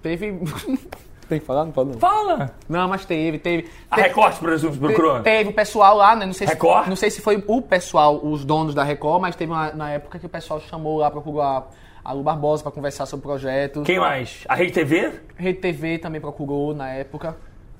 Teve. 0.02 0.38
Tem 1.28 1.40
que 1.40 1.46
falar? 1.46 1.64
Não 1.64 1.72
pode 1.72 1.90
não. 1.92 1.98
Fala. 1.98 2.50
Não, 2.68 2.86
mas 2.86 3.06
teve, 3.06 3.38
teve. 3.38 3.68
A 3.90 3.96
Teve- 3.96 4.08
Record, 4.08 4.34
por 4.38 4.52
exemplo, 4.52 4.76
procurou? 4.76 5.16
Te- 5.18 5.22
Teve 5.24 5.48
o 5.48 5.52
pessoal 5.54 5.96
lá, 5.96 6.14
né? 6.14 6.26
Não 6.26 6.34
sei, 6.34 6.46
Record? 6.46 6.84
Se, 6.84 6.88
não 6.90 6.96
sei 6.96 7.10
se 7.10 7.22
foi 7.22 7.42
o 7.46 7.62
pessoal, 7.62 8.20
os 8.22 8.44
donos 8.44 8.74
da 8.74 8.84
Record, 8.84 9.22
mas 9.22 9.34
teve 9.34 9.50
uma, 9.50 9.72
na 9.72 9.90
época 9.90 10.18
que 10.18 10.26
o 10.26 10.28
pessoal 10.28 10.60
chamou 10.60 10.98
lá, 10.98 11.10
procurou 11.10 11.40
a, 11.40 11.66
a 12.04 12.12
Lu 12.12 12.22
Barbosa 12.22 12.62
pra 12.62 12.70
conversar 12.70 13.06
sobre 13.06 13.24
o 13.24 13.28
projeto. 13.30 13.82
Quem 13.84 13.98
mais? 13.98 14.44
A 14.46 14.54
Rede 14.54 14.72
TV? 14.72 15.12
Rede 15.34 15.60
TV 15.60 15.96
também 15.98 16.20
procurou 16.20 16.74
na 16.74 16.90
época. 16.90 17.34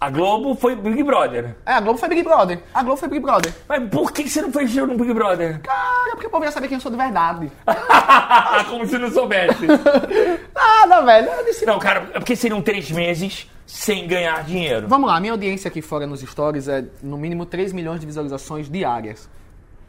A 0.04 0.10
Globo 0.10 0.54
foi 0.54 0.76
Big 0.76 1.02
Brother. 1.02 1.56
É, 1.64 1.72
a 1.72 1.80
Globo 1.80 1.98
foi 1.98 2.10
Big 2.10 2.22
Brother. 2.22 2.60
A 2.74 2.82
Globo 2.82 2.98
foi 2.98 3.08
Big 3.08 3.22
Brother. 3.22 3.54
Mas 3.66 3.88
por 3.88 4.12
que 4.12 4.28
você 4.28 4.42
não 4.42 4.52
fez 4.52 4.70
show 4.70 4.86
no 4.86 4.98
Big 4.98 5.14
Brother? 5.14 5.60
Cara, 5.62 6.10
porque 6.10 6.26
o 6.26 6.30
povo 6.30 6.44
ia 6.44 6.52
saber 6.52 6.68
quem 6.68 6.74
eu 6.76 6.80
sou 6.82 6.90
de 6.90 6.98
verdade. 6.98 7.50
Como 8.68 8.86
se 8.86 8.98
não 8.98 9.10
soubesse. 9.10 9.64
Nada, 10.54 11.00
velho. 11.06 11.30
Eu 11.30 11.44
disse, 11.46 11.64
Não, 11.64 11.78
cara, 11.78 12.10
é 12.12 12.18
porque 12.18 12.36
seriam 12.36 12.60
três 12.60 12.90
meses 12.90 13.50
sem 13.66 14.06
ganhar 14.06 14.44
dinheiro. 14.44 14.86
Vamos 14.88 15.08
lá, 15.08 15.18
minha 15.20 15.32
audiência 15.32 15.68
aqui 15.68 15.80
fora 15.80 16.06
nos 16.06 16.20
stories 16.20 16.68
é 16.68 16.84
no 17.02 17.16
mínimo 17.16 17.46
3 17.46 17.72
milhões 17.72 17.98
de 17.98 18.04
visualizações 18.04 18.68
diárias. 18.70 19.26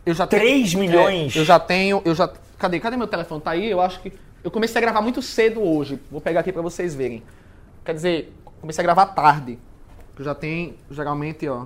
Eu 0.06 0.14
já 0.14 0.26
tenho- 0.26 0.44
3 0.44 0.74
milhões? 0.76 1.36
É, 1.36 1.40
eu 1.40 1.44
já 1.44 1.60
tenho, 1.60 2.02
eu 2.06 2.16
já 2.16 2.32
Cadê? 2.58 2.80
Cadê 2.80 2.96
meu 2.96 3.08
telefone? 3.08 3.42
Tá 3.42 3.52
aí? 3.52 3.70
Eu 3.70 3.82
acho 3.82 4.00
que 4.00 4.14
eu 4.42 4.50
comecei 4.50 4.78
a 4.78 4.82
gravar 4.82 5.02
muito 5.02 5.22
cedo 5.22 5.62
hoje. 5.62 6.00
Vou 6.10 6.22
pegar 6.22 6.40
aqui 6.40 6.54
pra 6.54 6.62
vocês 6.62 6.96
verem. 6.96 7.22
Quer 7.84 7.94
dizer, 7.94 8.34
comecei 8.62 8.82
a 8.82 8.86
gravar 8.86 9.08
tarde. 9.08 9.60
Eu 10.18 10.24
já 10.26 10.34
tem 10.36 10.76
geralmente, 10.90 11.48
ó. 11.48 11.66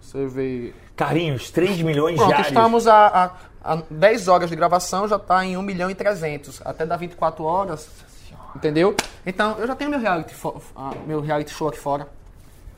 Você 0.00 0.26
vê 0.26 0.72
Carlinhos, 0.96 1.50
3 1.50 1.82
milhões 1.82 2.16
Pronto, 2.16 2.28
diários. 2.28 2.48
estamos 2.48 2.86
a, 2.86 3.32
a, 3.62 3.74
a 3.74 3.82
10 3.90 4.28
horas 4.28 4.48
de 4.50 4.56
gravação, 4.56 5.06
já 5.06 5.18
tá 5.18 5.44
em 5.44 5.56
1 5.56 5.62
milhão 5.62 5.90
e 5.90 5.94
300. 5.94 6.62
Até 6.64 6.86
dar 6.86 6.96
24 6.96 7.44
horas. 7.44 7.88
Entendeu? 8.56 8.96
Então, 9.26 9.56
eu 9.58 9.66
já 9.66 9.74
tenho 9.76 9.90
meu 9.90 10.00
reality, 10.00 10.34
ah, 10.74 10.92
meu 11.06 11.20
reality 11.20 11.52
show 11.52 11.68
aqui 11.68 11.78
fora. 11.78 12.08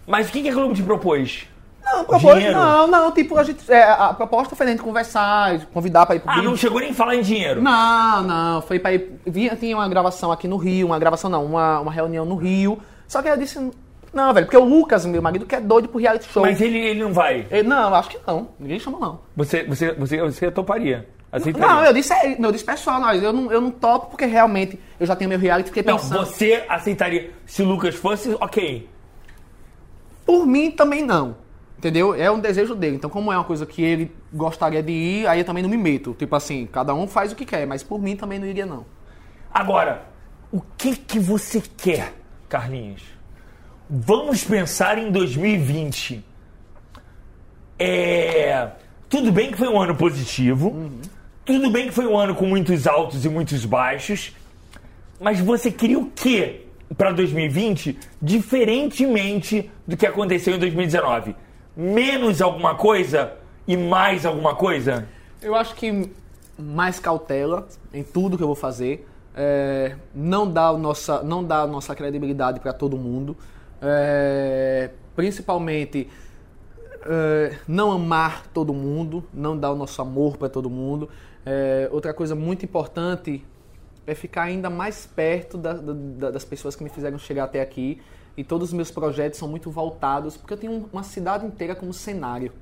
Mas 0.07 0.29
o 0.29 0.33
que 0.33 0.43
que 0.43 0.49
a 0.49 0.55
Globo 0.55 0.75
te 0.75 0.83
propôs? 0.83 1.47
Não, 1.83 2.05
propôs, 2.05 2.35
Dinheiro? 2.35 2.59
não, 2.59 2.87
não, 2.87 3.13
tipo, 3.13 3.37
a, 3.39 3.43
gente, 3.45 3.71
é, 3.73 3.85
a 3.85 4.13
proposta 4.13 4.55
foi 4.55 4.67
a 4.67 4.71
gente 4.71 4.83
conversar, 4.83 5.67
convidar 5.67 6.05
pra 6.05 6.17
ir 6.17 6.21
pro 6.21 6.31
Ah, 6.31 6.35
Big 6.35 6.47
não 6.47 6.57
chegou 6.57 6.81
nem 6.81 6.91
a 6.91 6.95
falar 6.95 7.15
em 7.15 7.23
dinheiro. 7.23 7.63
Não, 7.63 8.23
não, 8.23 8.63
foi 8.63 8.79
pra 8.79 8.93
ir. 8.93 9.21
Vinha, 9.27 9.57
tinha 9.57 9.77
uma 9.77 9.89
gravação 9.89 10.31
aqui 10.31 10.47
no 10.47 10.57
Rio, 10.57 10.89
uma 10.89 10.99
gravação 10.99 11.31
não, 11.31 11.45
uma, 11.45 11.81
uma 11.81 11.93
reunião 11.93 12.25
no 12.25 12.35
Rio. 12.37 12.79
Só 13.09 13.23
que 13.23 13.29
eu 13.29 13.37
disse, 13.37 13.59
não, 14.13 14.35
velho, 14.35 14.47
porque 14.47 14.57
o 14.57 14.65
Lucas, 14.65 15.07
meu 15.07 15.23
marido, 15.23 15.47
que 15.47 15.55
é 15.55 15.61
doido 15.61 15.89
pro 15.89 16.01
reality 16.01 16.29
show. 16.29 16.43
Mas 16.43 16.61
ele, 16.61 16.79
ele 16.79 17.01
não 17.01 17.13
vai. 17.13 17.47
Ele, 17.51 17.69
não, 17.69 17.95
acho 17.95 18.11
que 18.11 18.19
não. 18.27 18.49
Ninguém 18.59 18.79
chamou, 18.79 19.01
não. 19.01 19.21
Você, 19.37 19.63
você, 19.65 19.93
você, 19.93 20.21
você 20.21 20.51
toparia. 20.51 21.09
Aceitaria. 21.33 21.69
Não, 21.69 21.85
eu 21.85 21.93
disse, 21.93 22.13
é, 22.13 22.37
eu 22.39 22.53
disse 22.53 22.65
pessoal, 22.65 23.01
nós, 23.01 23.23
eu 23.23 23.33
não, 23.33 23.53
eu 23.53 23.61
não 23.61 23.71
topo 23.71 24.09
porque 24.11 24.25
realmente 24.27 24.79
eu 24.99 25.07
já 25.07 25.15
tenho 25.15 25.29
meu 25.29 25.39
reality, 25.39 25.69
fiquei 25.69 25.85
Não, 25.85 25.97
pensando. 25.97 26.27
você 26.27 26.65
aceitaria. 26.69 27.31
Se 27.47 27.63
o 27.63 27.67
Lucas 27.67 27.95
fosse, 27.95 28.37
ok. 28.41 28.89
Por 30.27 30.45
mim 30.45 30.73
também 30.73 31.05
não. 31.05 31.37
Entendeu? 31.79 32.15
É 32.15 32.31
um 32.31 32.39
desejo 32.39 32.75
dele. 32.75 32.97
Então, 32.97 33.09
como 33.09 33.33
é 33.33 33.37
uma 33.37 33.45
coisa 33.45 33.65
que 33.65 33.81
ele 33.81 34.13
gostaria 34.33 34.83
de 34.83 34.93
ir, 34.93 35.27
aí 35.27 35.39
eu 35.39 35.45
também 35.45 35.63
não 35.63 35.71
me 35.71 35.79
meto. 35.79 36.15
Tipo 36.19 36.35
assim, 36.35 36.69
cada 36.71 36.93
um 36.95 37.07
faz 37.07 37.33
o 37.33 37.37
que 37.37 37.47
quer, 37.47 37.67
mas 37.67 37.83
por 37.83 38.03
mim 38.03 38.17
também 38.17 38.39
não 38.39 38.47
iria, 38.47 38.67
não. 38.67 38.85
Agora, 39.55 40.03
o 40.53 40.61
que 40.77 40.97
que 40.97 41.19
você 41.19 41.63
quer, 41.77 42.13
Carlinhos? 42.49 43.03
Vamos 43.93 44.45
pensar 44.45 44.99
em 44.99 45.11
2020. 45.11 46.25
É, 47.77 48.71
tudo 49.09 49.33
bem 49.33 49.51
que 49.51 49.59
foi 49.59 49.67
um 49.67 49.81
ano 49.81 49.97
positivo. 49.97 50.93
Tudo 51.45 51.69
bem 51.71 51.89
que 51.89 51.93
foi 51.93 52.07
um 52.07 52.17
ano 52.17 52.37
com 52.37 52.47
muitos 52.47 52.87
altos 52.87 53.25
e 53.25 53.29
muitos 53.29 53.65
baixos. 53.65 54.33
Mas 55.21 55.41
você 55.41 55.73
queria 55.73 55.99
o 55.99 56.09
quê 56.09 56.67
para 56.97 57.11
2020 57.11 57.99
diferentemente 58.23 59.69
do 59.85 59.97
que 59.97 60.07
aconteceu 60.07 60.55
em 60.55 60.59
2019? 60.61 61.35
Menos 61.77 62.41
alguma 62.41 62.77
coisa 62.77 63.33
e 63.67 63.77
mais 63.77 64.25
alguma 64.25 64.55
coisa? 64.55 65.09
Eu 65.43 65.57
acho 65.57 65.75
que 65.75 66.09
mais 66.57 67.01
cautela 67.01 67.67
em 67.93 68.05
tudo 68.05 68.37
que 68.37 68.43
eu 68.45 68.47
vou 68.47 68.55
fazer. 68.55 69.05
É, 69.35 69.97
não 70.15 70.49
dar 70.49 70.75
nossa, 70.75 71.25
não 71.25 71.43
dar 71.43 71.67
nossa 71.67 71.93
credibilidade 71.93 72.61
para 72.61 72.73
todo 72.73 72.97
mundo. 72.97 73.37
É, 73.83 74.91
principalmente 75.17 76.09
é, 77.07 77.57
não 77.67 77.91
amar 77.91 78.47
todo 78.53 78.73
mundo, 78.75 79.25
não 79.33 79.57
dar 79.57 79.73
o 79.73 79.77
nosso 79.77 80.01
amor 80.03 80.37
para 80.37 80.49
todo 80.49 80.69
mundo. 80.69 81.09
É, 81.47 81.89
outra 81.91 82.13
coisa 82.13 82.35
muito 82.35 82.65
importante 82.65 83.45
é 84.07 84.15
ficar 84.15 84.43
ainda 84.43 84.69
mais 84.69 85.07
perto 85.07 85.57
da- 85.57 85.73
da- 85.75 86.31
das 86.31 86.45
pessoas 86.45 86.77
que 86.77 86.83
me 86.85 86.91
fizeram 86.91 87.19
chegar 87.19 87.45
até 87.45 87.61
aqui. 87.61 88.01
E 88.37 88.45
todos 88.45 88.69
os 88.69 88.75
meus 88.75 88.91
projetos 88.91 89.39
são 89.39 89.49
muito 89.49 89.71
voltados, 89.71 90.37
porque 90.37 90.53
eu 90.55 90.59
tenho 90.59 90.89
uma 90.93 91.03
cidade 91.03 91.45
inteira 91.47 91.75
como 91.75 91.93
cenário. 91.93 92.53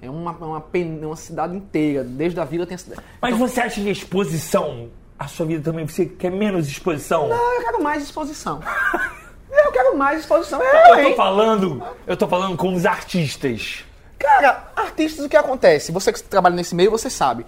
É 0.00 0.10
uma, 0.10 0.32
uma, 0.32 0.60
pen- 0.60 1.04
uma 1.04 1.16
cidade 1.16 1.56
inteira, 1.56 2.04
desde 2.04 2.38
a 2.38 2.44
vila 2.44 2.66
tem 2.66 2.74
a 2.74 2.78
cidade. 2.78 3.02
Mas 3.20 3.36
você 3.36 3.60
acha 3.60 3.80
que 3.80 3.88
a 3.88 3.92
exposição, 3.92 4.90
a 5.18 5.26
sua 5.26 5.46
vida 5.46 5.62
também, 5.62 5.86
você 5.86 6.04
quer 6.06 6.30
menos 6.30 6.68
exposição? 6.68 7.28
Não, 7.28 7.54
eu 7.54 7.62
quero 7.62 7.82
mais 7.82 8.02
exposição. 8.02 8.60
eu 9.66 9.72
quero 9.72 9.96
mais 9.96 10.20
exposição. 10.20 10.60
Eu 10.62 10.68
É, 10.68 10.88
tô 10.88 10.94
hein? 11.00 11.14
falando, 11.16 11.82
eu 12.06 12.16
tô 12.16 12.26
falando 12.28 12.56
com 12.56 12.74
os 12.74 12.86
artistas. 12.86 13.84
Cara, 14.18 14.68
artistas, 14.74 15.24
o 15.24 15.28
que 15.28 15.36
acontece? 15.36 15.92
Você 15.92 16.12
que 16.12 16.22
trabalha 16.22 16.54
nesse 16.56 16.74
meio, 16.74 16.90
você 16.90 17.10
sabe. 17.10 17.44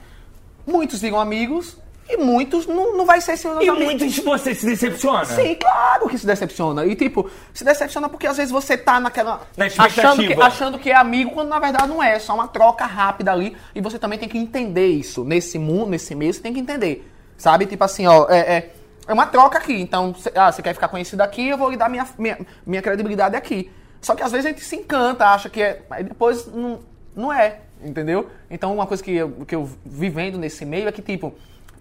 Muitos 0.67 1.01
viram 1.01 1.19
amigos 1.19 1.77
e 2.11 2.17
muitos 2.19 2.67
não, 2.67 2.97
não 2.97 3.07
vai 3.07 3.21
ser 3.21 3.37
seus 3.37 3.55
E 3.63 3.69
amigos. 3.69 3.85
muitos 3.85 4.13
de 4.13 4.21
você 4.21 4.55
se 4.55 4.67
decepciona. 4.67 5.25
Sim, 5.25 5.55
claro 5.55 6.09
que 6.09 6.19
se 6.19 6.27
decepciona. 6.27 6.85
E 6.85 6.95
tipo, 6.95 7.31
se 7.55 7.65
decepciona 7.65 8.09
porque 8.09 8.27
às 8.27 8.37
vezes 8.37 8.53
você 8.53 8.77
tá 8.77 9.01
naquela. 9.01 9.41
Na 9.57 9.65
achando, 9.67 10.27
que, 10.27 10.35
achando 10.35 10.79
que 10.79 10.91
é 10.91 10.95
amigo, 10.97 11.31
quando 11.31 11.49
na 11.49 11.59
verdade 11.59 11.89
não 11.89 12.03
é. 12.03 12.17
É 12.17 12.19
só 12.19 12.35
uma 12.35 12.49
troca 12.49 12.85
rápida 12.85 13.33
ali. 13.33 13.57
E 13.75 13.81
você 13.81 13.99
também 13.99 14.19
tem 14.19 14.29
que 14.29 14.37
entender 14.39 14.87
isso. 14.89 15.25
Nesse 15.25 15.59
mundo, 15.59 15.91
nesse 15.91 16.15
meio, 16.15 16.33
você 16.33 16.41
tem 16.41 16.53
que 16.53 16.61
entender. 16.61 17.11
Sabe? 17.37 17.65
Tipo 17.67 17.85
assim, 17.85 18.07
ó, 18.07 18.27
é, 18.29 18.39
é, 18.39 18.71
é 19.09 19.13
uma 19.13 19.27
troca 19.27 19.59
aqui. 19.59 19.73
Então, 19.81 20.15
cê- 20.15 20.33
ah, 20.37 20.53
você 20.53 20.63
quer 20.63 20.75
ficar 20.75 20.89
conhecido 20.89 21.21
aqui, 21.23 21.49
eu 21.49 21.59
vou 21.59 21.71
lhe 21.71 21.77
dar 21.77 21.89
minha, 21.89 22.07
minha, 22.19 22.39
minha 22.67 22.83
credibilidade 22.83 23.35
aqui. 23.35 23.71
Só 24.01 24.15
que 24.15 24.23
às 24.23 24.31
vezes 24.31 24.47
a 24.47 24.51
gente 24.51 24.63
se 24.63 24.77
encanta, 24.77 25.27
acha 25.27 25.49
que 25.51 25.61
é. 25.61 25.83
Aí 25.91 26.05
depois 26.05 26.47
não, 26.47 26.79
não 27.17 27.33
é. 27.33 27.61
Entendeu? 27.83 28.29
Então, 28.51 28.75
uma 28.75 28.87
coisa 28.87 29.03
que 29.03 29.13
eu, 29.15 29.31
que 29.47 29.55
eu 29.55 29.69
vivendo 29.85 30.37
nesse 30.39 30.65
meio 30.65 30.89
é 30.89 30.93
que, 30.93 31.01
tipo, 31.03 31.33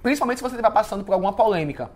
principalmente 0.01 0.37
se 0.37 0.43
você 0.43 0.55
estiver 0.55 0.71
passando 0.71 1.03
por 1.03 1.13
alguma 1.13 1.33
polêmica 1.33 1.89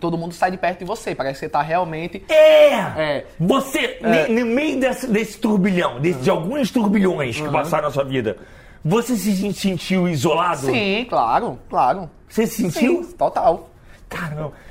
todo 0.00 0.18
mundo 0.18 0.34
sai 0.34 0.50
de 0.50 0.58
perto 0.58 0.80
de 0.80 0.84
você. 0.84 1.14
Parece 1.14 1.34
que 1.34 1.46
você 1.46 1.48
tá 1.48 1.62
realmente. 1.62 2.22
É! 2.28 2.74
É. 2.74 3.26
Você, 3.40 3.98
ne- 4.02 4.28
no 4.28 4.44
meio 4.46 4.78
desse, 4.78 5.06
desse 5.06 5.38
turbilhão, 5.38 5.98
desse- 5.98 6.18
de 6.18 6.28
alguns 6.28 6.70
turbilhões 6.70 7.40
que 7.40 7.48
passaram 7.48 7.84
na 7.84 7.90
sua 7.90 8.04
vida, 8.04 8.36
você 8.84 9.16
se 9.16 9.52
sentiu 9.54 10.06
isolado? 10.06 10.66
Sim, 10.66 11.06
claro, 11.08 11.58
claro. 11.70 12.10
Você 12.28 12.46
se 12.46 12.70
sentiu? 12.70 13.04
Sim, 13.04 13.12
total. 13.12 13.70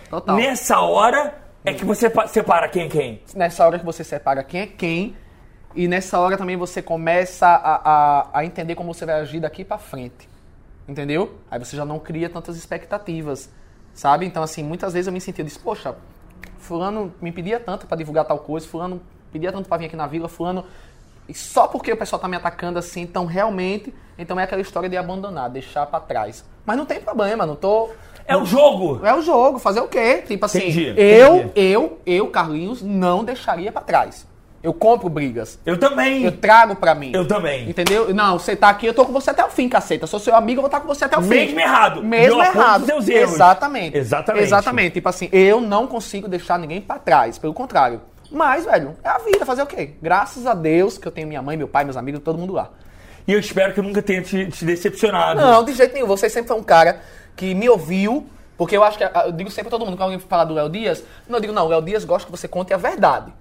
Total. 0.10 0.36
Nessa 0.36 0.80
hora 0.80 1.36
é 1.66 1.74
que 1.74 1.84
você 1.86 2.10
pa- 2.10 2.28
separa 2.28 2.68
quem 2.68 2.84
é 2.86 2.90
quem. 2.90 3.22
Nessa 3.36 3.66
hora 3.66 3.80
que 3.80 3.86
você 3.86 4.04
separa 4.04 4.44
quem 4.44 4.62
é 4.62 4.68
quem, 4.68 5.16
e 5.76 5.88
nessa 5.88 6.20
hora 6.20 6.38
também 6.38 6.56
você 6.58 6.82
começa 6.82 7.48
a, 7.48 7.92
a, 7.92 8.28
a 8.40 8.46
entender 8.46 8.76
como 8.76 8.94
você 8.94 9.06
vai 9.06 9.16
agir 9.16 9.40
daqui 9.40 9.64
pra 9.64 9.78
frente. 9.78 10.30
Entendeu? 10.88 11.38
Aí 11.50 11.58
você 11.58 11.76
já 11.78 11.86
não 11.86 11.98
cria 12.00 12.30
tantas 12.30 12.58
expectativas, 12.58 13.50
sabe? 13.94 14.26
Então, 14.26 14.44
assim, 14.44 14.62
muitas 14.64 14.94
vezes 14.94 15.08
eu 15.08 15.14
me 15.14 15.22
sentia, 15.22 15.42
eu 15.42 15.48
disse, 15.48 15.58
poxa, 15.60 15.96
fulano 16.58 17.14
me 17.22 17.32
pedia 17.32 17.60
tanto 17.60 17.88
pra 17.88 17.96
divulgar 17.98 18.26
tal 18.26 18.38
coisa, 18.40 18.68
fulano 18.68 19.02
pedia 19.32 19.52
tanto 19.52 19.68
pra 19.68 19.78
vir 19.78 19.86
aqui 19.86 19.96
na 19.96 20.08
vila, 20.08 20.28
fulano... 20.30 20.66
E 21.28 21.34
só 21.34 21.68
porque 21.70 21.94
o 21.94 21.96
pessoal 21.96 22.20
tá 22.22 22.28
me 22.28 22.36
atacando 22.36 22.78
assim, 22.78 23.02
então 23.02 23.26
realmente, 23.26 23.94
então 24.18 24.38
é 24.38 24.44
aquela 24.44 24.62
história 24.62 24.90
de 24.90 24.98
abandonar, 24.98 25.50
deixar 25.50 25.86
pra 25.86 26.02
trás. 26.02 26.44
Mas 26.66 26.76
não 26.78 26.86
tem 26.86 27.00
problema, 27.00 27.46
não 27.46 27.56
tô... 27.56 27.92
É 28.26 28.38
o 28.38 28.46
jogo. 28.46 29.06
É 29.06 29.14
o 29.14 29.22
jogo, 29.22 29.60
fazer 29.60 29.82
o 29.82 29.88
quê? 29.88 30.24
Tipo 30.28 30.46
assim, 30.46 30.60
Entendi, 30.60 30.94
eu, 30.98 31.36
entendi. 31.38 31.52
eu, 31.56 32.00
eu, 32.06 32.28
Carlinhos, 32.28 32.82
não 32.82 33.24
deixaria 33.24 33.72
pra 33.72 33.82
trás. 33.82 34.26
Eu 34.62 34.74
compro 34.74 35.10
brigas. 35.10 35.60
Eu 35.66 35.78
também. 35.78 36.24
Eu 36.24 36.32
trago 36.32 36.78
pra 36.78 36.96
mim. 36.96 37.12
Eu 37.14 37.28
também. 37.28 37.70
Entendeu? 37.70 38.14
Não, 38.14 38.40
você 38.40 38.56
tá 38.56 38.70
aqui, 38.70 38.86
eu 38.86 38.94
tô 38.94 39.06
com 39.06 39.12
você 39.12 39.32
até 39.32 39.44
o 39.44 39.50
fim, 39.50 39.68
caceta. 39.68 40.08
Sou 40.08 40.22
seu 40.22 40.34
amigo, 40.34 40.60
eu 40.60 40.62
vou 40.62 40.68
estar 40.68 40.80
com 40.80 40.88
você 40.88 41.04
até 41.04 41.18
o 41.18 41.22
fim. 41.22 41.28
Mesmo 41.28 41.60
errado. 41.60 42.02
Mesmo 42.02 42.40
Eu 42.42 42.46
errado. 42.46 42.86
seus 42.86 43.10
erros. 43.10 43.34
Exatamente. 43.34 43.98
Exatamente. 43.98 44.44
Exatamente. 44.46 44.94
Tipo 44.94 45.10
assim, 45.10 45.28
eu 45.34 45.60
não 45.60 45.86
consigo 45.86 46.30
deixar 46.30 46.58
ninguém 46.58 46.80
pra 46.80 46.98
trás. 46.98 47.38
Pelo 47.38 47.54
contrário. 47.54 48.00
Mas, 48.32 48.64
velho, 48.64 48.96
é 49.04 49.10
a 49.10 49.18
vida, 49.18 49.46
fazer 49.46 49.64
o 49.64 49.66
quê? 49.68 49.92
Graças 50.02 50.48
a 50.48 50.54
Deus 50.54 50.98
que 50.98 51.06
eu 51.06 51.12
tenho 51.12 51.28
minha 51.28 51.42
mãe, 51.42 51.58
meu 51.58 51.68
pai, 51.68 51.84
meus 51.84 51.98
amigos, 51.98 52.22
todo 52.24 52.40
mundo 52.40 52.54
lá. 52.54 52.70
E 53.28 53.34
eu 53.34 53.40
espero 53.40 53.74
que 53.74 53.80
eu 53.82 53.84
nunca 53.84 54.02
tenha 54.02 54.22
te, 54.22 54.48
te 54.48 54.64
decepcionado. 54.64 55.42
Não, 55.42 55.64
de 55.66 55.74
jeito 55.74 55.94
nenhum. 55.94 56.08
Você 56.08 56.30
sempre 56.30 56.48
foi 56.48 56.58
um 56.58 56.64
cara 56.64 57.02
que 57.36 57.54
me 57.56 57.70
ouviu, 57.70 58.28
porque 58.58 58.76
eu 58.78 58.84
acho 58.84 58.98
que. 58.98 59.04
Eu 59.04 59.32
digo 59.32 59.50
sempre 59.50 59.70
pra 59.70 59.78
todo 59.78 59.86
mundo, 59.86 59.96
quando 59.98 60.04
alguém 60.12 60.20
fala 60.20 60.44
do 60.46 60.54
Léo 60.54 60.70
Dias, 60.70 61.04
não, 61.28 61.38
eu 61.38 61.42
digo, 61.42 61.54
não, 61.54 61.66
o 61.66 61.70
Léo 61.70 61.82
Dias 61.82 62.06
gosta 62.06 62.26
que 62.26 62.32
você 62.32 62.48
conte 62.48 62.74
a 62.74 62.78
verdade. 62.78 63.32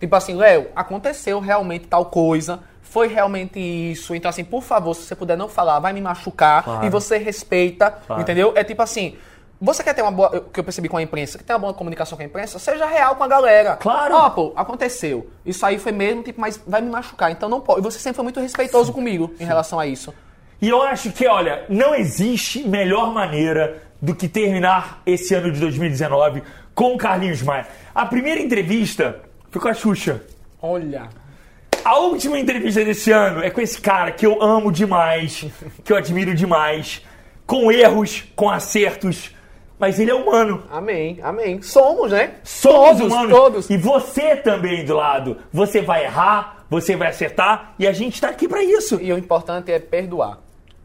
Tipo 0.00 0.16
assim, 0.16 0.34
Léo, 0.34 0.68
aconteceu 0.76 1.40
realmente 1.40 1.86
tal 1.86 2.06
coisa, 2.06 2.60
foi 2.82 3.08
realmente 3.08 3.58
isso. 3.58 4.14
Então, 4.14 4.28
assim, 4.28 4.44
por 4.44 4.62
favor, 4.62 4.94
se 4.94 5.02
você 5.02 5.14
puder 5.14 5.36
não 5.36 5.48
falar, 5.48 5.78
vai 5.78 5.92
me 5.92 6.00
machucar 6.00 6.62
Claro. 6.62 6.86
e 6.86 6.90
você 6.90 7.16
respeita, 7.18 7.90
Claro. 8.06 8.20
entendeu? 8.22 8.52
É 8.54 8.62
tipo 8.64 8.82
assim. 8.82 9.16
Você 9.60 9.82
quer 9.82 9.94
ter 9.94 10.02
uma 10.02 10.10
boa. 10.10 10.44
Que 10.52 10.60
eu 10.60 10.64
percebi 10.64 10.88
com 10.88 10.96
a 10.96 11.02
imprensa, 11.02 11.38
quer 11.38 11.44
ter 11.44 11.52
uma 11.54 11.60
boa 11.60 11.72
comunicação 11.72 12.18
com 12.18 12.22
a 12.22 12.26
imprensa, 12.26 12.58
seja 12.58 12.84
real 12.84 13.16
com 13.16 13.24
a 13.24 13.28
galera. 13.28 13.76
Claro. 13.76 14.14
Ó, 14.14 14.28
pô, 14.30 14.52
aconteceu. 14.56 15.30
Isso 15.46 15.64
aí 15.64 15.78
foi 15.78 15.92
mesmo, 15.92 16.22
tipo, 16.22 16.38
mas 16.40 16.60
vai 16.66 16.82
me 16.82 16.90
machucar. 16.90 17.30
Então 17.30 17.48
não 17.48 17.60
pode. 17.60 17.80
E 17.80 17.82
você 17.82 17.98
sempre 17.98 18.16
foi 18.16 18.24
muito 18.24 18.40
respeitoso 18.40 18.92
comigo 18.92 19.32
em 19.40 19.44
relação 19.44 19.78
a 19.80 19.86
isso. 19.86 20.12
E 20.60 20.68
eu 20.68 20.82
acho 20.82 21.10
que, 21.12 21.26
olha, 21.26 21.64
não 21.68 21.94
existe 21.94 22.66
melhor 22.66 23.12
maneira 23.12 23.82
do 24.00 24.14
que 24.14 24.28
terminar 24.28 25.02
esse 25.06 25.34
ano 25.34 25.50
de 25.50 25.60
2019 25.60 26.42
com 26.74 26.94
o 26.94 26.98
Carlinhos 26.98 27.42
Maia. 27.42 27.66
A 27.94 28.04
primeira 28.06 28.40
entrevista 28.40 29.20
foi 29.50 29.60
com 29.60 29.68
a 29.68 29.74
Xuxa. 29.74 30.22
Olha. 30.60 31.08
A 31.84 31.98
última 31.98 32.38
entrevista 32.38 32.82
desse 32.84 33.10
ano 33.12 33.42
é 33.42 33.50
com 33.50 33.60
esse 33.60 33.80
cara 33.80 34.10
que 34.10 34.24
eu 34.24 34.42
amo 34.42 34.72
demais, 34.72 35.44
que 35.84 35.92
eu 35.92 35.96
admiro 35.96 36.34
demais, 36.34 37.02
com 37.46 37.70
erros, 37.70 38.24
com 38.34 38.48
acertos, 38.48 39.34
mas 39.78 39.98
ele 39.98 40.10
é 40.10 40.14
humano. 40.14 40.64
Amém, 40.70 41.18
amém. 41.22 41.60
Somos, 41.60 42.10
né? 42.10 42.36
Somos 42.42 42.98
todos, 42.98 43.12
humanos. 43.12 43.32
todos. 43.32 43.70
E 43.70 43.76
você 43.76 44.36
também 44.36 44.84
do 44.84 44.94
lado. 44.94 45.36
Você 45.52 45.82
vai 45.82 46.04
errar, 46.04 46.64
você 46.70 46.96
vai 46.96 47.08
acertar 47.08 47.74
e 47.78 47.86
a 47.86 47.92
gente 47.92 48.20
tá 48.20 48.28
aqui 48.28 48.48
pra 48.48 48.62
isso. 48.62 48.98
E 49.00 49.12
o 49.12 49.18
importante 49.18 49.70
é 49.70 49.78
perdoar. 49.78 50.43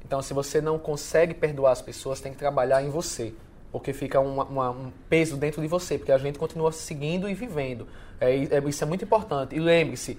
Então, 0.09 0.23
se 0.23 0.33
você 0.33 0.59
não 0.59 0.79
consegue 0.79 1.35
perdoar 1.35 1.71
as 1.71 1.83
pessoas, 1.83 2.19
tem 2.19 2.31
que 2.31 2.39
trabalhar 2.39 2.81
em 2.81 2.89
você. 2.89 3.31
Porque 3.71 3.93
fica 3.93 4.19
uma- 4.19 4.43
uma- 4.45 4.71
um 4.71 4.91
peso 5.07 5.37
dentro 5.37 5.61
de 5.61 5.67
você, 5.67 5.99
porque 5.99 6.11
a 6.11 6.17
gente 6.17 6.39
continua 6.39 6.71
seguindo 6.71 7.29
e 7.29 7.35
vivendo. 7.35 7.87
É, 8.19 8.31
é- 8.35 8.63
isso 8.67 8.83
é 8.83 8.87
muito 8.87 9.05
importante. 9.05 9.55
E 9.55 9.59
lembre-se, 9.59 10.17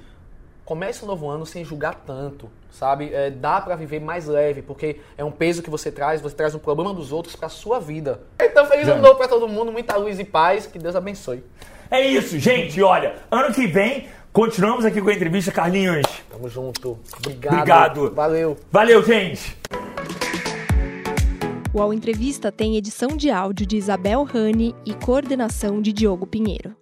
comece 0.65 1.03
o 1.03 1.09
novo 1.09 1.29
ano 1.29 1.45
sem 1.45 1.65
julgar 1.65 2.05
tanto, 2.07 2.49
sabe? 2.71 3.13
É, 3.13 3.31
dá 3.33 3.61
pra 3.61 3.75
viver 3.75 3.99
mais 4.01 4.29
leve, 4.29 4.63
porque 4.63 5.01
é 5.19 5.25
um 5.25 5.33
peso 5.33 5.61
que 5.61 5.69
você 5.69 5.91
traz, 5.91 6.21
você 6.21 6.37
traz 6.37 6.55
um 6.55 6.61
problema 6.61 6.95
dos 6.95 7.11
outros 7.11 7.35
pra 7.35 7.49
sua 7.49 7.81
vida. 7.81 8.21
Então, 8.41 8.65
feliz 8.67 8.87
ano 8.87 9.03
novo 9.03 9.17
pra 9.17 9.27
todo 9.27 9.49
mundo, 9.49 9.73
muita 9.73 9.97
luz 9.97 10.21
e 10.21 10.25
paz, 10.25 10.67
que 10.69 10.79
Deus 10.79 10.95
abençoe. 10.95 11.43
É 11.91 12.01
isso, 12.01 12.39
gente. 12.39 12.81
Olha, 12.81 13.17
ano 13.29 13.53
que 13.53 13.67
vem 13.67 14.07
continuamos 14.33 14.85
aqui 14.85 15.01
com 15.01 15.11
a 15.11 15.15
entrevista 15.15 15.53
Carlinhos. 15.53 16.07
Tamo 16.31 16.49
junto. 16.49 16.99
Obrigado. 17.19 17.55
Obrigado. 17.55 18.15
Valeu. 18.15 18.57
Valeu, 18.71 19.03
gente. 19.03 19.57
O 21.73 21.81
Ao 21.81 21.93
Entrevista 21.93 22.51
tem 22.51 22.77
edição 22.77 23.17
de 23.17 23.31
áudio 23.31 23.65
de 23.65 23.77
Isabel 23.77 24.25
Rani 24.25 24.75
e 24.85 24.93
coordenação 24.93 25.81
de 25.81 25.93
Diogo 25.93 26.27
Pinheiro. 26.27 26.80